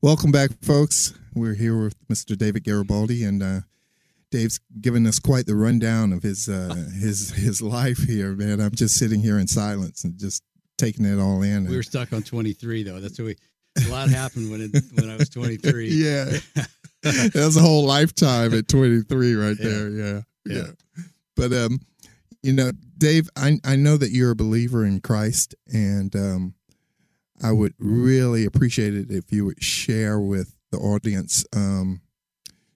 Welcome 0.03 0.33
back, 0.33 0.51
folks. 0.63 1.15
We're 1.35 1.55
here 1.55 1.85
with 1.85 1.95
Mr. 2.09 2.37
David 2.37 2.65
Garibaldi, 2.65 3.25
and 3.25 3.43
uh, 3.43 3.61
Dave's 4.31 4.59
given 4.81 5.07
us 5.07 5.19
quite 5.19 5.47
the 5.47 5.55
rundown 5.55 6.13
of 6.13 6.23
his 6.23 6.49
uh, 6.49 6.75
his 7.01 7.31
his 7.31 7.63
life 7.63 7.99
here, 7.99 8.33
man. 8.33 8.61
I'm 8.61 8.75
just 8.75 8.97
sitting 8.97 9.21
here 9.21 9.39
in 9.39 9.47
silence 9.47 10.05
and 10.05 10.19
just 10.19 10.43
taking 10.77 11.05
it 11.05 11.21
all 11.21 11.43
in. 11.43 11.69
We 11.69 11.77
were 11.77 11.83
stuck 11.83 12.13
on 12.13 12.23
23 12.23 12.83
though. 12.83 13.01
That's 13.01 13.19
what 13.19 13.27
we. 13.27 13.37
A 13.77 13.89
lot 13.89 14.09
happened 14.11 14.51
when 14.51 14.61
it, 14.61 14.71
when 14.95 15.09
I 15.11 15.17
was 15.17 15.29
23. 15.31 15.89
yeah, 15.93 16.39
That's 17.03 17.57
a 17.57 17.61
whole 17.61 17.85
lifetime 17.85 18.53
at 18.55 18.69
23, 18.69 19.35
right 19.35 19.57
Yeah. 19.59 19.69
there. 19.69 19.89
Yeah, 19.91 20.21
yeah, 20.45 20.57
Yeah. 20.57 20.67
But 21.37 21.53
um, 21.53 21.81
you 22.43 22.53
know, 22.53 22.73
Dave, 22.99 23.29
I 23.37 23.59
I 23.65 23.77
know 23.77 23.97
that 23.97 24.11
you're 24.11 24.33
a 24.33 24.37
believer 24.37 24.85
in 24.85 25.01
Christ, 25.01 25.55
and 25.73 26.15
um, 26.15 26.55
I 27.43 27.53
would 27.53 27.75
really 27.79 28.45
appreciate 28.45 28.95
it 28.95 29.11
if 29.11 29.33
you 29.33 29.45
would 29.47 29.63
share 29.63 30.21
with 30.21 30.55
the 30.71 30.79
audience 30.79 31.45
um, 31.55 32.03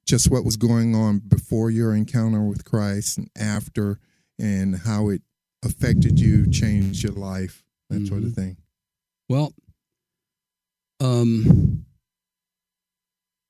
just 0.07 0.31
what 0.31 0.45
was 0.45 0.57
going 0.57 0.95
on 0.95 1.19
before 1.19 1.71
your 1.71 1.95
encounter 1.95 2.43
with 2.43 2.65
Christ 2.65 3.19
and 3.19 3.29
after, 3.37 3.99
and 4.39 4.79
how 4.81 5.09
it 5.11 5.23
affected 5.65 6.19
you, 6.21 6.51
changed 6.51 7.03
your 7.03 7.13
life, 7.13 7.65
that 7.91 8.07
sort 8.07 8.23
of 8.25 8.31
Mhm. 8.31 8.35
thing. 8.35 8.57
Well, 9.29 9.53
um, 11.01 11.85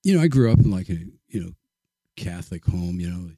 you 0.03 0.17
know, 0.17 0.23
I 0.23 0.29
grew 0.29 0.53
up 0.53 0.59
in 0.59 0.71
like 0.71 0.89
a 0.89 0.99
you 1.29 1.41
know 1.41 1.51
Catholic 2.17 2.65
home. 2.65 3.01
You 3.01 3.11
know, 3.11 3.31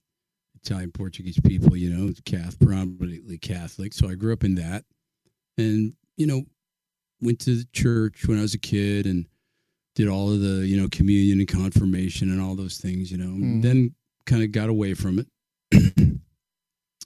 Italian 0.62 0.92
Portuguese 0.92 1.40
people. 1.40 1.76
You 1.76 1.90
know, 1.90 2.12
Catholic, 2.24 2.58
predominantly 2.60 3.38
Catholic. 3.38 3.92
So 3.92 4.08
I 4.08 4.14
grew 4.14 4.32
up 4.32 4.44
in 4.44 4.54
that, 4.56 4.84
and 5.56 5.94
you 6.16 6.26
know, 6.26 6.42
went 7.20 7.38
to 7.40 7.56
the 7.56 7.66
church 7.72 8.26
when 8.26 8.38
I 8.38 8.42
was 8.42 8.54
a 8.54 8.58
kid 8.58 9.06
and 9.06 9.26
did 9.94 10.08
all 10.08 10.30
of 10.32 10.40
the 10.40 10.66
you 10.66 10.80
know 10.80 10.88
communion 10.90 11.38
and 11.40 11.48
confirmation 11.48 12.30
and 12.30 12.40
all 12.40 12.54
those 12.54 12.78
things. 12.78 13.10
You 13.10 13.18
know, 13.18 13.30
Mhm. 13.30 13.62
then 13.62 13.94
kind 14.26 14.42
of 14.42 14.52
got 14.52 14.68
away 14.68 14.92
from 14.94 15.18
it, 15.18 15.26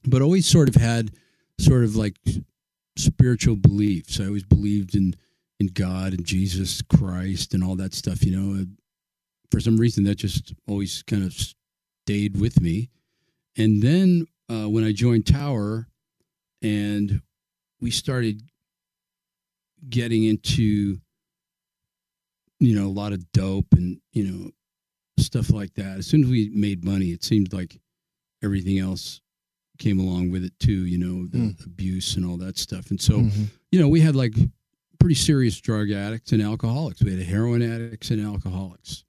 but 0.05 0.23
always 0.23 0.47
sort 0.47 0.69
of 0.69 0.75
had 0.75 1.13
sort 1.61 1.85
of 1.85 1.95
like 1.95 2.17
spiritual 2.97 3.57
beliefs. 3.57 4.19
I 4.21 4.27
always 4.27 4.43
believed 4.45 4.95
in 4.97 5.15
in 5.63 5.69
God 5.69 6.13
and 6.13 6.25
Jesus 6.27 6.83
Christ 6.83 7.55
and 7.55 7.63
all 7.63 7.77
that 7.77 7.95
stuff. 7.95 8.25
You 8.25 8.37
know, 8.37 8.65
for 9.51 9.61
some 9.61 9.77
reason 9.77 10.05
that 10.05 10.17
just 10.17 10.53
always 10.69 11.03
kind 11.05 11.25
of 11.25 11.33
stayed 12.05 12.39
with 12.41 12.61
me. 12.61 12.91
And 13.57 13.83
then 13.83 14.27
uh, 14.51 14.69
when 14.69 14.85
I 14.85 14.93
joined 14.93 15.27
Tower, 15.27 15.87
and 16.63 17.21
we 17.81 17.91
started 17.91 18.43
getting 19.89 20.25
into 20.25 20.99
you 22.61 22.75
know 22.79 22.87
a 22.87 22.99
lot 23.01 23.13
of 23.13 23.31
dope 23.33 23.67
and 23.73 24.01
you 24.13 24.25
know 24.25 24.51
stuff 25.19 25.51
like 25.51 25.75
that. 25.75 25.99
As 25.99 26.07
soon 26.07 26.25
as 26.25 26.31
we 26.31 26.51
made 26.55 26.85
money, 26.85 27.07
it 27.07 27.23
seemed 27.25 27.53
like 27.53 27.81
everything 28.43 28.79
else 28.79 29.21
came 29.79 29.99
along 30.01 30.31
with 30.31 30.45
it 30.45 30.59
too. 30.61 30.87
You 30.87 30.99
know, 30.99 31.27
the 31.27 31.55
abuse 31.65 32.17
and 32.17 32.25
all 32.27 32.37
that 32.39 32.59
stuff. 32.59 32.91
And 32.91 33.01
so 33.01 33.21
Mhm. 33.21 33.49
you 33.73 33.81
know, 33.81 33.89
we 33.89 34.01
had 34.01 34.15
like 34.17 34.35
pretty 35.03 35.15
serious 35.17 35.61
drug 35.61 35.91
addicts 35.91 36.33
and 36.33 36.41
alcoholics. 36.41 37.03
We 37.03 37.11
had 37.17 37.27
heroin 37.27 37.61
addicts 37.63 38.11
and 38.11 38.25
alcoholics. 38.25 39.05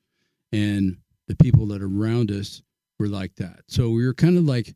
And 0.51 0.97
the 1.27 1.35
people 1.35 1.67
that 1.67 1.81
are 1.81 1.87
around 1.87 2.31
us 2.31 2.61
were 2.99 3.07
like 3.07 3.35
that. 3.35 3.61
So 3.67 3.89
we 3.89 4.05
were 4.05 4.13
kind 4.13 4.37
of 4.37 4.43
like, 4.45 4.75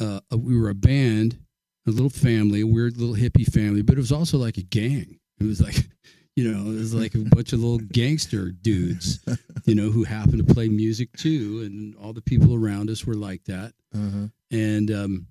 uh, 0.00 0.20
a- 0.30 0.36
we 0.36 0.56
were 0.58 0.70
a 0.70 0.74
band, 0.74 1.38
a 1.86 1.90
little 1.90 2.10
family, 2.10 2.60
a 2.62 2.66
weird 2.66 2.96
little 2.96 3.14
hippie 3.14 3.50
family, 3.52 3.82
but 3.82 3.94
it 3.96 4.00
was 4.00 4.12
also 4.12 4.38
like 4.38 4.56
a 4.56 4.62
gang. 4.62 5.18
It 5.40 5.44
was 5.44 5.60
like, 5.60 5.76
you 6.36 6.50
know, 6.50 6.70
it 6.72 6.74
was 6.78 6.94
like 6.94 7.14
a 7.14 7.18
bunch 7.18 7.52
of 7.52 7.60
little 7.60 7.78
gangster 7.92 8.50
dudes, 8.50 9.20
you 9.66 9.74
know, 9.74 9.90
who 9.90 10.04
happened 10.04 10.46
to 10.46 10.54
play 10.54 10.68
music 10.68 11.12
too. 11.16 11.62
And 11.64 11.94
all 11.96 12.12
the 12.12 12.22
people 12.22 12.54
around 12.54 12.88
us 12.90 13.04
were 13.04 13.14
like 13.14 13.44
that 13.44 13.72
Uh-huh. 13.94 14.28
and 14.50 14.90
um, 14.90 15.26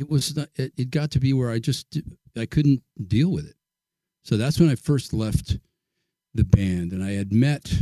it 0.00 0.08
was 0.08 0.34
not, 0.34 0.48
it, 0.56 0.72
it 0.76 0.90
got 0.90 1.10
to 1.12 1.20
be 1.20 1.32
where 1.32 1.50
I 1.50 1.58
just 1.58 1.98
I 2.36 2.46
couldn't 2.46 2.82
deal 3.06 3.30
with 3.30 3.46
it. 3.46 3.56
So 4.24 4.36
that's 4.36 4.58
when 4.58 4.70
I 4.70 4.74
first 4.74 5.12
left 5.12 5.58
the 6.34 6.44
band, 6.44 6.92
and 6.92 7.02
I 7.02 7.12
had 7.12 7.32
met, 7.32 7.72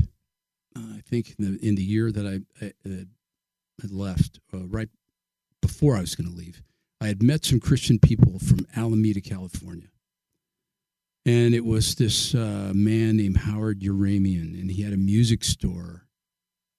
uh, 0.76 0.96
I 0.96 1.00
think 1.06 1.34
in 1.38 1.44
the 1.44 1.66
in 1.66 1.74
the 1.76 1.82
year 1.82 2.10
that 2.10 2.26
I, 2.26 2.64
I 2.64 2.72
had 3.80 3.92
left, 3.92 4.40
uh, 4.52 4.66
right 4.66 4.88
before 5.62 5.96
I 5.96 6.00
was 6.00 6.14
going 6.14 6.30
to 6.30 6.36
leave, 6.36 6.62
I 7.00 7.06
had 7.06 7.22
met 7.22 7.44
some 7.44 7.60
Christian 7.60 7.98
people 7.98 8.38
from 8.38 8.66
Alameda, 8.76 9.20
California. 9.20 9.88
And 11.24 11.54
it 11.54 11.64
was 11.64 11.94
this 11.96 12.34
uh, 12.34 12.72
man 12.74 13.16
named 13.16 13.38
Howard 13.38 13.80
Uramian, 13.80 14.58
and 14.58 14.70
he 14.70 14.82
had 14.82 14.92
a 14.92 14.96
music 14.96 15.44
store 15.44 16.06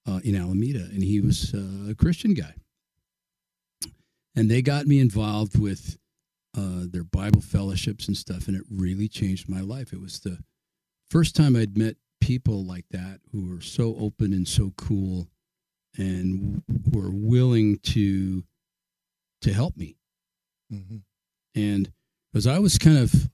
uh, 0.07 0.19
in 0.23 0.35
Alameda, 0.35 0.85
and 0.91 1.03
he 1.03 1.21
was 1.21 1.53
uh, 1.53 1.91
a 1.91 1.95
Christian 1.95 2.33
guy 2.33 2.55
and 4.39 4.49
they 4.49 4.61
got 4.61 4.87
me 4.87 4.99
involved 5.01 5.59
with 5.59 5.97
uh, 6.57 6.85
their 6.89 7.03
Bible 7.03 7.41
fellowships 7.41 8.07
and 8.07 8.15
stuff, 8.15 8.47
and 8.47 8.55
it 8.55 8.63
really 8.71 9.09
changed 9.09 9.49
my 9.49 9.59
life. 9.59 9.91
It 9.91 9.99
was 9.99 10.21
the 10.21 10.39
first 11.11 11.35
time 11.35 11.57
I'd 11.57 11.77
met 11.77 11.97
people 12.21 12.63
like 12.65 12.85
that 12.91 13.19
who 13.33 13.53
were 13.53 13.59
so 13.59 13.97
open 13.99 14.31
and 14.31 14.47
so 14.47 14.71
cool, 14.77 15.27
and 15.97 16.63
were 16.89 17.11
willing 17.11 17.79
to 17.79 18.45
to 19.41 19.53
help 19.53 19.75
me. 19.75 19.97
Mhm. 20.73 21.01
And 21.55 21.91
because 22.31 22.47
I 22.47 22.59
was 22.59 22.77
kind 22.77 22.97
of, 22.97 23.29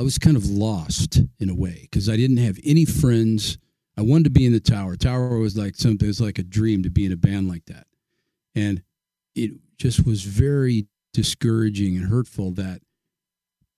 I 0.00 0.02
was 0.02 0.18
kind 0.18 0.36
of 0.36 0.50
lost 0.50 1.20
in 1.38 1.48
a 1.48 1.54
way 1.54 1.82
because 1.82 2.08
I 2.08 2.16
didn't 2.16 2.38
have 2.38 2.58
any 2.64 2.84
friends. 2.84 3.56
I 3.96 4.02
wanted 4.02 4.24
to 4.24 4.30
be 4.30 4.46
in 4.46 4.52
the 4.52 4.60
tower. 4.60 4.96
Tower 4.96 5.38
was 5.38 5.56
like 5.56 5.76
something. 5.76 6.06
It 6.06 6.08
was 6.08 6.20
like 6.20 6.38
a 6.40 6.42
dream 6.42 6.82
to 6.82 6.90
be 6.90 7.04
in 7.04 7.12
a 7.12 7.16
band 7.16 7.48
like 7.48 7.66
that, 7.66 7.86
and 8.56 8.82
it 9.34 9.52
just 9.78 10.04
was 10.06 10.22
very 10.24 10.86
discouraging 11.12 11.96
and 11.96 12.06
hurtful 12.08 12.50
that 12.52 12.80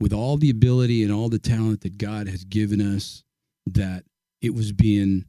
with 0.00 0.12
all 0.12 0.36
the 0.36 0.50
ability 0.50 1.02
and 1.02 1.12
all 1.12 1.28
the 1.28 1.38
talent 1.38 1.80
that 1.82 1.98
God 1.98 2.28
has 2.28 2.44
given 2.44 2.80
us, 2.80 3.22
that 3.66 4.04
it 4.42 4.54
was 4.54 4.72
being 4.72 5.24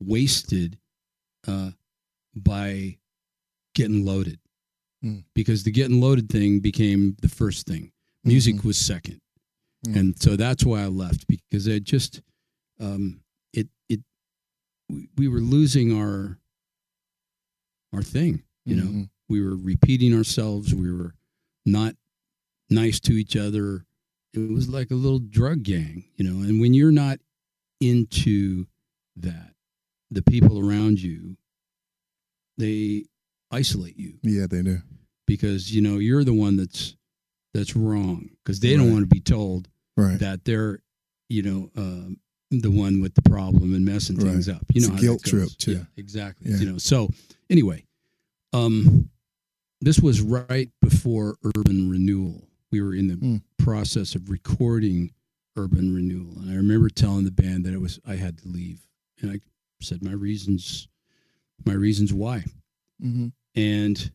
wasted 0.00 0.78
uh, 1.46 1.70
by 2.34 2.98
getting 3.74 4.04
loaded. 4.04 4.38
Mm. 5.04 5.24
Because 5.34 5.64
the 5.64 5.70
getting 5.70 6.00
loaded 6.00 6.28
thing 6.28 6.60
became 6.60 7.16
the 7.20 7.28
first 7.28 7.66
thing. 7.66 7.92
Music 8.24 8.56
Mhm. 8.56 8.64
was 8.64 8.78
second, 8.78 9.20
Mm. 9.86 9.96
and 9.96 10.22
so 10.22 10.36
that's 10.36 10.64
why 10.64 10.82
I 10.82 10.86
left 10.86 11.26
because 11.26 11.66
it 11.66 11.82
just 11.84 12.22
um, 12.78 13.20
it 13.52 13.68
it 13.88 14.00
we, 14.88 15.08
we 15.16 15.28
were 15.28 15.40
losing 15.40 15.92
our 15.96 16.38
our 17.92 18.02
thing. 18.02 18.42
You 18.64 18.76
know, 18.76 18.84
Mhm. 18.84 19.10
We 19.32 19.42
were 19.42 19.56
repeating 19.56 20.14
ourselves. 20.14 20.74
We 20.74 20.92
were 20.92 21.14
not 21.64 21.94
nice 22.68 23.00
to 23.00 23.12
each 23.14 23.34
other. 23.36 23.86
It 24.34 24.50
was 24.52 24.68
like 24.68 24.90
a 24.90 24.94
little 24.94 25.18
drug 25.18 25.62
gang, 25.62 26.04
you 26.16 26.24
know. 26.28 26.46
And 26.46 26.60
when 26.60 26.74
you're 26.74 26.92
not 26.92 27.18
into 27.80 28.66
that, 29.16 29.54
the 30.10 30.22
people 30.22 30.58
around 30.58 31.00
you, 31.02 31.36
they 32.58 33.04
isolate 33.50 33.98
you 33.98 34.14
Yeah, 34.22 34.46
they 34.48 34.62
do. 34.62 34.78
because 35.26 35.74
you 35.74 35.80
know 35.82 35.98
you're 35.98 36.24
the 36.24 36.34
one 36.34 36.56
that's 36.56 36.94
that's 37.54 37.74
wrong 37.76 38.30
because 38.44 38.60
they 38.60 38.76
don't 38.76 38.90
want 38.92 39.02
to 39.02 39.14
be 39.14 39.20
told 39.20 39.68
Right. 39.96 40.18
that 40.20 40.44
they're 40.46 40.80
you 41.28 41.42
know 41.42 41.70
um, 41.76 42.18
the 42.50 42.70
one 42.70 43.00
with 43.02 43.14
the 43.14 43.22
problem 43.22 43.74
and 43.74 43.84
messing 43.84 44.16
Right. 44.16 44.26
things 44.32 44.48
up. 44.48 44.64
You 44.72 44.80
It's 44.80 44.88
know 44.88 44.94
a 44.96 44.98
guilt 45.00 45.22
trip, 45.24 45.48
too. 45.58 45.72
Yeah, 45.72 45.84
exactly. 45.96 46.50
Yeah. 46.50 46.58
You 46.58 46.72
know. 46.72 46.78
So 46.78 47.08
anyway, 47.50 47.84
um, 48.54 49.08
this 49.82 50.00
was 50.00 50.20
right 50.22 50.70
before 50.80 51.36
Urban 51.44 51.90
Renewal. 51.90 52.48
We 52.70 52.80
were 52.80 52.94
in 52.94 53.08
the 53.08 53.14
Hmm. 53.16 53.36
process 53.58 54.14
of 54.14 54.30
recording 54.30 55.12
Urban 55.56 55.94
Renewal, 55.94 56.38
and 56.40 56.50
I 56.50 56.54
remember 56.54 56.88
telling 56.88 57.24
the 57.24 57.30
band 57.30 57.64
that 57.66 57.74
it 57.74 57.80
was 57.80 58.00
I 58.06 58.16
had 58.16 58.38
to 58.38 58.48
leave, 58.48 58.86
and 59.20 59.30
I 59.30 59.40
said 59.82 60.02
my 60.02 60.12
reasons, 60.12 60.88
my 61.66 61.74
reasons 61.74 62.12
why 62.14 62.44
Mm-hmm. 63.02 63.28
and 63.56 64.12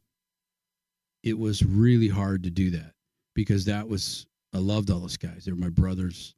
it 1.24 1.38
was 1.38 1.64
really 1.64 2.08
hard 2.08 2.44
to 2.44 2.50
do 2.50 2.70
that 2.72 2.94
because 3.36 3.66
that 3.66 3.88
was 3.88 4.26
I 4.54 4.60
loved 4.60 4.90
all 4.90 5.02
those 5.02 5.18
guys. 5.18 5.44
They 5.46 5.52
were 5.52 5.58
my 5.58 5.70
brothers. 5.70 6.34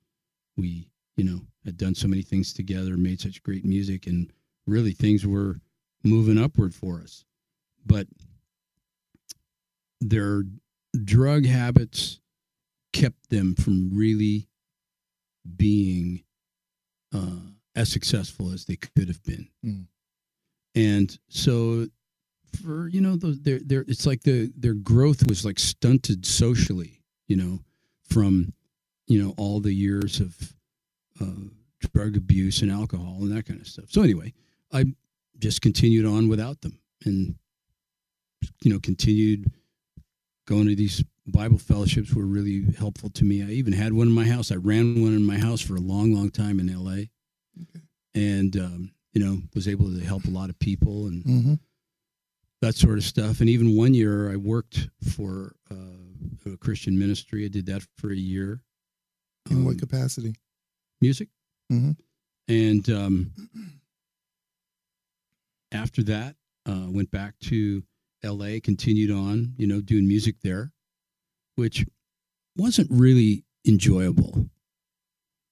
We, 0.57 0.89
you 1.15 1.23
know, 1.23 1.41
had 1.63 1.77
done 1.77 1.93
so 1.95 2.07
many 2.07 2.23
things 2.23 2.53
together, 2.53 2.97
made 2.97 3.21
such 3.21 3.43
great 3.43 3.63
music, 3.63 4.07
and 4.07 4.33
really 4.65 4.91
things 4.93 5.25
were 5.27 5.61
moving 6.03 6.37
upward 6.39 6.73
for 6.73 6.99
us. 7.01 7.23
But 7.85 8.07
their 10.01 10.43
drug 11.03 11.45
habits 11.45 12.19
kept 12.93 13.29
them 13.29 13.55
from 13.55 13.89
really 13.93 14.47
being 15.57 16.23
uh, 17.13 17.39
as 17.75 17.91
successful 17.91 18.51
as 18.51 18.65
they 18.65 18.75
could 18.75 19.07
have 19.07 19.23
been. 19.23 19.47
Mm. 19.65 19.85
And 20.75 21.19
so 21.29 21.87
for 22.63 22.87
you 22.87 23.01
know 23.01 23.15
those 23.15 23.39
their 23.41 23.59
their 23.59 23.81
it's 23.87 24.05
like 24.05 24.21
the 24.23 24.51
their 24.57 24.73
growth 24.73 25.27
was 25.27 25.45
like 25.45 25.59
stunted 25.59 26.25
socially 26.25 27.01
you 27.27 27.35
know 27.35 27.59
from 28.09 28.53
you 29.07 29.21
know 29.21 29.33
all 29.37 29.59
the 29.59 29.73
years 29.73 30.19
of 30.19 30.53
uh, 31.21 31.47
drug 31.93 32.17
abuse 32.17 32.61
and 32.61 32.71
alcohol 32.71 33.17
and 33.21 33.31
that 33.31 33.45
kind 33.45 33.59
of 33.61 33.67
stuff 33.67 33.85
so 33.89 34.01
anyway 34.01 34.33
i 34.73 34.83
just 35.37 35.61
continued 35.61 36.05
on 36.05 36.27
without 36.27 36.59
them 36.61 36.79
and 37.05 37.35
you 38.63 38.71
know 38.71 38.79
continued 38.79 39.51
going 40.49 40.67
to 40.67 40.75
these 40.75 41.03
bible 41.27 41.59
fellowships 41.59 42.13
were 42.15 42.25
really 42.25 42.65
helpful 42.77 43.09
to 43.11 43.23
me 43.23 43.43
i 43.43 43.49
even 43.61 43.71
had 43.73 43.93
one 43.93 44.07
in 44.07 44.13
my 44.13 44.25
house 44.25 44.51
i 44.51 44.55
ran 44.55 44.99
one 45.01 45.13
in 45.13 45.23
my 45.23 45.37
house 45.37 45.61
for 45.61 45.75
a 45.75 45.79
long 45.93 46.11
long 46.13 46.29
time 46.31 46.59
in 46.59 46.67
la 46.85 46.97
and 48.15 48.57
um, 48.57 48.91
you 49.13 49.23
know 49.23 49.41
was 49.53 49.67
able 49.67 49.85
to 49.93 49.99
help 50.03 50.25
a 50.25 50.29
lot 50.39 50.49
of 50.49 50.57
people 50.59 51.05
and 51.07 51.23
Mm-hmm. 51.23 51.53
that 52.61 52.75
sort 52.75 52.97
of 52.97 53.03
stuff. 53.05 53.39
And 53.41 53.49
even 53.49 53.77
one 53.77 53.93
year, 53.93 54.31
I 54.31 54.35
worked 54.35 54.89
for 55.15 55.55
uh, 55.71 56.51
a 56.53 56.57
Christian 56.57 56.97
ministry. 56.99 57.45
I 57.45 57.47
did 57.47 57.65
that 57.67 57.83
for 57.97 58.11
a 58.11 58.15
year. 58.33 58.61
In 59.49 59.63
what 59.63 59.71
Um, 59.73 59.79
capacity? 59.79 60.33
music. 61.01 61.29
Mhm. 61.71 61.95
And 62.49 62.89
um, 62.89 63.31
after 65.71 66.03
that, 66.03 66.35
uh, 66.65 66.87
went 66.89 67.11
back 67.11 67.37
to 67.49 67.83
L.A. 68.23 68.59
Continued 68.59 69.11
on, 69.11 69.53
you 69.57 69.67
know, 69.67 69.81
doing 69.81 70.07
music 70.07 70.35
there, 70.41 70.71
which 71.55 71.85
wasn't 72.57 72.89
really 72.91 73.43
enjoyable. 73.65 74.49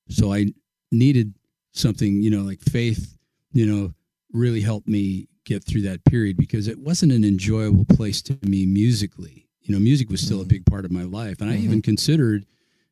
So 0.09 0.34
I 0.34 0.47
needed 0.91 1.34
something, 1.74 2.22
you 2.22 2.30
know, 2.30 2.41
like 2.43 2.61
faith, 2.61 3.18
you 3.53 3.65
know, 3.65 3.93
really 4.32 4.61
helped 4.61 4.88
me 4.88 5.28
get 5.45 5.63
through 5.63 5.82
that 5.84 6.03
period 6.05 6.38
because 6.38 6.68
it 6.68 6.80
wasn't 6.80 7.11
an 7.11 7.24
enjoyable 7.24 7.86
place 7.86 8.22
to 8.24 8.38
me 8.43 8.65
musically. 8.65 9.47
You 9.61 9.74
know, 9.74 9.80
music 9.80 10.09
was 10.09 10.22
still 10.22 10.41
a 10.41 10.45
Mhm. 10.45 10.49
big 10.49 10.65
part 10.65 10.86
of 10.86 10.91
my 10.91 11.03
life, 11.03 11.41
and 11.41 11.49
I 11.49 11.57
Mhm. 11.57 11.63
even 11.63 11.82
considered, 11.82 12.45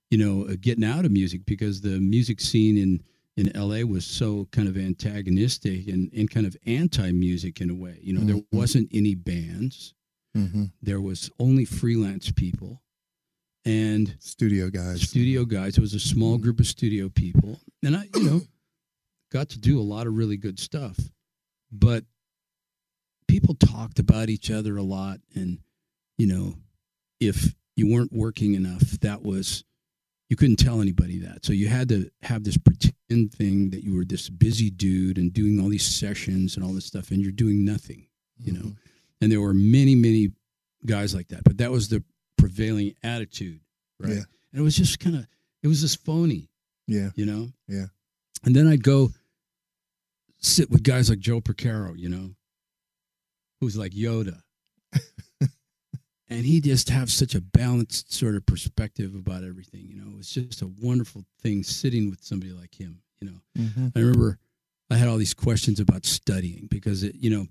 you 0.09 0.17
know, 0.17 0.43
uh, 0.45 0.55
getting 0.59 0.84
out 0.84 1.05
of 1.05 1.11
music 1.11 1.45
because 1.45 1.82
the 1.82 1.99
music 1.99 2.39
scene 2.41 2.78
in 2.78 3.01
in 3.38 3.52
LA 3.54 3.82
was 3.86 4.06
so 4.06 4.48
kind 4.52 4.68
of 4.68 4.78
antagonistic 4.78 5.88
and, 5.88 6.12
and 6.14 6.30
kind 6.30 6.46
of 6.46 6.56
anti 6.66 7.12
music 7.12 7.60
in 7.62 7.70
a 7.70 7.76
way. 7.76 8.00
You 8.02 8.14
know, 8.14 8.22
there 8.22 8.36
Mhm. 8.38 8.46
wasn't 8.52 8.90
any 8.94 9.14
bands. 9.16 9.94
Mm-hmm. 10.38 10.66
There 10.82 11.02
was 11.02 11.30
only 11.40 11.66
freelance 11.66 12.32
people 12.32 12.82
and 13.66 14.16
Studio 14.20 14.70
guys. 14.70 15.02
studio 15.02 15.44
guys. 15.46 15.78
It 15.78 15.82
was 15.82 15.94
a 15.94 16.00
small 16.00 16.38
Mhm. 16.38 16.42
group 16.42 16.60
of 16.60 16.68
studio 16.68 17.10
people, 17.10 17.60
and 17.84 17.96
I, 17.96 18.10
you 18.16 18.24
know, 18.24 18.42
got 19.32 19.50
to 19.50 19.60
do 19.60 19.80
a 19.80 19.84
lot 19.84 20.08
of 20.08 20.14
really 20.14 20.38
good 20.38 20.60
stuff. 20.60 20.98
But 21.72 22.06
people 23.28 23.56
talked 23.56 24.00
about 24.00 24.30
each 24.30 24.52
other 24.52 24.78
a 24.78 24.84
lot, 24.84 25.20
and 25.34 25.60
you 26.18 26.28
know, 26.28 26.56
if 27.20 27.56
you 27.76 27.88
weren't 27.88 28.14
working 28.14 28.54
enough, 28.56 28.82
that 29.02 29.22
was 29.24 29.64
you 30.30 30.36
couldn't 30.36 30.55
tell 30.57 30.82
anybody 30.82 31.19
that. 31.19 31.45
So 31.45 31.53
you 31.53 31.67
had 31.67 31.88
to 31.89 32.09
have 32.23 32.43
this 32.43 32.57
pretend 32.57 33.32
thing 33.34 33.69
that 33.69 33.84
you 33.84 33.95
were 33.95 34.05
this 34.05 34.30
busy 34.30 34.69
dude 34.69 35.17
and 35.17 35.32
doing 35.32 35.59
all 35.59 35.69
these 35.69 35.86
sessions 35.86 36.55
and 36.55 36.65
all 36.65 36.73
this 36.73 36.86
stuff, 36.86 37.11
and 37.11 37.21
you're 37.21 37.32
doing 37.32 37.63
nothing. 37.63 38.07
You 38.38 38.51
know, 38.53 38.61
Mhm. 38.63 38.78
and 39.21 39.32
there 39.32 39.39
were 39.41 39.53
many, 39.53 39.95
many 39.95 40.32
guys 40.86 41.13
like 41.15 41.28
that. 41.30 41.43
But 41.45 41.57
that 41.59 41.71
was 41.71 41.88
the 41.89 42.03
prevailing 42.38 42.93
attitude, 43.03 43.61
right? 43.99 44.09
Yeah. 44.17 44.23
And 44.51 44.59
it 44.59 44.61
was 44.61 44.76
just 44.76 44.99
kind 44.99 45.15
of, 45.15 45.26
it 45.63 45.67
was 45.67 45.80
just 45.82 46.03
phony, 46.03 46.49
Yeah. 46.88 47.11
you 47.15 47.26
know? 47.26 47.53
Yeah. 47.67 47.88
And 48.43 48.55
then 48.55 48.67
I'd 48.67 48.84
go 48.84 49.13
sit 50.39 50.69
with 50.69 50.84
guys 50.84 51.09
like 51.09 51.19
Joe 51.19 51.39
Porcaro, 51.41 51.97
you 51.97 52.09
know, 52.09 52.36
who's 53.61 53.78
like 53.78 53.93
Yoda. 53.93 54.41
and 56.30 56.45
he 56.45 56.59
just 56.61 56.89
have 56.89 57.11
such 57.11 57.36
a 57.36 57.41
balanced 57.41 58.13
sort 58.13 58.36
of 58.36 58.45
perspective 58.45 59.13
about 59.15 59.43
everything, 59.43 59.86
you 59.88 59.95
know. 59.95 60.17
It's 60.17 60.34
just 60.34 60.61
a 60.61 60.71
wonderful 60.82 61.23
thing 61.41 61.63
sitting 61.63 62.09
with 62.09 62.23
somebody 62.23 62.51
like 62.51 62.73
him, 62.73 63.01
you 63.19 63.30
know. 63.30 63.38
Mm-hmm. 63.57 63.88
I 63.95 63.99
remember 63.99 64.39
I 64.89 64.95
had 64.95 65.07
all 65.07 65.17
these 65.17 65.34
questions 65.34 65.80
about 65.80 66.05
studying 66.05 66.67
because 66.69 67.03
it, 67.03 67.15
you 67.15 67.30
know, 67.30 67.45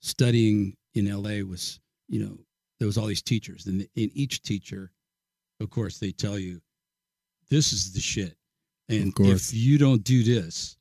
studying 0.00 0.76
in 0.94 1.10
LA 1.10 1.44
was, 1.48 1.80
you 2.08 2.20
know, 2.24 2.38
there 2.78 2.86
was 2.86 2.98
all 2.98 3.06
these 3.06 3.22
teachers, 3.22 3.66
and 3.66 3.82
in 3.94 4.10
each 4.14 4.42
teacher, 4.42 4.90
of 5.60 5.70
course, 5.70 5.98
they 5.98 6.10
tell 6.10 6.38
you, 6.38 6.60
this 7.48 7.72
is 7.72 7.92
the 7.92 8.00
shit, 8.00 8.36
and 8.88 9.12
if 9.20 9.54
you 9.54 9.78
don't 9.78 10.02
do 10.02 10.22
this, 10.24 10.76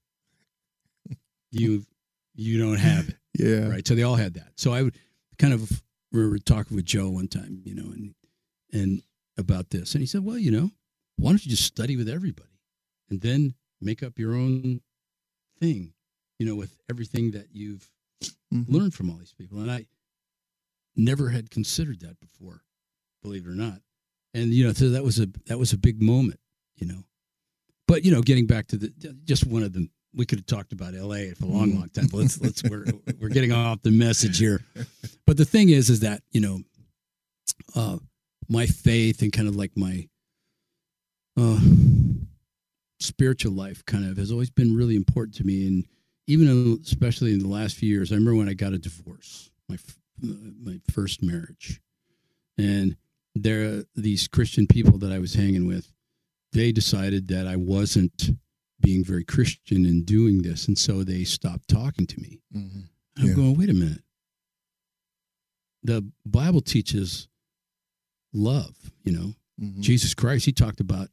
you 1.52 1.86
you 2.34 2.60
don't 2.60 2.78
have 2.78 3.10
it, 3.10 3.16
Yeah. 3.38 3.68
right? 3.70 3.88
So 3.88 3.94
they 3.94 4.04
all 4.04 4.16
had 4.16 4.34
that. 4.36 4.54
So 4.56 4.74
I 4.74 4.82
would 4.82 4.98
kind 5.38 5.54
of 5.54 5.82
remember 6.12 6.38
talking 6.40 6.76
with 6.76 6.86
Joe 6.86 7.10
one 7.10 7.28
time, 7.28 7.62
you 7.64 7.76
know, 7.76 7.92
and 7.92 8.14
and 8.74 9.02
about 9.38 9.70
this, 9.70 9.94
and 9.94 10.02
he 10.02 10.08
said, 10.08 10.24
well, 10.24 10.38
you 10.38 10.52
know, 10.52 10.72
why 11.18 11.32
don't 11.32 11.44
you 11.46 11.52
just 11.52 11.66
study 11.66 11.96
with 11.98 12.10
everybody, 12.10 12.60
and 13.10 13.22
then 13.22 13.54
make 13.82 14.04
up 14.04 14.20
your 14.20 14.34
own 14.36 14.82
thing, 15.60 15.94
you 16.40 16.46
know, 16.46 16.56
with 16.56 16.78
everything 16.90 17.32
that 17.32 17.48
you've 17.52 17.90
Mhm. 18.54 18.70
learned 18.70 18.94
from 18.94 19.10
all 19.10 19.18
these 19.18 19.34
people. 19.34 19.60
And 19.60 19.72
I 19.72 19.88
never 20.96 21.30
had 21.30 21.50
considered 21.50 22.00
that 22.02 22.20
before, 22.20 22.64
believe 23.22 23.46
it 23.46 23.50
or 23.50 23.56
not. 23.56 23.82
And 24.34 24.54
you 24.54 24.66
know, 24.66 24.74
so 24.74 24.90
that 24.90 25.04
was 25.04 25.20
a 25.20 25.26
that 25.46 25.60
was 25.60 25.74
a 25.74 25.78
big 25.78 26.02
moment, 26.02 26.40
you 26.78 26.88
know. 26.88 27.04
But 27.88 28.06
you 28.06 28.12
know, 28.12 28.22
getting 28.22 28.48
back 28.48 28.68
to 28.68 28.78
the 28.78 28.90
just 29.26 29.46
one 29.46 29.64
of 29.64 29.74
them, 29.74 29.92
we 30.14 30.26
could 30.26 30.40
have 30.40 30.46
talked 30.46 30.74
about 30.74 30.96
L.A. 30.96 31.32
for 31.32 31.46
a 31.46 31.48
long, 31.48 31.76
long 31.76 31.90
time. 31.90 32.08
But 32.12 32.18
let's 32.18 32.42
let's 32.42 32.64
we're 32.64 32.86
we're 33.20 33.30
getting 33.30 33.52
off 33.52 33.82
the 33.82 33.92
message 33.92 34.38
here. 34.38 34.62
But 35.28 35.38
the 35.38 35.46
thing 35.46 35.70
is, 35.70 35.90
is 35.90 36.02
that 36.02 36.24
you 36.32 36.42
know, 36.42 36.60
uh, 37.74 37.98
my 38.50 38.66
faith 38.66 39.22
and 39.22 39.32
kind 39.32 39.48
of 39.48 39.56
like 39.56 39.72
my 39.78 40.10
uh, 41.40 41.60
spiritual 43.00 43.54
life 43.54 43.86
kind 43.86 44.06
of 44.10 44.18
has 44.18 44.32
always 44.32 44.50
been 44.50 44.76
really 44.76 44.98
important 44.98 45.36
to 45.36 45.46
me. 45.46 45.68
And 45.68 45.86
even 46.28 46.48
though, 46.48 46.78
especially 46.82 47.32
in 47.34 47.40
the 47.40 47.48
last 47.48 47.78
few 47.78 47.88
years, 47.88 48.12
I 48.12 48.16
remember 48.16 48.36
when 48.36 48.50
I 48.50 48.54
got 48.54 48.74
a 48.74 48.78
divorce, 48.78 49.52
my 49.70 49.78
my 50.22 50.80
first 50.92 51.24
marriage, 51.24 51.80
and 52.58 52.98
there 53.36 53.84
these 53.96 54.28
Christian 54.28 54.68
people 54.68 54.98
that 54.98 55.14
I 55.14 55.20
was 55.20 55.34
hanging 55.34 55.66
with, 55.66 55.92
they 56.52 56.72
decided 56.72 57.30
that 57.30 57.48
I 57.48 57.56
wasn't 57.56 58.32
being 58.82 59.04
very 59.04 59.24
Christian 59.24 59.86
and 59.86 60.06
doing 60.06 60.42
this, 60.42 60.68
and 60.68 60.78
so 60.78 61.04
they 61.04 61.24
stopped 61.24 61.68
talking 61.68 62.08
to 62.08 62.20
me. 62.20 62.42
Mm-hmm. 62.56 62.80
I'm 63.18 63.28
Yeah. 63.28 63.34
going, 63.34 63.58
wait 63.58 63.70
a 63.70 63.74
minute. 63.74 64.04
The 65.84 66.06
Bible 66.26 66.62
teaches 66.62 67.28
love, 68.34 68.76
you 69.04 69.12
know. 69.12 69.34
Mm-hmm. 69.60 69.82
Jesus 69.82 70.14
Christ, 70.14 70.46
he 70.46 70.52
talked 70.52 70.80
about, 70.80 71.10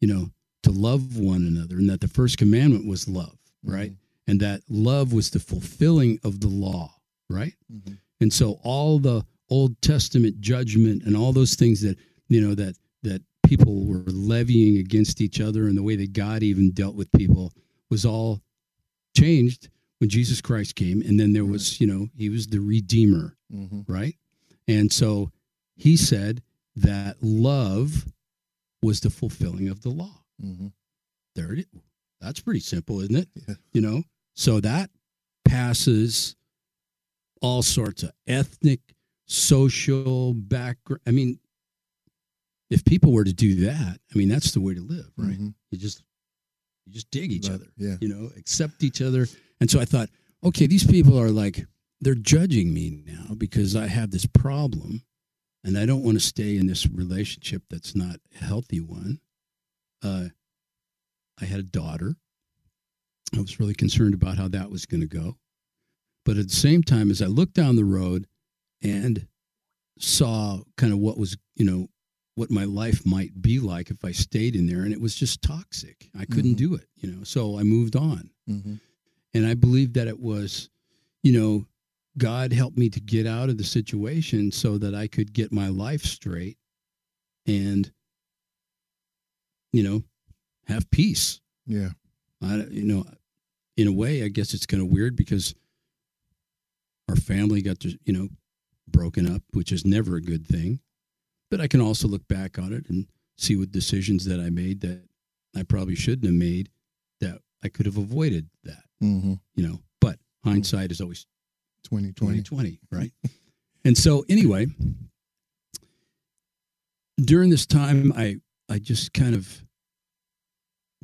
you 0.00 0.08
know, 0.08 0.30
to 0.62 0.70
love 0.70 1.18
one 1.18 1.42
another 1.46 1.76
and 1.76 1.90
that 1.90 2.00
the 2.00 2.08
first 2.08 2.38
commandment 2.38 2.86
was 2.86 3.08
love, 3.08 3.36
right? 3.64 3.92
And 4.28 4.40
that 4.40 4.62
love 4.68 5.12
was 5.12 5.30
the 5.30 5.40
fulfilling 5.40 6.20
of 6.22 6.40
the 6.40 6.48
law, 6.48 6.94
right? 7.28 7.54
Mhm. 7.72 7.98
And 8.20 8.32
so 8.32 8.60
all 8.62 8.98
the 9.00 9.24
Old 9.50 9.80
Testament 9.82 10.40
judgment 10.40 11.02
and 11.02 11.16
all 11.16 11.32
those 11.32 11.56
things 11.56 11.80
that 11.80 11.98
you 12.28 12.40
know 12.40 12.54
that 12.54 12.76
that 13.02 13.22
people 13.56 13.86
were 13.86 14.02
levying 14.06 14.78
against 14.78 15.20
each 15.20 15.40
other 15.40 15.66
and 15.68 15.76
the 15.76 15.82
way 15.82 15.96
that 15.96 16.12
God 16.12 16.42
even 16.42 16.70
dealt 16.72 16.94
with 16.94 17.10
people 17.12 17.52
was 17.90 18.04
all 18.06 18.40
changed 19.16 19.68
when 19.98 20.08
Jesus 20.08 20.40
Christ 20.40 20.74
came 20.74 21.02
and 21.02 21.18
then 21.20 21.32
there 21.32 21.44
was 21.44 21.80
you 21.80 21.86
know 21.86 22.08
he 22.16 22.28
was 22.28 22.46
the 22.46 22.60
redeemer 22.60 23.36
Mm-hmm. 23.54 23.80
right 23.92 24.16
and 24.66 24.90
so 24.90 25.30
he 25.76 25.94
said 25.98 26.40
that 26.76 27.16
love 27.22 28.06
was 28.82 29.00
the 29.00 29.10
fulfilling 29.10 29.68
of 29.68 29.82
the 29.82 29.90
law 29.90 30.22
Mm-hmm. 30.42 30.68
there 31.34 31.52
it 31.52 31.58
is. 31.60 31.66
That's 32.22 32.40
pretty 32.40 32.60
simple, 32.60 33.00
isn't 33.00 33.16
it? 33.16 33.28
Yeah. 33.48 33.54
You 33.74 33.80
know, 33.82 34.02
so 34.34 34.60
that 34.60 34.90
passes 35.44 36.36
all 37.42 37.62
sorts 37.62 38.02
of 38.04 38.12
ethnic, 38.28 38.80
social 39.26 40.32
background. 40.34 41.00
I 41.06 41.10
mean, 41.10 41.38
if 42.72 42.84
people 42.84 43.12
were 43.12 43.24
to 43.24 43.32
do 43.32 43.66
that, 43.66 43.98
I 44.12 44.18
mean, 44.18 44.28
that's 44.28 44.52
the 44.52 44.60
way 44.60 44.74
to 44.74 44.80
live, 44.80 45.10
right? 45.16 45.38
Mhm. 45.38 45.54
You 45.70 45.78
just 45.78 46.02
you 46.86 46.92
just 46.92 47.10
dig 47.10 47.30
each 47.30 47.48
other, 47.48 47.66
yeah. 47.76 47.96
you 48.00 48.08
know, 48.08 48.30
accept 48.36 48.82
each 48.82 49.00
other. 49.00 49.28
And 49.60 49.70
so 49.70 49.78
I 49.78 49.84
thought, 49.84 50.10
okay, 50.42 50.66
these 50.66 50.84
people 50.84 51.18
are 51.18 51.30
like 51.30 51.64
they're 52.00 52.14
judging 52.16 52.74
me 52.74 53.02
now 53.06 53.34
because 53.36 53.76
I 53.76 53.86
have 53.86 54.10
this 54.10 54.26
problem 54.26 55.04
and 55.62 55.78
I 55.78 55.86
don't 55.86 56.02
want 56.02 56.18
to 56.18 56.24
stay 56.24 56.56
in 56.56 56.66
this 56.66 56.88
relationship 56.88 57.62
that's 57.70 57.94
not 57.94 58.16
a 58.40 58.44
healthy 58.44 58.80
one. 58.80 59.20
Uh, 60.02 60.28
I 61.40 61.44
had 61.44 61.60
a 61.60 61.64
daughter. 61.64 62.16
I 63.34 63.40
was 63.40 63.60
really 63.60 63.74
concerned 63.74 64.14
about 64.14 64.36
how 64.36 64.48
that 64.48 64.70
was 64.70 64.86
going 64.86 65.00
to 65.02 65.06
go. 65.06 65.36
But 66.24 66.36
at 66.36 66.48
the 66.48 66.54
same 66.54 66.82
time, 66.82 67.10
as 67.10 67.22
I 67.22 67.26
looked 67.26 67.54
down 67.54 67.76
the 67.76 67.84
road 67.84 68.26
and 68.82 69.26
saw 69.98 70.60
kind 70.76 70.92
of 70.92 70.98
what 70.98 71.18
was, 71.18 71.36
you 71.54 71.64
know, 71.64 71.88
what 72.34 72.50
my 72.50 72.64
life 72.64 73.04
might 73.04 73.42
be 73.42 73.58
like 73.60 73.90
if 73.90 74.04
I 74.04 74.12
stayed 74.12 74.56
in 74.56 74.66
there, 74.66 74.82
and 74.82 74.92
it 74.92 75.00
was 75.00 75.14
just 75.14 75.42
toxic. 75.42 76.08
I 76.18 76.24
couldn't 76.24 76.54
Mhm. 76.54 76.58
do 76.58 76.74
it, 76.74 76.88
you 76.96 77.10
know. 77.10 77.24
So 77.24 77.58
I 77.58 77.62
moved 77.62 77.94
on. 77.96 78.30
Mm-hmm. 78.48 78.74
And 79.34 79.46
I 79.46 79.54
believe 79.54 79.92
that 79.94 80.08
it 80.08 80.18
was, 80.18 80.70
you 81.22 81.32
know, 81.32 81.66
God 82.18 82.52
helped 82.52 82.76
me 82.78 82.88
to 82.90 83.00
get 83.00 83.26
out 83.26 83.48
of 83.50 83.56
the 83.58 83.64
situation 83.64 84.50
so 84.52 84.78
that 84.78 84.94
I 84.94 85.08
could 85.08 85.32
get 85.32 85.52
my 85.52 85.68
life 85.68 86.04
straight 86.04 86.58
and, 87.46 87.90
you 89.72 89.82
know, 89.82 90.02
have 90.66 90.90
peace. 90.90 91.40
Yeah. 91.66 91.90
I, 92.40 92.64
you 92.66 92.84
know, 92.84 93.06
in 93.76 93.88
a 93.88 93.92
way, 93.92 94.22
I 94.24 94.28
guess 94.28 94.52
it's 94.54 94.66
kind 94.66 94.82
of 94.82 94.88
weird 94.90 95.16
because 95.16 95.54
our 97.08 97.16
family 97.16 97.62
got 97.62 97.80
to, 97.80 97.98
you 98.04 98.12
know, 98.12 98.28
broken 98.88 99.26
up, 99.32 99.42
which 99.52 99.72
is 99.72 99.84
never 99.86 100.16
a 100.16 100.22
good 100.22 100.46
thing. 100.46 100.80
But 101.52 101.60
I 101.60 101.68
can 101.68 101.82
also 101.82 102.08
look 102.08 102.26
back 102.28 102.58
on 102.58 102.72
it 102.72 102.88
and 102.88 103.06
see 103.36 103.56
what 103.56 103.70
decisions 103.70 104.24
that 104.24 104.40
I 104.40 104.48
made 104.48 104.80
that 104.80 105.02
I 105.54 105.64
probably 105.64 105.94
shouldn't 105.94 106.24
have 106.24 106.32
made 106.34 106.70
that 107.20 107.40
I 107.62 107.68
could 107.68 107.84
have 107.84 107.98
avoided 107.98 108.48
that, 108.64 108.84
Mm-hmm. 109.02 109.34
you 109.54 109.68
know. 109.68 109.80
But 110.00 110.18
hindsight 110.44 110.90
is 110.90 111.02
always 111.02 111.26
2020. 111.84 112.38
2020, 112.42 112.80
right? 112.90 113.12
and 113.84 113.98
so 113.98 114.24
anyway, 114.30 114.66
during 117.22 117.50
this 117.50 117.66
time 117.66 118.12
I 118.16 118.36
I 118.70 118.78
just 118.78 119.12
kind 119.12 119.34
of 119.34 119.62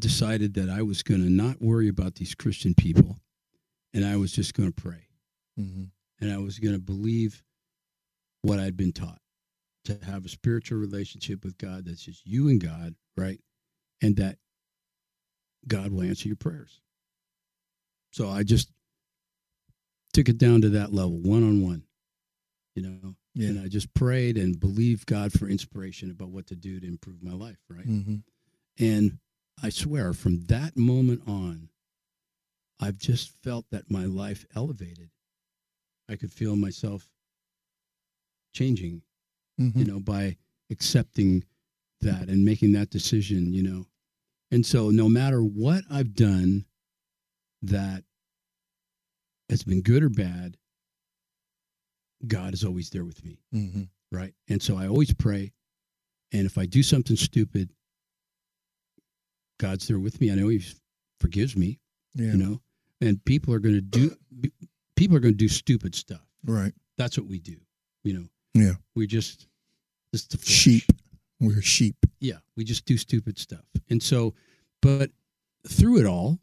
decided 0.01 0.55
that 0.55 0.71
I 0.71 0.81
was 0.81 1.03
going 1.03 1.21
to 1.23 1.29
not 1.31 1.61
worry 1.61 1.89
about 1.89 2.15
these 2.15 2.35
Christian 2.35 2.73
people 2.73 3.19
and 3.93 4.03
I 4.05 4.17
was 4.17 4.33
just 4.33 4.55
going 4.55 4.73
to 4.73 4.83
pray 4.83 5.05
Mm-hmm. 5.61 5.85
and 6.21 6.33
I 6.33 6.39
was 6.39 6.59
going 6.59 6.75
to 6.75 6.81
believe 6.81 7.43
what 8.43 8.59
I'd 8.61 8.77
been 8.79 8.93
taught 8.93 9.21
to 9.85 9.99
have 10.05 10.25
a 10.25 10.29
spiritual 10.29 10.79
relationship 10.79 11.45
with 11.45 11.57
God 11.59 11.85
that's 11.87 12.03
just 12.03 12.27
you 12.27 12.49
and 12.49 12.61
God, 12.61 12.95
right? 13.17 13.41
And 14.03 14.17
that 14.17 14.39
God 15.67 15.91
will 15.93 16.03
answer 16.03 16.29
your 16.29 16.37
prayers. 16.37 16.81
So 18.13 18.29
I 18.29 18.43
just 18.43 18.71
took 20.13 20.29
it 20.29 20.39
down 20.39 20.63
to 20.63 20.71
that 20.71 20.93
level, 20.93 21.19
one 21.21 21.43
on 21.43 21.63
one, 21.63 21.85
you 22.75 22.83
know, 22.83 23.15
Yeah. 23.35 23.49
and 23.49 23.61
I 23.61 23.69
just 23.69 23.93
prayed 23.95 24.37
and 24.37 24.59
believed 24.59 25.07
God 25.07 25.33
for 25.33 25.49
inspiration 25.49 26.11
about 26.11 26.31
what 26.31 26.47
to 26.49 26.57
do 26.57 26.81
to 26.81 26.87
improve 26.87 27.23
my 27.23 27.33
life, 27.33 27.59
right? 27.69 27.87
Mm-hmm. 27.87 28.17
And 28.79 29.19
I 29.63 29.71
swear, 29.71 30.13
from 30.13 30.43
that 30.47 30.77
moment 30.77 31.23
on, 31.27 31.69
I've 32.81 32.99
just 32.99 33.31
felt 33.31 33.67
that 33.71 33.91
my 33.91 34.05
life 34.05 34.45
elevated. 34.55 35.11
I 36.09 36.17
could 36.17 36.33
feel 36.33 36.57
myself 36.57 37.09
changing, 38.55 39.03
Mm-hmm. 39.61 39.79
you 39.79 39.85
know, 39.85 39.99
by 40.01 40.37
accepting 40.71 41.43
that 42.01 42.29
and 42.29 42.45
making 42.45 42.73
that 42.73 42.91
decision, 42.91 43.53
you 43.53 43.63
know. 43.63 43.87
And 44.51 44.65
so, 44.65 44.91
no 44.91 45.09
matter 45.09 45.41
what 45.43 45.83
I've 45.91 46.15
done 46.15 46.65
that 47.63 48.05
has 49.51 49.65
been 49.65 49.83
good 49.83 50.03
or 50.05 50.09
bad, 50.11 50.57
God 52.27 52.55
is 52.55 52.65
always 52.65 52.91
there 52.91 53.05
with 53.05 53.25
me 53.25 53.39
Mm-hmm. 53.55 53.83
right? 54.13 54.33
And 54.49 54.63
so 54.63 54.77
I 54.77 54.87
always 54.87 55.13
pray. 55.13 55.53
And 56.33 56.47
if 56.47 56.59
I 56.59 56.67
do 56.67 56.83
something 56.83 57.17
stupid, 57.17 57.71
God's 59.59 59.89
there 59.89 59.99
with 59.99 60.21
me. 60.21 60.31
I 60.31 60.35
know 60.35 60.49
He 60.49 60.63
forgives 61.21 61.57
me, 61.57 61.81
Yeah. 62.15 62.33
you 62.33 62.37
know. 62.39 62.61
And 63.01 63.25
people 63.25 63.55
are 63.55 63.59
going 63.61 63.75
to 63.77 63.81
do 63.81 64.17
people 64.97 65.17
are 65.17 65.21
going 65.21 65.35
to 65.35 65.39
do 65.39 65.49
stupid 65.49 65.95
stuff. 65.95 66.25
Right. 66.45 66.73
That's 66.97 67.17
what 67.19 67.29
we 67.29 67.39
do, 67.39 67.57
you 68.05 68.13
know. 68.15 68.29
Yeah. 68.61 68.75
We 68.95 69.07
just 69.07 69.47
just 70.13 70.31
the 70.31 70.39
flesh. 70.39 70.49
Sheep. 70.49 70.93
We're 71.41 71.63
sheep. 71.63 71.97
Yeah, 72.21 72.39
we 72.57 72.65
just 72.65 72.85
do 72.85 72.97
stupid 72.97 73.39
stuff. 73.39 73.65
And 73.91 74.03
so, 74.03 74.35
but 74.83 75.11
through 75.69 76.01
it 76.01 76.07
all, 76.07 76.39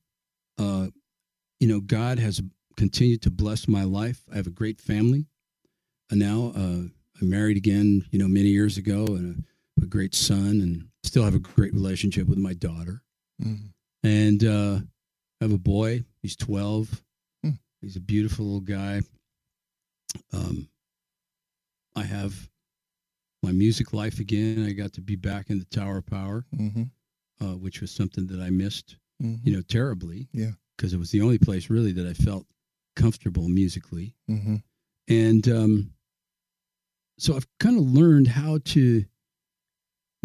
uh, 0.57 0.88
you 1.59 1.68
know, 1.68 1.82
God 1.82 2.18
has 2.20 2.41
continued 2.78 3.22
to 3.24 3.30
bless 3.30 3.68
my 3.68 3.84
life. 3.84 4.22
I 4.32 4.38
have 4.38 4.47
a 4.47 4.51
great 4.51 4.80
family. 4.80 5.26
And 6.09 6.20
now 6.20 6.53
uh, 6.55 6.59
I'm 6.59 7.30
married 7.30 7.57
again, 7.57 8.05
you 8.11 8.20
know, 8.20 8.28
many 8.28 8.49
years 8.49 8.78
ago, 8.78 9.05
and 9.07 9.43
a, 9.82 9.84
a 9.84 9.88
great 9.88 10.13
son, 10.13 10.61
and 10.61 10.88
still 11.03 11.24
have 11.24 11.36
a 11.36 11.39
great 11.39 11.74
relationship 11.74 12.28
with 12.28 12.38
my 12.38 12.53
daughter. 12.53 13.01
Mm-hmm. 13.43 14.07
And 14.07 14.43
uh, 14.43 14.80
I 15.41 15.43
have 15.43 15.53
a 15.53 15.57
boy. 15.57 16.03
He's 16.22 16.36
12. 16.36 17.03
Hmm. 17.43 17.49
He's 17.82 17.95
a 17.95 18.01
beautiful 18.01 18.45
little 18.45 18.61
guy. 18.61 19.01
Um, 20.32 20.70
I 21.96 22.04
have 22.04 22.50
my 23.43 23.52
music 23.52 23.93
life 23.93 24.20
again. 24.20 24.66
I 24.66 24.72
got 24.74 24.93
to 24.93 25.02
be 25.02 25.16
back 25.16 25.50
in 25.50 25.60
the 25.60 25.66
Tower 25.66 25.98
of 26.00 26.06
Power, 26.08 26.46
Mm-hmm. 26.56 26.84
uh, 27.46 27.56
which 27.58 27.82
was 27.82 27.91
something 27.91 28.28
that 28.28 28.39
I 28.41 28.50
missed, 28.50 28.98
Mm-hmm. 29.24 29.48
you 29.48 29.56
know, 29.56 29.62
terribly. 29.62 30.28
Yeah. 30.34 30.52
Because 30.76 30.93
it 30.93 30.98
was 31.00 31.10
the 31.12 31.22
only 31.22 31.38
place 31.38 31.70
really 31.70 31.93
that 31.93 32.06
I 32.06 32.14
felt 32.14 32.46
comfortable 32.98 33.48
musically. 33.48 34.16
Mm-hmm. 34.30 34.56
And 35.08 35.48
um, 35.48 35.91
so 37.18 37.36
I've 37.36 37.48
kind 37.60 37.78
of 37.78 37.84
learned 37.86 38.28
how 38.28 38.60
to 38.66 39.06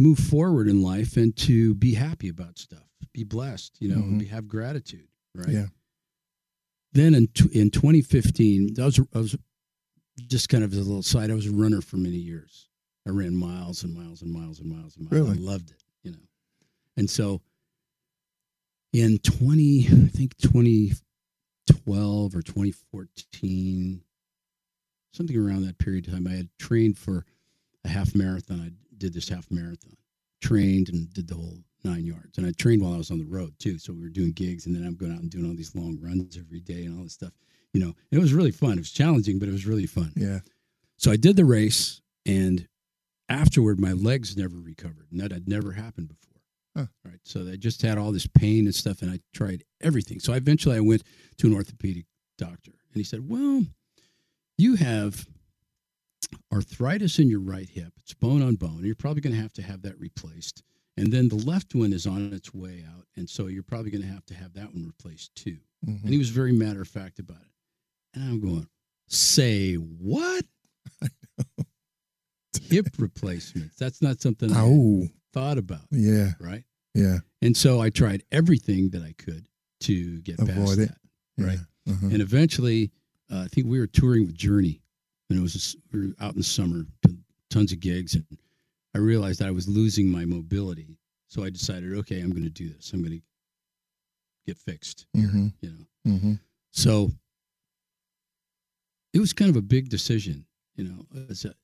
move 0.00 0.18
forward 0.18 0.66
in 0.66 0.82
life 0.82 1.16
and 1.16 1.36
to 1.36 1.74
be 1.76 1.94
happy 1.94 2.28
about 2.30 2.58
stuff, 2.58 2.82
be 3.12 3.22
blessed, 3.22 3.76
you 3.80 3.88
know, 3.94 4.02
and 4.02 4.18
be, 4.18 4.24
have 4.26 4.48
gratitude, 4.48 5.06
right? 5.36 5.48
Yeah. 5.50 5.66
Then 6.92 7.14
in 7.14 7.28
tw- 7.28 7.52
in 7.54 7.70
2015, 7.70 8.74
I 8.80 8.84
was 8.86 8.98
I 9.14 9.18
was 9.18 9.36
just 10.28 10.48
kind 10.48 10.64
of 10.64 10.72
as 10.72 10.78
a 10.78 10.82
little 10.82 11.02
side. 11.02 11.30
I 11.30 11.34
was 11.34 11.46
a 11.46 11.52
runner 11.52 11.80
for 11.80 11.96
many 11.96 12.16
years. 12.16 12.68
I 13.06 13.10
ran 13.10 13.34
miles 13.34 13.82
and 13.82 13.94
miles 13.94 14.22
and 14.22 14.32
miles 14.32 14.60
and 14.60 14.70
miles 14.70 14.96
and 14.96 15.10
miles. 15.10 15.26
Really? 15.26 15.38
I 15.38 15.40
loved 15.40 15.70
it, 15.70 15.82
you 16.02 16.12
know. 16.12 16.18
And 16.96 17.08
so 17.08 17.40
in 18.92 19.18
20, 19.18 19.86
I 19.86 20.08
think 20.08 20.36
2012 20.38 22.34
or 22.34 22.42
2014, 22.42 24.02
something 25.12 25.36
around 25.36 25.66
that 25.66 25.78
period 25.78 26.06
of 26.06 26.14
time, 26.14 26.26
I 26.26 26.32
had 26.32 26.48
trained 26.58 26.98
for 26.98 27.24
a 27.84 27.88
half 27.88 28.14
marathon. 28.14 28.60
I 28.60 28.70
did 28.98 29.14
this 29.14 29.28
half 29.28 29.50
marathon, 29.50 29.96
trained 30.42 30.88
and 30.90 31.12
did 31.12 31.28
the 31.28 31.34
whole 31.34 31.58
nine 31.84 32.04
yards. 32.04 32.36
And 32.36 32.46
I 32.46 32.52
trained 32.52 32.82
while 32.82 32.94
I 32.94 32.98
was 32.98 33.10
on 33.10 33.18
the 33.18 33.24
road 33.24 33.54
too. 33.58 33.78
So 33.78 33.92
we 33.92 34.02
were 34.02 34.08
doing 34.08 34.32
gigs 34.32 34.66
and 34.66 34.74
then 34.74 34.86
I'm 34.86 34.96
going 34.96 35.12
out 35.12 35.20
and 35.20 35.30
doing 35.30 35.46
all 35.46 35.56
these 35.56 35.74
long 35.74 35.98
runs 36.00 36.36
every 36.36 36.60
day 36.60 36.84
and 36.84 36.98
all 36.98 37.04
this 37.04 37.14
stuff. 37.14 37.32
You 37.72 37.80
know, 37.80 37.94
it 38.10 38.18
was 38.18 38.32
really 38.32 38.50
fun. 38.50 38.72
It 38.72 38.78
was 38.78 38.90
challenging, 38.90 39.38
but 39.38 39.48
it 39.48 39.52
was 39.52 39.66
really 39.66 39.86
fun. 39.86 40.12
Yeah. 40.16 40.40
So 40.96 41.10
I 41.10 41.16
did 41.16 41.36
the 41.36 41.44
race 41.44 42.00
and 42.26 42.66
afterward 43.28 43.80
my 43.80 43.92
legs 43.92 44.36
never 44.36 44.56
recovered. 44.56 45.06
And 45.10 45.20
that 45.20 45.32
had 45.32 45.48
never 45.48 45.72
happened 45.72 46.08
before. 46.08 46.30
Huh. 46.76 46.86
Right. 47.04 47.20
So 47.24 47.48
I 47.48 47.56
just 47.56 47.82
had 47.82 47.98
all 47.98 48.12
this 48.12 48.26
pain 48.26 48.66
and 48.66 48.74
stuff 48.74 49.02
and 49.02 49.10
I 49.10 49.20
tried 49.34 49.64
everything. 49.80 50.20
So 50.20 50.32
eventually 50.32 50.76
I 50.76 50.80
went 50.80 51.02
to 51.38 51.46
an 51.46 51.54
orthopedic 51.54 52.06
doctor 52.38 52.72
and 52.92 52.96
he 53.00 53.04
said, 53.04 53.28
Well, 53.28 53.64
you 54.58 54.76
have 54.76 55.26
arthritis 56.52 57.18
in 57.18 57.28
your 57.28 57.40
right 57.40 57.68
hip. 57.68 57.92
It's 57.98 58.14
bone 58.14 58.42
on 58.42 58.56
bone. 58.56 58.82
You're 58.82 58.94
probably 58.94 59.22
going 59.22 59.34
to 59.34 59.42
have 59.42 59.52
to 59.54 59.62
have 59.62 59.82
that 59.82 59.98
replaced. 59.98 60.62
And 60.96 61.12
then 61.12 61.28
the 61.28 61.36
left 61.36 61.74
one 61.74 61.92
is 61.92 62.06
on 62.06 62.32
its 62.32 62.52
way 62.52 62.84
out. 62.86 63.06
And 63.16 63.28
so 63.28 63.46
you're 63.46 63.62
probably 63.62 63.90
going 63.90 64.02
to 64.02 64.08
have 64.08 64.26
to 64.26 64.34
have 64.34 64.52
that 64.54 64.72
one 64.74 64.84
replaced 64.84 65.34
too. 65.34 65.58
Mm-hmm. 65.86 66.04
And 66.04 66.12
he 66.12 66.18
was 66.18 66.30
very 66.30 66.52
matter 66.52 66.82
of 66.82 66.88
fact 66.88 67.18
about 67.18 67.40
it. 67.40 67.49
And 68.14 68.24
I'm 68.24 68.40
going, 68.40 68.66
say 69.08 69.74
what? 69.74 70.44
hip 72.68 72.86
replacements. 72.98 73.76
That's 73.76 74.02
not 74.02 74.20
something 74.20 74.52
I 74.52 74.62
Oh, 74.64 75.06
thought 75.32 75.58
about, 75.58 75.82
yeah, 75.90 76.32
right? 76.40 76.64
yeah. 76.94 77.18
And 77.42 77.56
so 77.56 77.80
I 77.80 77.90
tried 77.90 78.22
everything 78.32 78.90
that 78.90 79.02
I 79.02 79.14
could 79.18 79.46
to 79.82 80.20
get 80.22 80.38
past 80.38 80.78
it. 80.78 80.88
that. 80.88 80.96
Right. 81.38 81.58
yeah. 81.86 81.92
Uh-huh. 81.94 82.06
And 82.06 82.20
eventually, 82.20 82.90
uh, 83.32 83.42
I 83.44 83.48
think 83.48 83.66
we 83.66 83.78
were 83.78 83.86
touring 83.86 84.26
with 84.26 84.36
Journey, 84.36 84.82
and 85.30 85.38
it 85.38 85.42
was 85.42 85.76
we 85.92 86.08
were 86.08 86.14
out 86.20 86.32
in 86.32 86.38
the 86.38 86.44
summer, 86.44 86.84
tons 87.48 87.72
of 87.72 87.80
gigs, 87.80 88.14
and 88.14 88.24
I 88.94 88.98
realized 88.98 89.38
that 89.40 89.48
I 89.48 89.52
was 89.52 89.68
losing 89.68 90.08
my 90.10 90.24
mobility. 90.24 90.98
So 91.28 91.44
I 91.44 91.50
decided, 91.50 91.94
okay, 91.98 92.20
I'm 92.20 92.30
going 92.30 92.42
to 92.42 92.50
do 92.50 92.68
this. 92.68 92.92
I'm 92.92 93.00
going 93.02 93.18
to 93.18 93.22
get 94.46 94.58
fixed. 94.58 95.06
Mhm. 95.16 95.52
You 95.60 95.70
know. 96.04 96.12
hmm 96.18 96.32
So 96.72 97.12
it 99.12 99.20
was 99.20 99.32
kind 99.32 99.50
of 99.50 99.56
a 99.56 99.62
big 99.62 99.88
decision. 99.88 100.44
You 100.76 100.84
know, 100.84 101.06
it's 101.28 101.44
a 101.44 101.54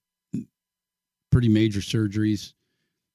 pretty 1.31 1.49
major 1.49 1.81
surgeries. 1.81 2.53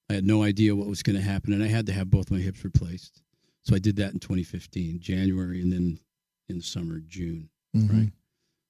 I 0.10 0.14
had 0.14 0.26
no 0.26 0.44
idea 0.44 0.76
what 0.76 0.88
was 0.88 1.04
going 1.04 1.16
to 1.16 1.22
happen, 1.22 1.54
and 1.54 1.64
I 1.64 1.68
had 1.68 1.86
to 1.88 1.94
have 1.94 2.10
both 2.10 2.32
my 2.32 2.40
hips 2.40 2.64
replaced. 2.64 3.22
So 3.64 3.76
I 3.76 3.80
did 3.80 3.96
that 3.98 4.14
in 4.14 4.20
2015, 4.20 5.00
January, 5.00 5.62
and 5.62 5.72
then 5.72 6.00
in 6.50 6.58
the 6.58 6.64
summer, 6.64 7.00
June. 7.00 7.50
Mm-hmm. 7.76 7.98
Right. 7.98 8.12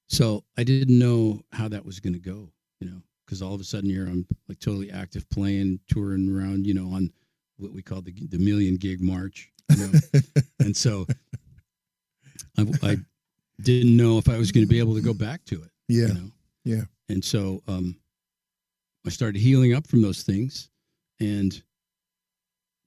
So 0.08 0.44
I 0.58 0.64
didn't 0.64 0.98
know 0.98 1.40
how 1.52 1.68
that 1.68 1.84
was 1.84 1.98
going 1.98 2.12
to 2.12 2.18
go, 2.18 2.52
you 2.80 2.90
know, 2.90 3.02
because 3.24 3.40
all 3.40 3.54
of 3.54 3.60
a 3.60 3.64
sudden 3.64 3.88
here 3.88 4.06
I'm 4.06 4.26
like 4.48 4.58
totally 4.58 4.90
active, 4.90 5.28
playing, 5.30 5.80
touring 5.88 6.28
around, 6.28 6.66
you 6.66 6.74
know, 6.74 6.94
on 6.94 7.10
what 7.56 7.72
we 7.72 7.82
call 7.82 8.02
the 8.02 8.12
the 8.12 8.38
million 8.38 8.76
gig 8.76 9.00
march, 9.00 9.50
you 9.70 9.86
know, 9.86 9.92
and 10.60 10.76
so 10.76 11.06
I, 12.58 12.66
I 12.82 12.96
didn't 13.62 13.96
know 13.96 14.18
if 14.18 14.28
I 14.28 14.38
was 14.38 14.52
going 14.52 14.64
to 14.66 14.70
be 14.70 14.78
able 14.78 14.94
to 14.94 15.00
go 15.00 15.14
back 15.14 15.44
to 15.46 15.62
it, 15.62 15.70
Yeah. 15.88 16.08
you 16.08 16.14
know, 16.14 16.30
Yeah. 16.64 16.82
and 17.08 17.24
so 17.24 17.62
um, 17.68 17.96
I 19.06 19.10
started 19.10 19.38
healing 19.40 19.74
up 19.74 19.86
from 19.86 20.02
those 20.02 20.22
things, 20.22 20.70
and 21.20 21.62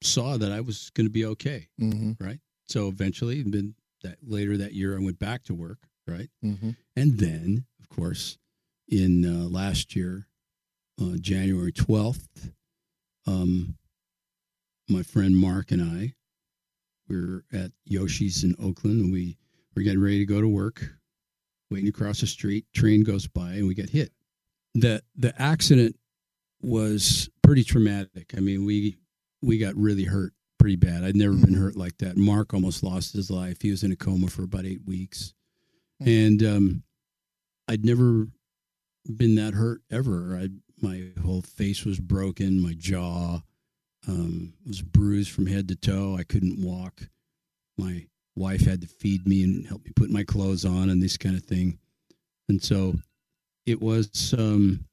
saw 0.04 0.38
that 0.38 0.52
I 0.52 0.62
was 0.62 0.90
going 0.92 1.06
to 1.08 1.12
be 1.12 1.26
okay, 1.26 1.68
hmm 1.80 2.14
right? 2.20 2.40
So 2.68 2.88
eventually, 2.88 3.42
then 3.44 3.76
that 4.04 4.18
later 4.24 4.58
that 4.58 4.74
year, 4.74 4.98
I 4.98 5.04
went 5.04 5.20
back 5.20 5.44
to 5.46 5.54
work, 5.54 5.80
right? 6.08 6.30
hmm 6.42 6.72
And 6.96 7.18
then, 7.18 7.66
of 7.80 7.90
course, 7.90 8.38
in 8.88 9.26
uh, 9.26 9.48
last 9.50 9.96
year, 9.96 10.28
uh, 11.02 11.18
January 11.20 11.72
12th, 11.72 12.52
um, 13.28 13.78
my 14.90 15.02
friend 15.04 15.36
Mark 15.36 15.72
and 15.72 15.82
I 15.82 16.14
we 17.08 17.18
were 17.22 17.44
at 17.54 17.72
Yoshi's 17.86 18.44
in 18.44 18.56
Oakland 18.60 19.00
and 19.02 19.12
we 19.14 19.38
were 19.76 19.84
getting 19.84 20.02
ready 20.02 20.20
to 20.20 20.26
go 20.26 20.42
to 20.42 20.48
work, 20.48 20.84
waiting 21.70 21.90
across 21.90 22.22
the 22.22 22.28
street. 22.28 22.66
Train 22.74 23.04
goes 23.04 23.28
by 23.28 23.54
and 23.54 23.68
we 23.68 23.74
get 23.74 23.90
hit. 23.90 24.12
The, 24.74 25.02
the 25.16 25.40
accident 25.42 25.98
was 26.62 27.30
pretty 27.44 27.64
traumatic. 27.64 28.34
I 28.36 28.40
mean, 28.40 28.66
we, 28.66 28.98
we 29.42 29.58
got 29.58 29.76
really 29.76 30.04
hurt 30.04 30.34
pretty 30.60 30.76
bad. 30.76 31.04
I'd 31.04 31.16
never 31.16 31.34
been 31.34 31.54
hurt 31.54 31.76
like 31.76 31.98
that. 32.00 32.18
Mark 32.18 32.54
almost 32.54 32.84
lost 32.84 33.14
his 33.14 33.30
life. 33.30 33.62
He 33.62 33.72
was 33.72 33.84
in 33.84 33.92
a 33.92 33.96
coma 33.96 34.28
for 34.28 34.44
about 34.44 34.66
eight 34.66 34.82
weeks 34.86 35.34
and 36.00 36.44
um, 36.44 36.84
I'd 37.68 37.86
never 37.86 38.28
been 39.06 39.36
that 39.36 39.54
hurt 39.54 39.82
ever. 39.92 40.38
I 40.38 40.50
my 40.82 41.08
whole 41.24 41.42
face 41.42 41.86
was 41.86 42.00
broken, 42.00 42.62
my 42.62 42.74
jaw 42.78 43.42
um, 44.08 44.54
was 44.68 44.82
bruised 44.82 45.32
from 45.32 45.48
head 45.48 45.68
to 45.70 45.76
toe. 45.76 46.18
I 46.20 46.24
couldn't 46.24 46.62
walk. 46.62 47.04
My 47.78 48.08
wife 48.36 48.62
had 48.62 48.82
to 48.82 48.88
feed 48.88 49.28
me 49.28 49.44
and 49.44 49.66
help 49.68 49.84
me 49.86 49.92
put 49.96 50.10
my 50.10 50.24
clothes 50.24 50.66
on 50.66 50.90
and 50.90 51.02
this 51.02 51.18
kind 51.18 51.36
of 51.36 51.44
thing. 51.44 51.78
And 52.50 52.62
so 52.62 52.96
it 53.66 53.82
was 53.82 54.34
um, 54.38 54.86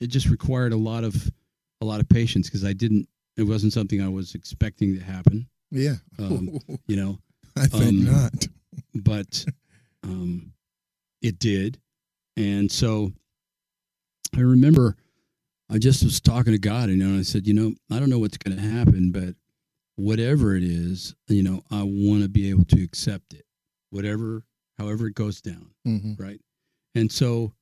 it 0.00 0.08
just 0.08 0.28
required 0.28 0.72
a 0.72 0.76
lot 0.76 1.04
of 1.04 1.30
a 1.80 1.84
lot 1.84 2.00
of 2.00 2.08
patience 2.08 2.48
because 2.48 2.64
I 2.64 2.72
didn't. 2.72 3.08
It 3.36 3.42
wasn't 3.42 3.72
something 3.72 4.00
I 4.02 4.08
was 4.08 4.34
expecting 4.34 4.98
to 4.98 5.04
happen. 5.04 5.46
Yeah. 5.70 5.96
Um, 6.18 6.58
You 6.86 6.96
know, 6.96 7.18
I 7.56 7.66
think 7.66 7.84
um, 7.84 8.04
not. 8.04 8.46
but 8.94 9.44
um, 10.02 10.52
it 11.22 11.38
did. 11.38 11.78
And 12.36 12.70
so 12.70 13.12
I 14.36 14.40
remember 14.40 14.96
I 15.70 15.78
just 15.78 16.04
was 16.04 16.20
talking 16.20 16.52
to 16.52 16.58
God, 16.58 16.90
you 16.90 16.96
know, 16.96 17.06
and 17.06 17.18
I 17.18 17.22
said, 17.22 17.46
you 17.46 17.54
know, 17.54 17.72
I 17.90 17.98
don't 17.98 18.10
know 18.10 18.18
what's 18.18 18.36
going 18.38 18.56
to 18.56 18.62
happen, 18.62 19.10
but 19.10 19.34
whatever 19.96 20.54
it 20.56 20.62
is, 20.62 21.14
you 21.28 21.42
know, 21.42 21.62
I 21.70 21.82
want 21.82 22.22
to 22.22 22.28
be 22.28 22.48
able 22.50 22.64
to 22.66 22.82
accept 22.82 23.32
it, 23.34 23.44
whatever, 23.90 24.42
however 24.78 25.06
it 25.08 25.14
goes 25.14 25.40
down, 25.40 25.70
hmm 25.84 26.12
right? 26.18 26.40
And 26.94 27.10
so 27.10 27.52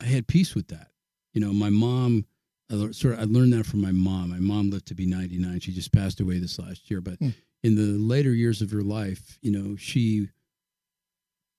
I 0.00 0.04
had 0.06 0.26
peace 0.26 0.54
with 0.54 0.68
that. 0.68 0.88
You 1.32 1.40
know, 1.40 1.52
my 1.52 1.70
mom, 1.70 2.24
I 2.70 2.90
sort 2.92 3.14
of, 3.14 3.20
I 3.20 3.24
learned 3.24 3.52
that 3.52 3.66
from 3.66 3.80
my 3.80 3.92
mom. 3.92 4.30
My 4.30 4.38
mom 4.38 4.70
lived 4.70 4.86
to 4.86 4.94
be 4.94 5.06
99. 5.06 5.60
She 5.60 5.72
just 5.72 5.92
passed 5.92 6.20
away 6.20 6.38
this 6.38 6.58
last 6.58 6.90
year, 6.90 7.00
but 7.00 7.18
Hmm. 7.18 7.30
in 7.62 7.74
the 7.76 7.98
later 7.98 8.32
years 8.32 8.62
of 8.62 8.70
her 8.70 8.82
life, 8.82 9.38
you 9.42 9.50
know, 9.52 9.76
she 9.76 10.28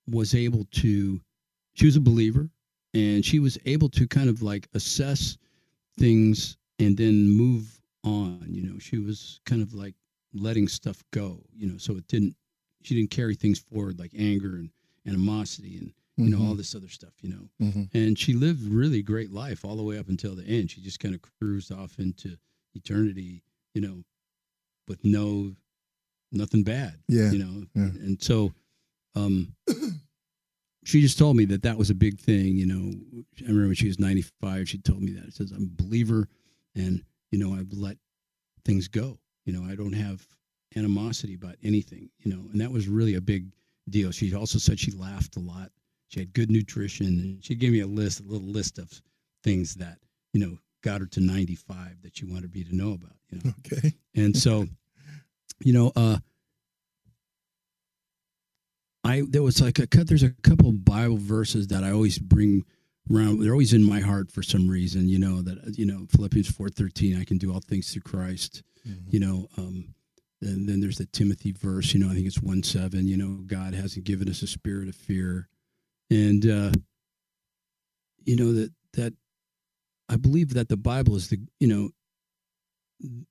was 0.08 0.34
able 0.34 0.64
to, 0.72 1.20
she 1.74 1.86
was 1.86 1.96
a 1.96 2.00
believer 2.00 2.50
and 2.94 3.24
she 3.24 3.38
was 3.38 3.56
able 3.64 3.88
to 3.90 4.06
kind 4.08 4.28
of 4.28 4.42
like 4.42 4.68
assess 4.74 5.38
things 5.98 6.56
and 6.78 6.96
then 6.96 7.28
move 7.30 7.80
on. 8.04 8.46
You 8.48 8.62
know, 8.62 8.78
she 8.78 8.98
was 8.98 9.40
kind 9.46 9.62
of 9.62 9.74
like 9.74 9.94
letting 10.34 10.68
stuff 10.68 11.02
go, 11.12 11.44
you 11.54 11.66
know, 11.68 11.78
so 11.78 11.96
it 11.96 12.06
didn't, 12.08 12.34
she 12.82 12.94
didn't 12.94 13.10
carry 13.10 13.34
things 13.34 13.58
forward 13.58 13.98
like 13.98 14.12
anger 14.18 14.54
and 14.56 14.70
animosity 15.06 15.76
and, 15.78 15.92
you 16.16 16.28
know, 16.30 16.44
all 16.46 16.54
this 16.54 16.74
other 16.74 16.88
stuff, 16.88 17.12
you 17.20 17.30
know. 17.30 17.48
hmm 17.70 17.82
And 17.94 18.18
she 18.18 18.32
lived 18.34 18.62
really 18.70 19.02
great 19.02 19.30
life 19.32 19.64
all 19.64 19.76
the 19.76 19.82
way 19.82 19.98
up 19.98 20.08
until 20.08 20.34
the 20.34 20.44
end. 20.44 20.70
She 20.70 20.80
just 20.80 21.00
kind 21.00 21.14
of 21.14 21.20
cruised 21.40 21.70
off 21.72 21.98
into 21.98 22.36
eternity, 22.74 23.42
you 23.74 23.80
know, 23.82 24.02
with 24.88 25.04
no, 25.04 25.54
nothing 26.32 26.62
bad 26.64 26.94
Yeah. 27.08 27.30
you 27.30 27.38
know 27.38 27.62
yeah. 27.74 27.90
and 28.06 28.22
so 28.22 28.54
um 29.14 29.54
she 30.84 31.00
just 31.02 31.18
told 31.18 31.36
me 31.36 31.44
that 31.46 31.62
that 31.62 31.76
was 31.76 31.90
a 31.90 31.94
big 31.94 32.18
thing 32.18 32.56
you 32.56 32.64
know 32.64 32.90
i 33.40 33.42
remember 33.48 33.66
when 33.66 33.74
she 33.74 33.86
was 33.86 33.98
95 33.98 34.66
she 34.68 34.78
told 34.78 35.02
me 35.02 35.12
that 35.12 35.24
it 35.24 35.34
says 35.34 35.52
i'm 35.52 35.64
a 35.78 35.82
believer 35.82 36.28
and 36.74 37.02
you 37.32 37.38
know 37.38 37.54
i've 37.54 37.72
let 37.72 37.96
things 38.64 38.86
go. 38.86 39.18
You 39.44 39.52
know 39.52 39.64
i 39.70 39.74
don't 39.74 39.92
have 39.94 40.24
animosity 40.76 41.34
about 41.34 41.56
anything 41.64 42.08
you 42.20 42.32
know 42.32 42.42
and 42.52 42.60
that 42.60 42.70
was 42.70 42.88
really 42.88 43.16
a 43.16 43.20
big 43.20 43.46
deal. 43.90 44.10
She 44.10 44.34
also 44.34 44.58
said 44.58 44.78
she 44.78 44.92
laughed 44.92 45.36
a 45.36 45.40
lot. 45.40 45.70
She 46.08 46.20
had 46.20 46.32
good 46.32 46.50
nutrition 46.50 47.06
and 47.06 47.44
she 47.44 47.54
gave 47.54 47.72
me 47.72 47.80
a 47.80 47.86
list 47.86 48.20
a 48.20 48.24
little 48.24 48.46
list 48.48 48.78
of 48.78 48.90
things 49.42 49.74
that 49.76 49.98
you 50.32 50.40
know 50.40 50.58
got 50.82 51.00
her 51.00 51.06
to 51.06 51.20
95 51.20 52.02
that 52.02 52.16
she 52.16 52.24
wanted 52.24 52.54
me 52.54 52.64
to 52.64 52.74
know 52.76 52.92
about 52.92 53.16
you 53.30 53.40
know. 53.44 53.52
Okay. 53.66 53.94
and 54.14 54.36
so 54.36 54.66
you 55.64 55.72
know 55.72 55.92
uh 55.96 56.18
i 59.04 59.22
there 59.28 59.42
was 59.42 59.60
like 59.60 59.78
a 59.78 59.86
cut 59.86 60.06
there's 60.06 60.22
a 60.22 60.34
couple 60.42 60.70
bible 60.72 61.16
verses 61.16 61.68
that 61.68 61.82
i 61.84 61.90
always 61.90 62.18
bring 62.18 62.64
around 63.10 63.40
they're 63.40 63.52
always 63.52 63.72
in 63.72 63.82
my 63.84 64.00
heart 64.00 64.30
for 64.30 64.42
some 64.42 64.68
reason 64.68 65.08
you 65.08 65.18
know 65.18 65.42
that 65.42 65.76
you 65.78 65.84
know 65.86 66.06
philippians 66.10 66.50
4.13 66.50 67.20
i 67.20 67.24
can 67.24 67.36
do 67.38 67.52
all 67.52 67.60
things 67.60 67.92
through 67.92 68.02
christ 68.02 68.62
you 69.10 69.18
know 69.20 69.48
um 69.58 69.94
and 70.40 70.68
then 70.68 70.80
there's 70.80 70.98
the 70.98 71.06
timothy 71.06 71.52
verse 71.52 71.92
you 71.94 72.00
know 72.00 72.10
i 72.10 72.14
think 72.14 72.26
it's 72.26 72.40
1 72.42 72.62
7 72.62 73.06
you 73.06 73.16
know 73.16 73.42
god 73.46 73.74
hasn't 73.74 74.04
given 74.04 74.28
us 74.28 74.42
a 74.42 74.46
spirit 74.46 74.88
of 74.88 74.94
fear. 74.94 75.48
And 76.10 76.44
uh 76.46 76.72
you 78.24 78.36
know 78.36 78.52
that 78.52 78.70
that 78.94 79.14
i 80.08 80.16
believe 80.16 80.54
that 80.54 80.68
the 80.68 80.76
bible 80.76 81.16
is 81.16 81.28
the 81.28 81.38
you 81.58 81.66
know 81.68 81.90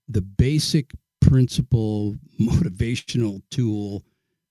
the 0.09 0.22
basic 0.22 0.91
principle 1.22 2.17
motivational 2.41 3.41
tool 3.51 4.03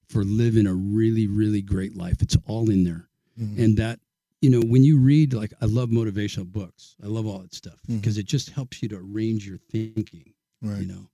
for 0.08 0.24
living 0.24 0.66
a 0.66 0.74
really 0.74 1.26
really 1.26 1.60
great 1.62 1.96
life. 1.96 2.22
It's 2.22 2.36
all 2.46 2.70
in 2.70 2.84
there. 2.84 3.08
Mhm. 3.38 3.58
and 3.64 3.76
that 3.78 4.00
you 4.41 4.51
know 4.51 4.61
when 4.61 4.82
you 4.82 4.99
read 4.99 5.32
like 5.34 5.53
i 5.61 5.66
love 5.66 5.91
motivational 5.91 6.47
books 6.51 6.97
i 7.03 7.07
love 7.07 7.26
all 7.26 7.38
that 7.38 7.55
stuff 7.55 7.78
because 7.88 8.18
it 8.18 8.26
just 8.26 8.51
helps 8.51 8.82
you 8.82 8.88
to 8.88 8.97
arrange 8.97 9.47
your 9.47 9.59
thinking 9.70 10.32
right. 10.62 10.80
you 10.80 10.86
know 10.86 11.09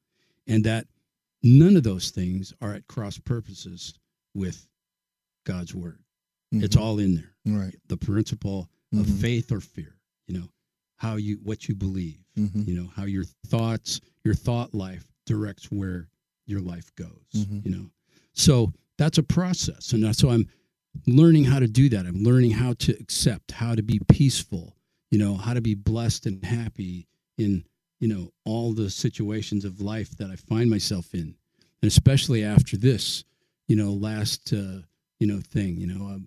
and 0.46 0.64
that 0.64 0.86
none 1.42 1.76
of 1.76 1.82
those 1.82 2.10
things 2.10 2.52
are 2.60 2.74
at 2.74 2.86
cross 2.86 3.18
purposes 3.18 3.94
with 4.34 4.66
god's 5.44 5.74
word 5.74 5.98
it's 6.52 6.76
Mhm. 6.76 6.80
all 6.80 6.98
in 7.00 7.14
there 7.16 7.34
right. 7.46 7.74
the 7.88 7.96
principle 7.96 8.70
of 8.92 9.06
Mhm. 9.06 9.20
faith 9.20 9.50
or 9.52 9.60
fear 9.60 9.96
you 10.28 10.38
know 10.38 10.48
how 10.96 11.16
you 11.16 11.36
what 11.42 11.68
you 11.68 11.74
believe 11.74 12.24
Mhm. 12.38 12.66
you 12.66 12.74
know 12.74 12.86
how 12.88 13.04
your 13.04 13.24
thoughts 13.46 14.00
your 14.24 14.34
thought 14.34 14.72
life 14.74 15.04
directs 15.26 15.70
where 15.70 16.08
your 16.46 16.60
life 16.60 16.94
goes 16.94 17.26
Mhm. 17.34 17.64
you 17.64 17.70
know 17.72 17.90
so 18.32 18.72
that's 18.98 19.18
a 19.18 19.22
process 19.22 19.92
and 19.92 20.04
that's 20.04 20.18
so 20.18 20.30
i'm 20.30 20.46
learning 21.06 21.44
how 21.44 21.58
to 21.58 21.66
do 21.66 21.88
that 21.88 22.06
i'm 22.06 22.22
learning 22.22 22.50
how 22.50 22.72
to 22.74 22.92
accept 23.00 23.52
how 23.52 23.74
to 23.74 23.82
be 23.82 24.00
peaceful 24.08 24.76
you 25.10 25.18
know 25.18 25.34
how 25.34 25.54
to 25.54 25.60
be 25.60 25.74
blessed 25.74 26.26
and 26.26 26.44
happy 26.44 27.06
in 27.38 27.64
you 28.00 28.08
know 28.08 28.30
all 28.44 28.72
the 28.72 28.90
situations 28.90 29.64
of 29.64 29.80
life 29.80 30.16
that 30.16 30.30
i 30.30 30.36
find 30.36 30.68
myself 30.70 31.14
in 31.14 31.34
and 31.82 31.88
especially 31.88 32.44
after 32.44 32.76
this 32.76 33.24
you 33.68 33.76
know 33.76 33.92
last 33.92 34.52
uh, 34.52 34.80
you 35.20 35.26
know 35.26 35.40
thing 35.40 35.76
you 35.78 35.86
know 35.86 36.06
i 36.06 36.18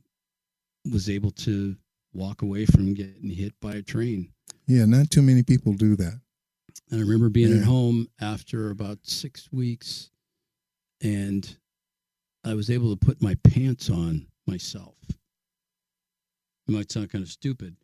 was 0.91 1.09
able 1.09 1.31
to 1.31 1.75
walk 2.13 2.41
away 2.41 2.65
from 2.65 2.93
getting 2.93 3.29
hit 3.29 3.53
by 3.61 3.73
a 3.75 3.81
train. 3.83 4.31
Yeah, 4.65 4.85
not 4.85 5.11
too 5.11 5.21
many 5.21 5.43
people 5.43 5.73
do 5.73 5.95
that. 5.97 6.19
And 6.89 6.99
I 6.99 7.03
remember 7.03 7.29
being 7.29 7.51
Yeah. 7.51 7.57
at 7.59 7.65
home 7.65 8.07
after 8.19 8.71
about 8.71 8.99
six 9.03 9.51
weeks, 9.51 10.09
and 11.01 11.57
I 12.43 12.55
was 12.55 12.69
able 12.71 12.95
to 12.95 13.05
put 13.05 13.21
my 13.21 13.35
pants 13.43 13.89
on 13.89 14.25
myself. 14.49 14.95
It 16.67 16.71
might 16.71 16.91
sound 16.91 17.09
kind 17.09 17.23
of 17.23 17.29
stupid, 17.29 17.75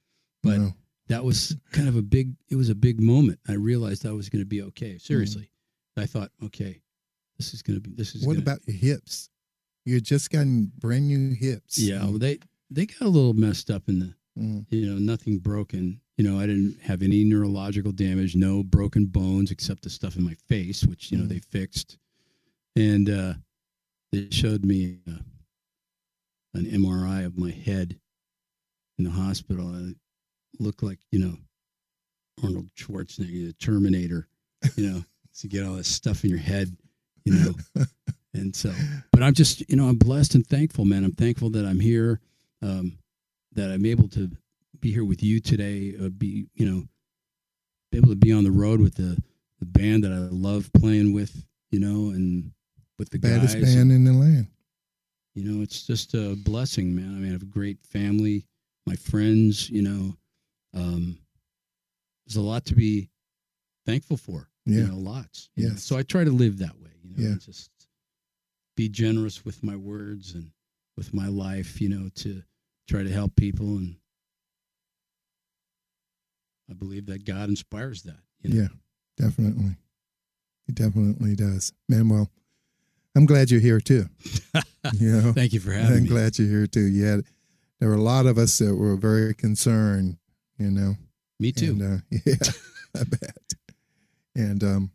but 0.44 0.58
No. 0.60 0.74
that 1.08 1.24
was 1.24 1.56
kind 1.72 1.88
of 1.88 1.96
a 1.96 2.02
big. 2.02 2.36
It 2.50 2.56
was 2.56 2.70
a 2.70 2.76
big 2.76 3.02
moment. 3.02 3.40
I 3.48 3.54
realized 3.54 4.06
I 4.06 4.12
was 4.12 4.30
going 4.30 4.42
to 4.42 4.46
be 4.46 4.62
okay. 4.64 4.98
Seriously, 4.98 5.52
I 5.98 6.06
thought, 6.06 6.32
okay, 6.44 6.82
this 7.38 7.54
is 7.54 7.62
going 7.62 7.82
to 7.82 7.82
be. 7.82 7.96
This 7.96 8.14
is. 8.16 8.26
What 8.26 8.34
gonna, 8.34 8.44
about 8.44 8.60
your 8.68 8.78
hips? 8.78 9.30
You 9.86 10.00
just 10.02 10.30
gotten 10.32 10.72
brand 10.80 11.08
new 11.08 11.34
hips. 11.36 11.78
Yeah, 11.80 12.04
well, 12.04 12.18
they 12.20 12.40
they 12.70 12.86
got 12.86 13.02
a 13.02 13.10
little 13.10 13.34
messed 13.34 13.70
up 13.70 13.88
in 13.88 14.00
the. 14.00 14.14
Mm. 14.38 14.66
You 14.70 14.88
know, 14.88 14.98
nothing 15.00 15.38
broken. 15.40 16.02
You 16.18 16.30
know, 16.30 16.40
I 16.40 16.46
didn't 16.46 16.82
have 16.82 17.02
any 17.02 17.24
neurological 17.24 17.92
damage, 17.94 18.36
no 18.36 18.64
broken 18.64 19.06
bones 19.06 19.50
except 19.52 19.84
the 19.84 19.90
stuff 19.90 20.16
in 20.18 20.24
my 20.24 20.36
face, 20.48 20.84
which 20.86 21.12
you 21.12 21.18
know 21.18 21.24
Mm. 21.26 21.30
they 21.30 21.40
fixed. 21.40 21.98
And 22.76 23.10
uh, 23.10 23.34
they 24.12 24.28
showed 24.32 24.66
me 24.66 25.00
uh, 25.10 25.20
an 26.56 26.66
MRI 26.66 27.26
of 27.26 27.38
my 27.38 27.52
head 27.52 28.00
in 28.98 29.06
the 29.06 29.12
hospital. 29.12 29.68
I 29.68 29.90
it 29.90 29.96
looked 30.60 30.84
like 30.84 31.00
you 31.12 31.20
know 31.20 31.38
Arnold 32.44 32.70
Schwarzenegger, 32.78 33.48
the 33.48 33.54
Terminator. 33.60 34.28
You 34.76 34.92
know, 34.92 35.04
to 35.40 35.48
get 35.48 35.66
all 35.66 35.76
this 35.76 35.88
stuff 35.88 36.24
in 36.24 36.30
your 36.30 36.40
head. 36.40 36.76
You 37.26 37.34
know, 37.34 37.86
and 38.34 38.56
so, 38.56 38.72
but 39.12 39.24
I'm 39.24 39.34
just 39.34 39.70
you 39.70 39.76
know 39.76 39.88
I'm 39.88 39.98
blessed 39.98 40.36
and 40.36 40.46
thankful, 40.46 40.86
man. 40.86 41.04
I'm 41.04 41.16
thankful 41.16 41.50
that 41.52 41.66
I'm 41.66 41.80
here. 41.80 42.22
Um, 42.62 42.98
that 43.54 43.72
I'm 43.72 43.86
able 43.86 44.10
to 44.10 44.30
be 44.80 44.92
here 44.92 45.06
with 45.06 45.24
you 45.24 45.40
today, 45.40 45.94
uh, 46.02 46.10
be 46.10 46.48
you 46.56 46.70
know, 46.70 46.84
be 47.92 47.98
able 47.98 48.10
to 48.10 48.16
be 48.16 48.32
on 48.32 48.44
the 48.44 48.52
road 48.52 48.80
with 48.80 48.96
the 48.96 49.22
the 49.60 49.66
band 49.66 50.04
that 50.04 50.12
I 50.12 50.18
love 50.18 50.72
playing 50.74 51.14
with, 51.14 51.46
you 51.72 51.80
know, 51.80 52.12
and 52.12 52.52
with 52.98 53.10
the 53.10 53.20
baddest 53.20 53.56
guys. 53.56 53.76
band 53.76 53.92
in 53.92 54.04
the 54.04 54.14
land. 54.14 54.48
You 55.36 55.44
know, 55.52 55.62
it's 55.62 55.86
just 55.86 56.14
a 56.14 56.36
blessing, 56.46 56.96
man. 56.96 57.10
I 57.10 57.20
mean, 57.20 57.30
I 57.30 57.34
have 57.34 57.42
a 57.42 57.46
great 57.46 57.84
family, 57.86 58.46
my 58.88 58.96
friends. 58.96 59.70
You 59.70 59.82
know, 59.82 60.18
um, 60.74 61.18
there's 62.26 62.38
a 62.38 62.42
lot 62.42 62.66
to 62.66 62.76
be 62.76 63.10
thankful 63.86 64.18
for. 64.18 64.50
Yeah. 64.66 64.80
You 64.82 64.88
know, 64.88 64.96
lots. 64.98 65.50
Yeah. 65.56 65.70
know. 65.70 65.76
So 65.76 65.98
I 65.98 66.04
try 66.04 66.24
to 66.24 66.32
live 66.32 66.58
that 66.60 66.80
way. 66.80 66.92
You 67.04 67.10
know, 67.12 67.30
Yeah. 67.30 67.36
just 67.38 67.70
be 68.78 68.88
generous 68.90 69.44
with 69.46 69.62
my 69.64 69.76
words 69.76 70.34
and 70.34 70.52
with 70.98 71.14
my 71.14 71.28
life. 71.28 71.82
You 71.82 71.90
know, 71.90 72.10
to 72.16 72.42
try 72.88 73.04
to 73.04 73.12
help 73.12 73.36
people 73.36 73.78
and 73.78 73.98
I 76.70 76.74
believe 76.74 77.06
that 77.08 77.26
God 77.26 77.50
inspires 77.50 78.04
that. 78.04 78.20
You 78.42 78.50
know? 78.50 78.62
Yeah, 78.62 78.68
definitely. 79.28 79.76
He 80.66 80.74
definitely 80.74 81.36
does. 81.36 81.74
Man, 81.88 82.10
well, 82.10 82.30
I'm 83.16 83.26
glad 83.26 83.50
you're 83.52 83.62
here 83.62 83.80
too. 83.80 84.06
You 85.00 85.20
know, 85.20 85.34
Thank 85.34 85.54
you 85.54 85.60
for 85.60 85.72
having 85.72 85.90
me. 85.92 85.98
I'm 85.98 86.06
glad 86.06 86.38
you're 86.38 86.48
here 86.48 86.68
too. 86.68 86.86
Yeah, 86.86 87.18
there 87.80 87.90
were 87.90 87.96
a 87.96 88.02
lot 88.02 88.28
of 88.28 88.38
us 88.38 88.60
that 88.60 88.76
were 88.76 88.96
very 88.96 89.34
concerned. 89.34 90.18
You 90.60 90.70
know, 90.70 90.94
Me 91.40 91.52
too. 91.52 91.72
And, 91.72 91.82
uh, 91.82 91.98
yeah, 92.26 92.36
I 92.96 93.04
bet. 93.10 93.54
And 94.36 94.64
um, 94.64 94.92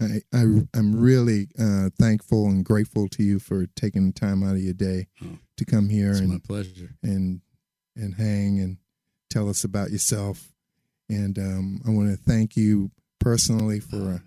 I, 0.00 0.20
I 0.34 0.40
I'm 0.74 0.96
really 0.98 1.46
uh, 1.60 1.90
thankful 1.96 2.46
and 2.48 2.64
grateful 2.64 3.06
to 3.10 3.22
you 3.22 3.38
for 3.38 3.66
taking 3.76 4.08
the 4.10 4.18
time 4.18 4.42
out 4.42 4.56
of 4.56 4.62
your 4.62 4.72
day 4.74 5.06
Oh, 5.24 5.38
to 5.58 5.64
come 5.64 5.88
here 5.90 6.10
it's 6.10 6.18
and 6.20 6.28
my 6.30 6.38
pleasure. 6.44 6.90
and 7.04 7.40
and 7.94 8.14
hang 8.16 8.58
and 8.58 8.78
tell 9.30 9.48
us 9.48 9.62
about 9.62 9.90
yourself. 9.92 10.52
And 11.08 11.38
um, 11.38 11.82
I 11.86 11.90
want 11.90 12.10
to 12.10 12.16
thank 12.16 12.56
you 12.56 12.90
personally 13.20 13.78
for 13.78 14.22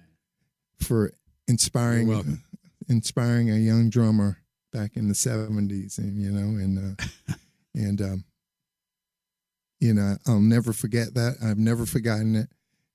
for 0.79 1.11
inspiring 1.47 2.07
You're 2.07 2.15
welcome. 2.15 2.43
Inspiring 2.87 3.49
a 3.49 3.55
young 3.55 3.89
drummer 3.89 4.39
back 4.71 4.95
in 4.95 5.07
the 5.07 5.15
seventies, 5.15 5.97
and 5.97 6.21
you 6.21 6.31
know, 6.31 6.57
and 6.61 6.97
uh, 6.99 7.33
and 7.75 8.01
um, 8.01 8.25
you 9.79 9.93
know, 9.93 10.17
I'll 10.25 10.39
never 10.39 10.73
forget 10.73 11.13
that. 11.15 11.35
I've 11.43 11.57
never 11.57 11.85
forgotten 11.85 12.35
it, 12.35 12.47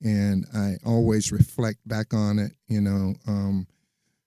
and 0.03 0.47
I 0.55 0.77
always 0.85 1.31
reflect 1.33 1.87
back 1.87 2.15
on 2.15 2.39
it. 2.39 2.53
You 2.67 2.81
know, 2.81 3.15
um, 3.27 3.67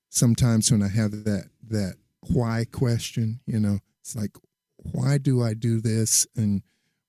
sometimes 0.09 0.71
when 0.71 0.83
I 0.83 0.89
have 0.89 1.11
that 1.23 1.49
that 1.69 1.95
why 2.27 2.65
question, 2.71 3.39
you 3.45 3.59
know, 3.59 3.79
it's 4.01 4.15
like, 4.15 4.37
why 4.77 5.17
do 5.17 5.41
I 5.41 5.53
do 5.53 5.81
this, 5.81 6.27
and 6.35 6.61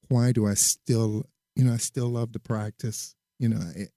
why 0.08 0.32
do 0.32 0.46
I 0.46 0.54
still, 0.54 1.26
you 1.54 1.64
know, 1.64 1.74
I 1.74 1.78
still 1.78 2.08
love 2.08 2.32
to 2.32 2.38
practice. 2.38 3.14
You 3.38 3.50
know, 3.50 3.60
it, 3.76 3.90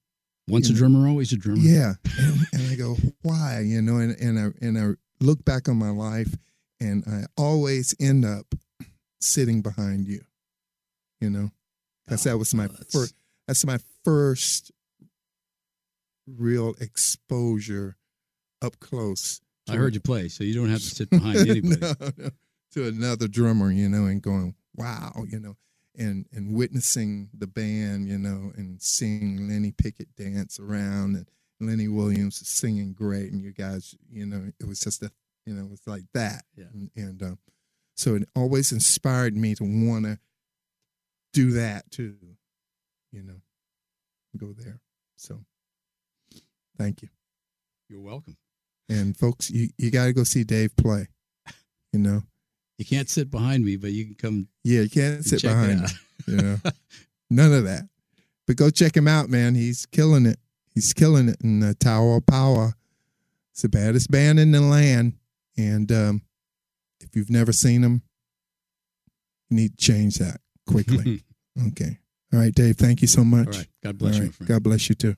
Once 0.48 0.68
you 0.68 0.74
a 0.74 0.78
drummer, 0.78 1.08
always 1.08 1.32
a 1.32 1.36
drummer. 1.36 1.60
yeah, 1.60 1.94
and, 2.18 2.36
and 2.52 2.70
I 2.70 2.76
go, 2.76 2.96
why? 3.22 3.60
You 3.64 3.82
know, 3.82 3.96
and 3.96 4.16
and 4.20 4.38
I 4.38 4.64
and 4.64 4.78
I 4.78 4.90
look 5.24 5.44
back 5.44 5.68
on 5.68 5.76
my 5.76 5.90
life, 5.90 6.34
and 6.80 7.02
I 7.06 7.24
always 7.36 7.94
end 7.98 8.24
up 8.24 8.46
sitting 9.20 9.60
behind 9.62 10.06
you. 10.06 10.20
You 11.20 11.30
know, 11.30 11.50
because 12.06 12.24
that 12.24 12.38
was 12.38 12.54
my 12.54 12.64
Oh, 12.64 12.68
that's- 12.68 12.92
first. 12.92 13.14
That's 13.48 13.64
my 13.66 13.78
first 14.04 14.72
real 16.26 16.74
exposure 16.80 17.96
up 18.62 18.78
close. 18.80 19.40
I 19.68 19.74
heard 19.74 19.94
you 19.94 20.00
play, 20.00 20.28
so 20.28 20.44
you 20.44 20.54
don't 20.54 20.68
have 20.68 20.80
to 20.80 20.84
sit 20.94 21.10
behind 21.10 21.36
anybody. 21.48 21.76
no, 21.80 21.92
no, 22.18 22.30
to 22.72 22.86
another 22.88 23.28
drummer, 23.28 23.70
you 23.70 23.88
know, 23.88 24.04
and 24.06 24.20
going, 24.22 24.54
wow, 24.76 25.12
you 25.28 25.38
know, 25.40 25.56
and 25.96 26.26
and 26.32 26.54
witnessing 26.54 27.28
the 27.36 27.46
band, 27.46 28.08
you 28.08 28.18
know, 28.18 28.52
and 28.56 28.80
seeing 28.82 29.48
Lenny 29.48 29.72
Pickett 29.72 30.14
dance 30.16 30.58
around 30.60 31.16
and 31.16 31.26
Lenny 31.60 31.88
Williams 31.88 32.40
is 32.40 32.48
singing 32.48 32.92
great, 32.92 33.32
and 33.32 33.42
you 33.42 33.52
guys, 33.52 33.94
you 34.10 34.26
know, 34.26 34.52
it 34.60 34.66
was 34.68 34.78
just 34.80 35.02
a, 35.02 35.10
you 35.46 35.54
know, 35.54 35.64
it 35.64 35.70
was 35.70 35.80
like 35.86 36.04
that, 36.12 36.44
Yeah. 36.56 36.66
and, 36.72 36.90
and 36.96 37.22
um, 37.22 37.38
so 37.96 38.14
it 38.16 38.28
always 38.36 38.72
inspired 38.72 39.34
me 39.36 39.54
to 39.54 39.64
want 39.64 40.04
to 40.04 40.18
do 41.32 41.52
that 41.52 41.90
too, 41.90 42.16
you 43.10 43.22
know, 43.22 43.40
go 44.36 44.52
there. 44.52 44.80
So, 45.16 45.40
thank 46.78 47.00
you. 47.02 47.08
You're 47.88 48.00
welcome. 48.00 48.36
And 48.88 49.16
folks, 49.16 49.50
you, 49.50 49.68
you 49.78 49.90
got 49.90 50.04
to 50.06 50.12
go 50.12 50.24
see 50.24 50.44
Dave 50.44 50.76
play. 50.76 51.08
You 51.92 52.00
know, 52.00 52.22
You 52.78 52.84
can't 52.84 53.08
sit 53.08 53.30
behind 53.30 53.64
me, 53.64 53.76
but 53.76 53.92
you 53.92 54.04
can 54.04 54.14
come. 54.14 54.48
yeah, 54.64 54.82
you 54.82 54.90
can't 54.90 55.24
sit 55.24 55.42
behind. 55.42 55.86
You 56.26 56.36
know, 56.36 56.56
none 57.30 57.52
of 57.52 57.64
that. 57.64 57.88
But 58.46 58.56
go 58.56 58.70
check 58.70 58.96
him 58.96 59.08
out, 59.08 59.28
man. 59.28 59.54
He's 59.54 59.86
killing 59.86 60.26
it. 60.26 60.38
He's 60.74 60.92
killing 60.92 61.28
it 61.28 61.36
in 61.42 61.60
the 61.60 61.74
Tower 61.74 62.16
of 62.16 62.26
Power. 62.26 62.74
It's 63.52 63.62
the 63.62 63.68
baddest 63.68 64.10
band 64.10 64.38
in 64.38 64.52
the 64.52 64.60
land. 64.60 65.14
And 65.56 65.90
um, 65.90 66.22
if 67.00 67.16
you've 67.16 67.30
never 67.30 67.52
seen 67.52 67.82
him, 67.82 68.02
you 69.48 69.56
need 69.56 69.78
to 69.78 69.84
change 69.84 70.16
that 70.18 70.40
quickly. 70.68 71.22
okay. 71.68 71.98
All 72.32 72.40
right, 72.40 72.54
Dave. 72.54 72.76
Thank 72.76 73.00
you 73.00 73.08
so 73.08 73.24
much. 73.24 73.46
All 73.46 73.52
right. 73.52 73.68
God 73.82 73.98
bless 73.98 74.14
All 74.16 74.20
you, 74.20 74.26
right. 74.26 74.34
friend. 74.34 74.48
God 74.48 74.62
bless 74.62 74.88
you 74.88 74.94
too. 74.94 75.16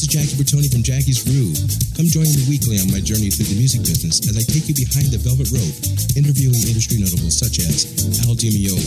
This 0.00 0.08
is 0.08 0.16
Jackie 0.16 0.36
Bertoni 0.40 0.72
from 0.72 0.80
Jackie's 0.80 1.20
Groove. 1.20 1.60
Come 1.92 2.08
join 2.08 2.24
me 2.24 2.40
weekly 2.48 2.80
on 2.80 2.88
my 2.88 3.04
journey 3.04 3.28
through 3.28 3.52
the 3.52 3.60
music 3.60 3.84
business 3.84 4.24
as 4.24 4.32
I 4.32 4.40
take 4.40 4.64
you 4.64 4.72
behind 4.72 5.12
the 5.12 5.20
velvet 5.20 5.52
rope, 5.52 5.76
interviewing 6.16 6.56
industry 6.56 7.04
notables 7.04 7.36
such 7.36 7.60
as 7.60 7.84
Al 8.24 8.32
DiMeola, 8.32 8.80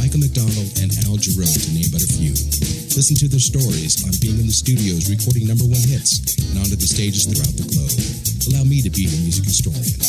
Michael 0.00 0.24
McDonald, 0.24 0.72
and 0.80 0.88
Al 1.04 1.20
Jarreau, 1.20 1.44
to 1.44 1.68
name 1.68 1.92
but 1.92 2.00
a 2.00 2.08
few. 2.08 2.32
Listen 2.96 3.12
to 3.12 3.28
their 3.28 3.44
stories 3.44 4.08
on 4.08 4.16
being 4.24 4.40
in 4.40 4.48
the 4.48 4.56
studios 4.56 5.12
recording 5.12 5.44
number 5.44 5.68
one 5.68 5.84
hits 5.84 6.24
and 6.48 6.56
onto 6.56 6.80
the 6.80 6.88
stages 6.88 7.28
throughout 7.28 7.52
the 7.60 7.68
globe. 7.68 8.00
Allow 8.48 8.64
me 8.64 8.80
to 8.80 8.88
be 8.88 9.04
your 9.04 9.20
music 9.20 9.44
historian. 9.44 10.00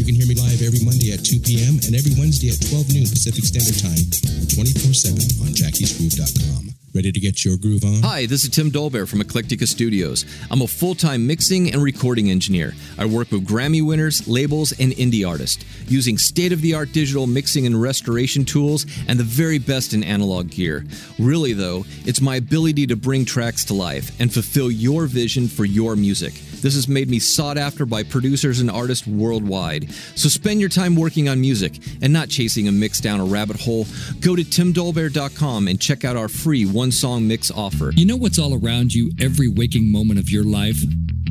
You 0.00 0.08
can 0.08 0.16
hear 0.16 0.24
me 0.24 0.40
live 0.40 0.64
every 0.64 0.80
Monday 0.80 1.12
at 1.12 1.20
2 1.20 1.44
p.m. 1.44 1.76
and 1.84 1.92
every 1.92 2.16
Wednesday 2.16 2.48
at 2.48 2.64
12 2.64 2.96
noon 2.96 3.04
Pacific 3.12 3.44
Standard 3.44 3.76
Time 3.76 4.08
or 4.40 4.48
24-7 4.56 5.44
on 5.44 5.52
jackiesgroove.com. 5.52 6.71
Ready 6.94 7.10
to 7.10 7.20
get 7.20 7.42
your 7.42 7.56
groove 7.56 7.84
on? 7.84 8.02
Hi, 8.02 8.26
this 8.26 8.44
is 8.44 8.50
Tim 8.50 8.70
Dolbear 8.70 9.08
from 9.08 9.20
Eclectica 9.20 9.66
Studios. 9.66 10.26
I'm 10.50 10.60
a 10.60 10.66
full 10.66 10.94
time 10.94 11.26
mixing 11.26 11.72
and 11.72 11.82
recording 11.82 12.30
engineer. 12.30 12.74
I 12.98 13.06
work 13.06 13.30
with 13.30 13.46
Grammy 13.48 13.82
winners, 13.82 14.28
labels, 14.28 14.72
and 14.78 14.92
indie 14.92 15.26
artists 15.26 15.64
using 15.88 16.18
state 16.18 16.52
of 16.52 16.60
the 16.60 16.74
art 16.74 16.92
digital 16.92 17.26
mixing 17.26 17.64
and 17.64 17.80
restoration 17.80 18.44
tools 18.44 18.84
and 19.08 19.18
the 19.18 19.24
very 19.24 19.58
best 19.58 19.94
in 19.94 20.04
analog 20.04 20.50
gear. 20.50 20.84
Really, 21.18 21.54
though, 21.54 21.86
it's 22.04 22.20
my 22.20 22.36
ability 22.36 22.86
to 22.88 22.96
bring 22.96 23.24
tracks 23.24 23.64
to 23.66 23.74
life 23.74 24.14
and 24.20 24.30
fulfill 24.30 24.70
your 24.70 25.06
vision 25.06 25.48
for 25.48 25.64
your 25.64 25.96
music. 25.96 26.34
This 26.62 26.76
has 26.76 26.86
made 26.86 27.10
me 27.10 27.18
sought 27.18 27.58
after 27.58 27.84
by 27.84 28.04
producers 28.04 28.60
and 28.60 28.70
artists 28.70 29.04
worldwide. 29.06 29.92
So 30.14 30.28
spend 30.28 30.60
your 30.60 30.68
time 30.68 30.94
working 30.94 31.28
on 31.28 31.40
music 31.40 31.80
and 32.00 32.12
not 32.12 32.28
chasing 32.28 32.68
a 32.68 32.72
mix 32.72 33.00
down 33.00 33.18
a 33.18 33.24
rabbit 33.24 33.60
hole. 33.60 33.84
Go 34.20 34.36
to 34.36 34.42
timdolbear.com 34.42 35.66
and 35.66 35.80
check 35.80 36.04
out 36.04 36.16
our 36.16 36.28
free 36.28 36.64
one 36.64 36.92
song 36.92 37.26
mix 37.26 37.50
offer. 37.50 37.90
You 37.96 38.06
know 38.06 38.16
what's 38.16 38.38
all 38.38 38.54
around 38.54 38.94
you 38.94 39.10
every 39.20 39.48
waking 39.48 39.90
moment 39.90 40.20
of 40.20 40.30
your 40.30 40.44
life? 40.44 40.78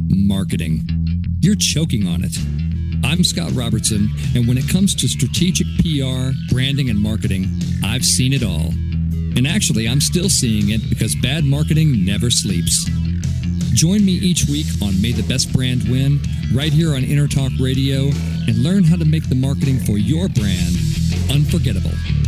Marketing. 0.10 0.86
You're 1.40 1.56
choking 1.56 2.08
on 2.08 2.26
it. 2.26 2.36
I'm 3.04 3.24
Scott 3.24 3.52
Robertson, 3.54 4.10
and 4.36 4.48
when 4.48 4.58
it 4.58 4.70
comes 4.70 4.94
to 4.96 5.08
strategic 5.08 5.66
PR, 5.80 6.32
branding, 6.54 6.90
and 6.90 7.00
marketing, 7.00 7.48
I've 7.84 8.06
seen 8.06 8.34
it 8.34 8.44
all. 8.44 8.68
And 9.38 9.48
actually, 9.48 9.88
I'm 9.88 10.02
still 10.02 10.30
seeing 10.30 10.70
it 10.70 10.88
because 10.90 11.16
bad 11.16 11.46
marketing 11.46 12.06
never 12.06 12.30
sleeps. 12.30 12.86
Join 13.74 14.06
me 14.06 14.12
each 14.12 14.46
week 14.46 14.68
on 14.82 15.02
May 15.02 15.12
the 15.12 15.24
Best 15.24 15.52
Brand 15.54 15.84
Win, 15.90 16.20
right 16.54 16.72
here 16.72 16.94
on 16.94 17.02
Intertalk 17.02 17.60
Radio, 17.60 18.10
and 18.48 18.58
learn 18.58 18.84
how 18.84 18.96
to 18.96 19.06
make 19.06 19.28
the 19.30 19.36
marketing 19.36 19.80
for 19.80 19.98
your 19.98 20.28
brand 20.30 20.76
unforgettable. 21.32 22.21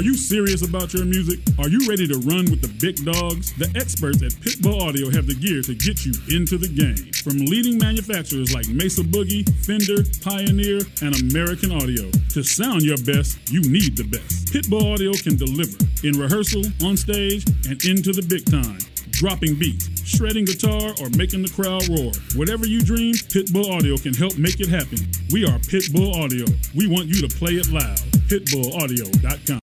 Are 0.00 0.02
you 0.02 0.16
serious 0.16 0.66
about 0.66 0.94
your 0.94 1.04
music? 1.04 1.40
Are 1.58 1.68
you 1.68 1.86
ready 1.86 2.08
to 2.08 2.16
run 2.24 2.48
with 2.48 2.64
the 2.64 2.72
big 2.80 3.04
dogs? 3.04 3.52
The 3.60 3.68
experts 3.76 4.24
at 4.24 4.32
Pitbull 4.40 4.80
Audio 4.80 5.10
have 5.10 5.26
the 5.26 5.36
gear 5.36 5.60
to 5.60 5.74
get 5.76 6.08
you 6.08 6.16
into 6.32 6.56
the 6.56 6.72
game. 6.72 7.12
From 7.20 7.36
leading 7.44 7.76
manufacturers 7.76 8.48
like 8.54 8.64
Mesa 8.72 9.04
Boogie, 9.04 9.44
Fender, 9.60 10.00
Pioneer, 10.24 10.80
and 11.04 11.12
American 11.20 11.68
Audio. 11.68 12.08
To 12.32 12.40
sound 12.40 12.80
your 12.80 12.96
best, 13.04 13.44
you 13.52 13.60
need 13.68 13.92
the 13.92 14.08
best. 14.08 14.48
Pitbull 14.48 14.88
Audio 14.88 15.12
can 15.12 15.36
deliver 15.36 15.76
in 16.00 16.16
rehearsal, 16.16 16.64
on 16.80 16.96
stage, 16.96 17.44
and 17.68 17.76
into 17.84 18.16
the 18.16 18.24
big 18.24 18.48
time 18.48 18.80
dropping 19.20 19.52
beats, 19.58 19.84
shredding 20.08 20.46
guitar, 20.46 20.96
or 20.96 21.12
making 21.12 21.42
the 21.44 21.52
crowd 21.52 21.84
roar. 21.92 22.08
Whatever 22.40 22.64
you 22.64 22.80
dream, 22.80 23.12
Pitbull 23.12 23.68
Audio 23.68 23.98
can 23.98 24.14
help 24.14 24.38
make 24.38 24.64
it 24.64 24.68
happen. 24.72 24.96
We 25.28 25.44
are 25.44 25.60
Pitbull 25.68 26.16
Audio. 26.24 26.48
We 26.72 26.88
want 26.88 27.12
you 27.12 27.20
to 27.20 27.28
play 27.28 27.60
it 27.60 27.68
loud. 27.68 28.00
PitbullAudio.com. 28.30 29.58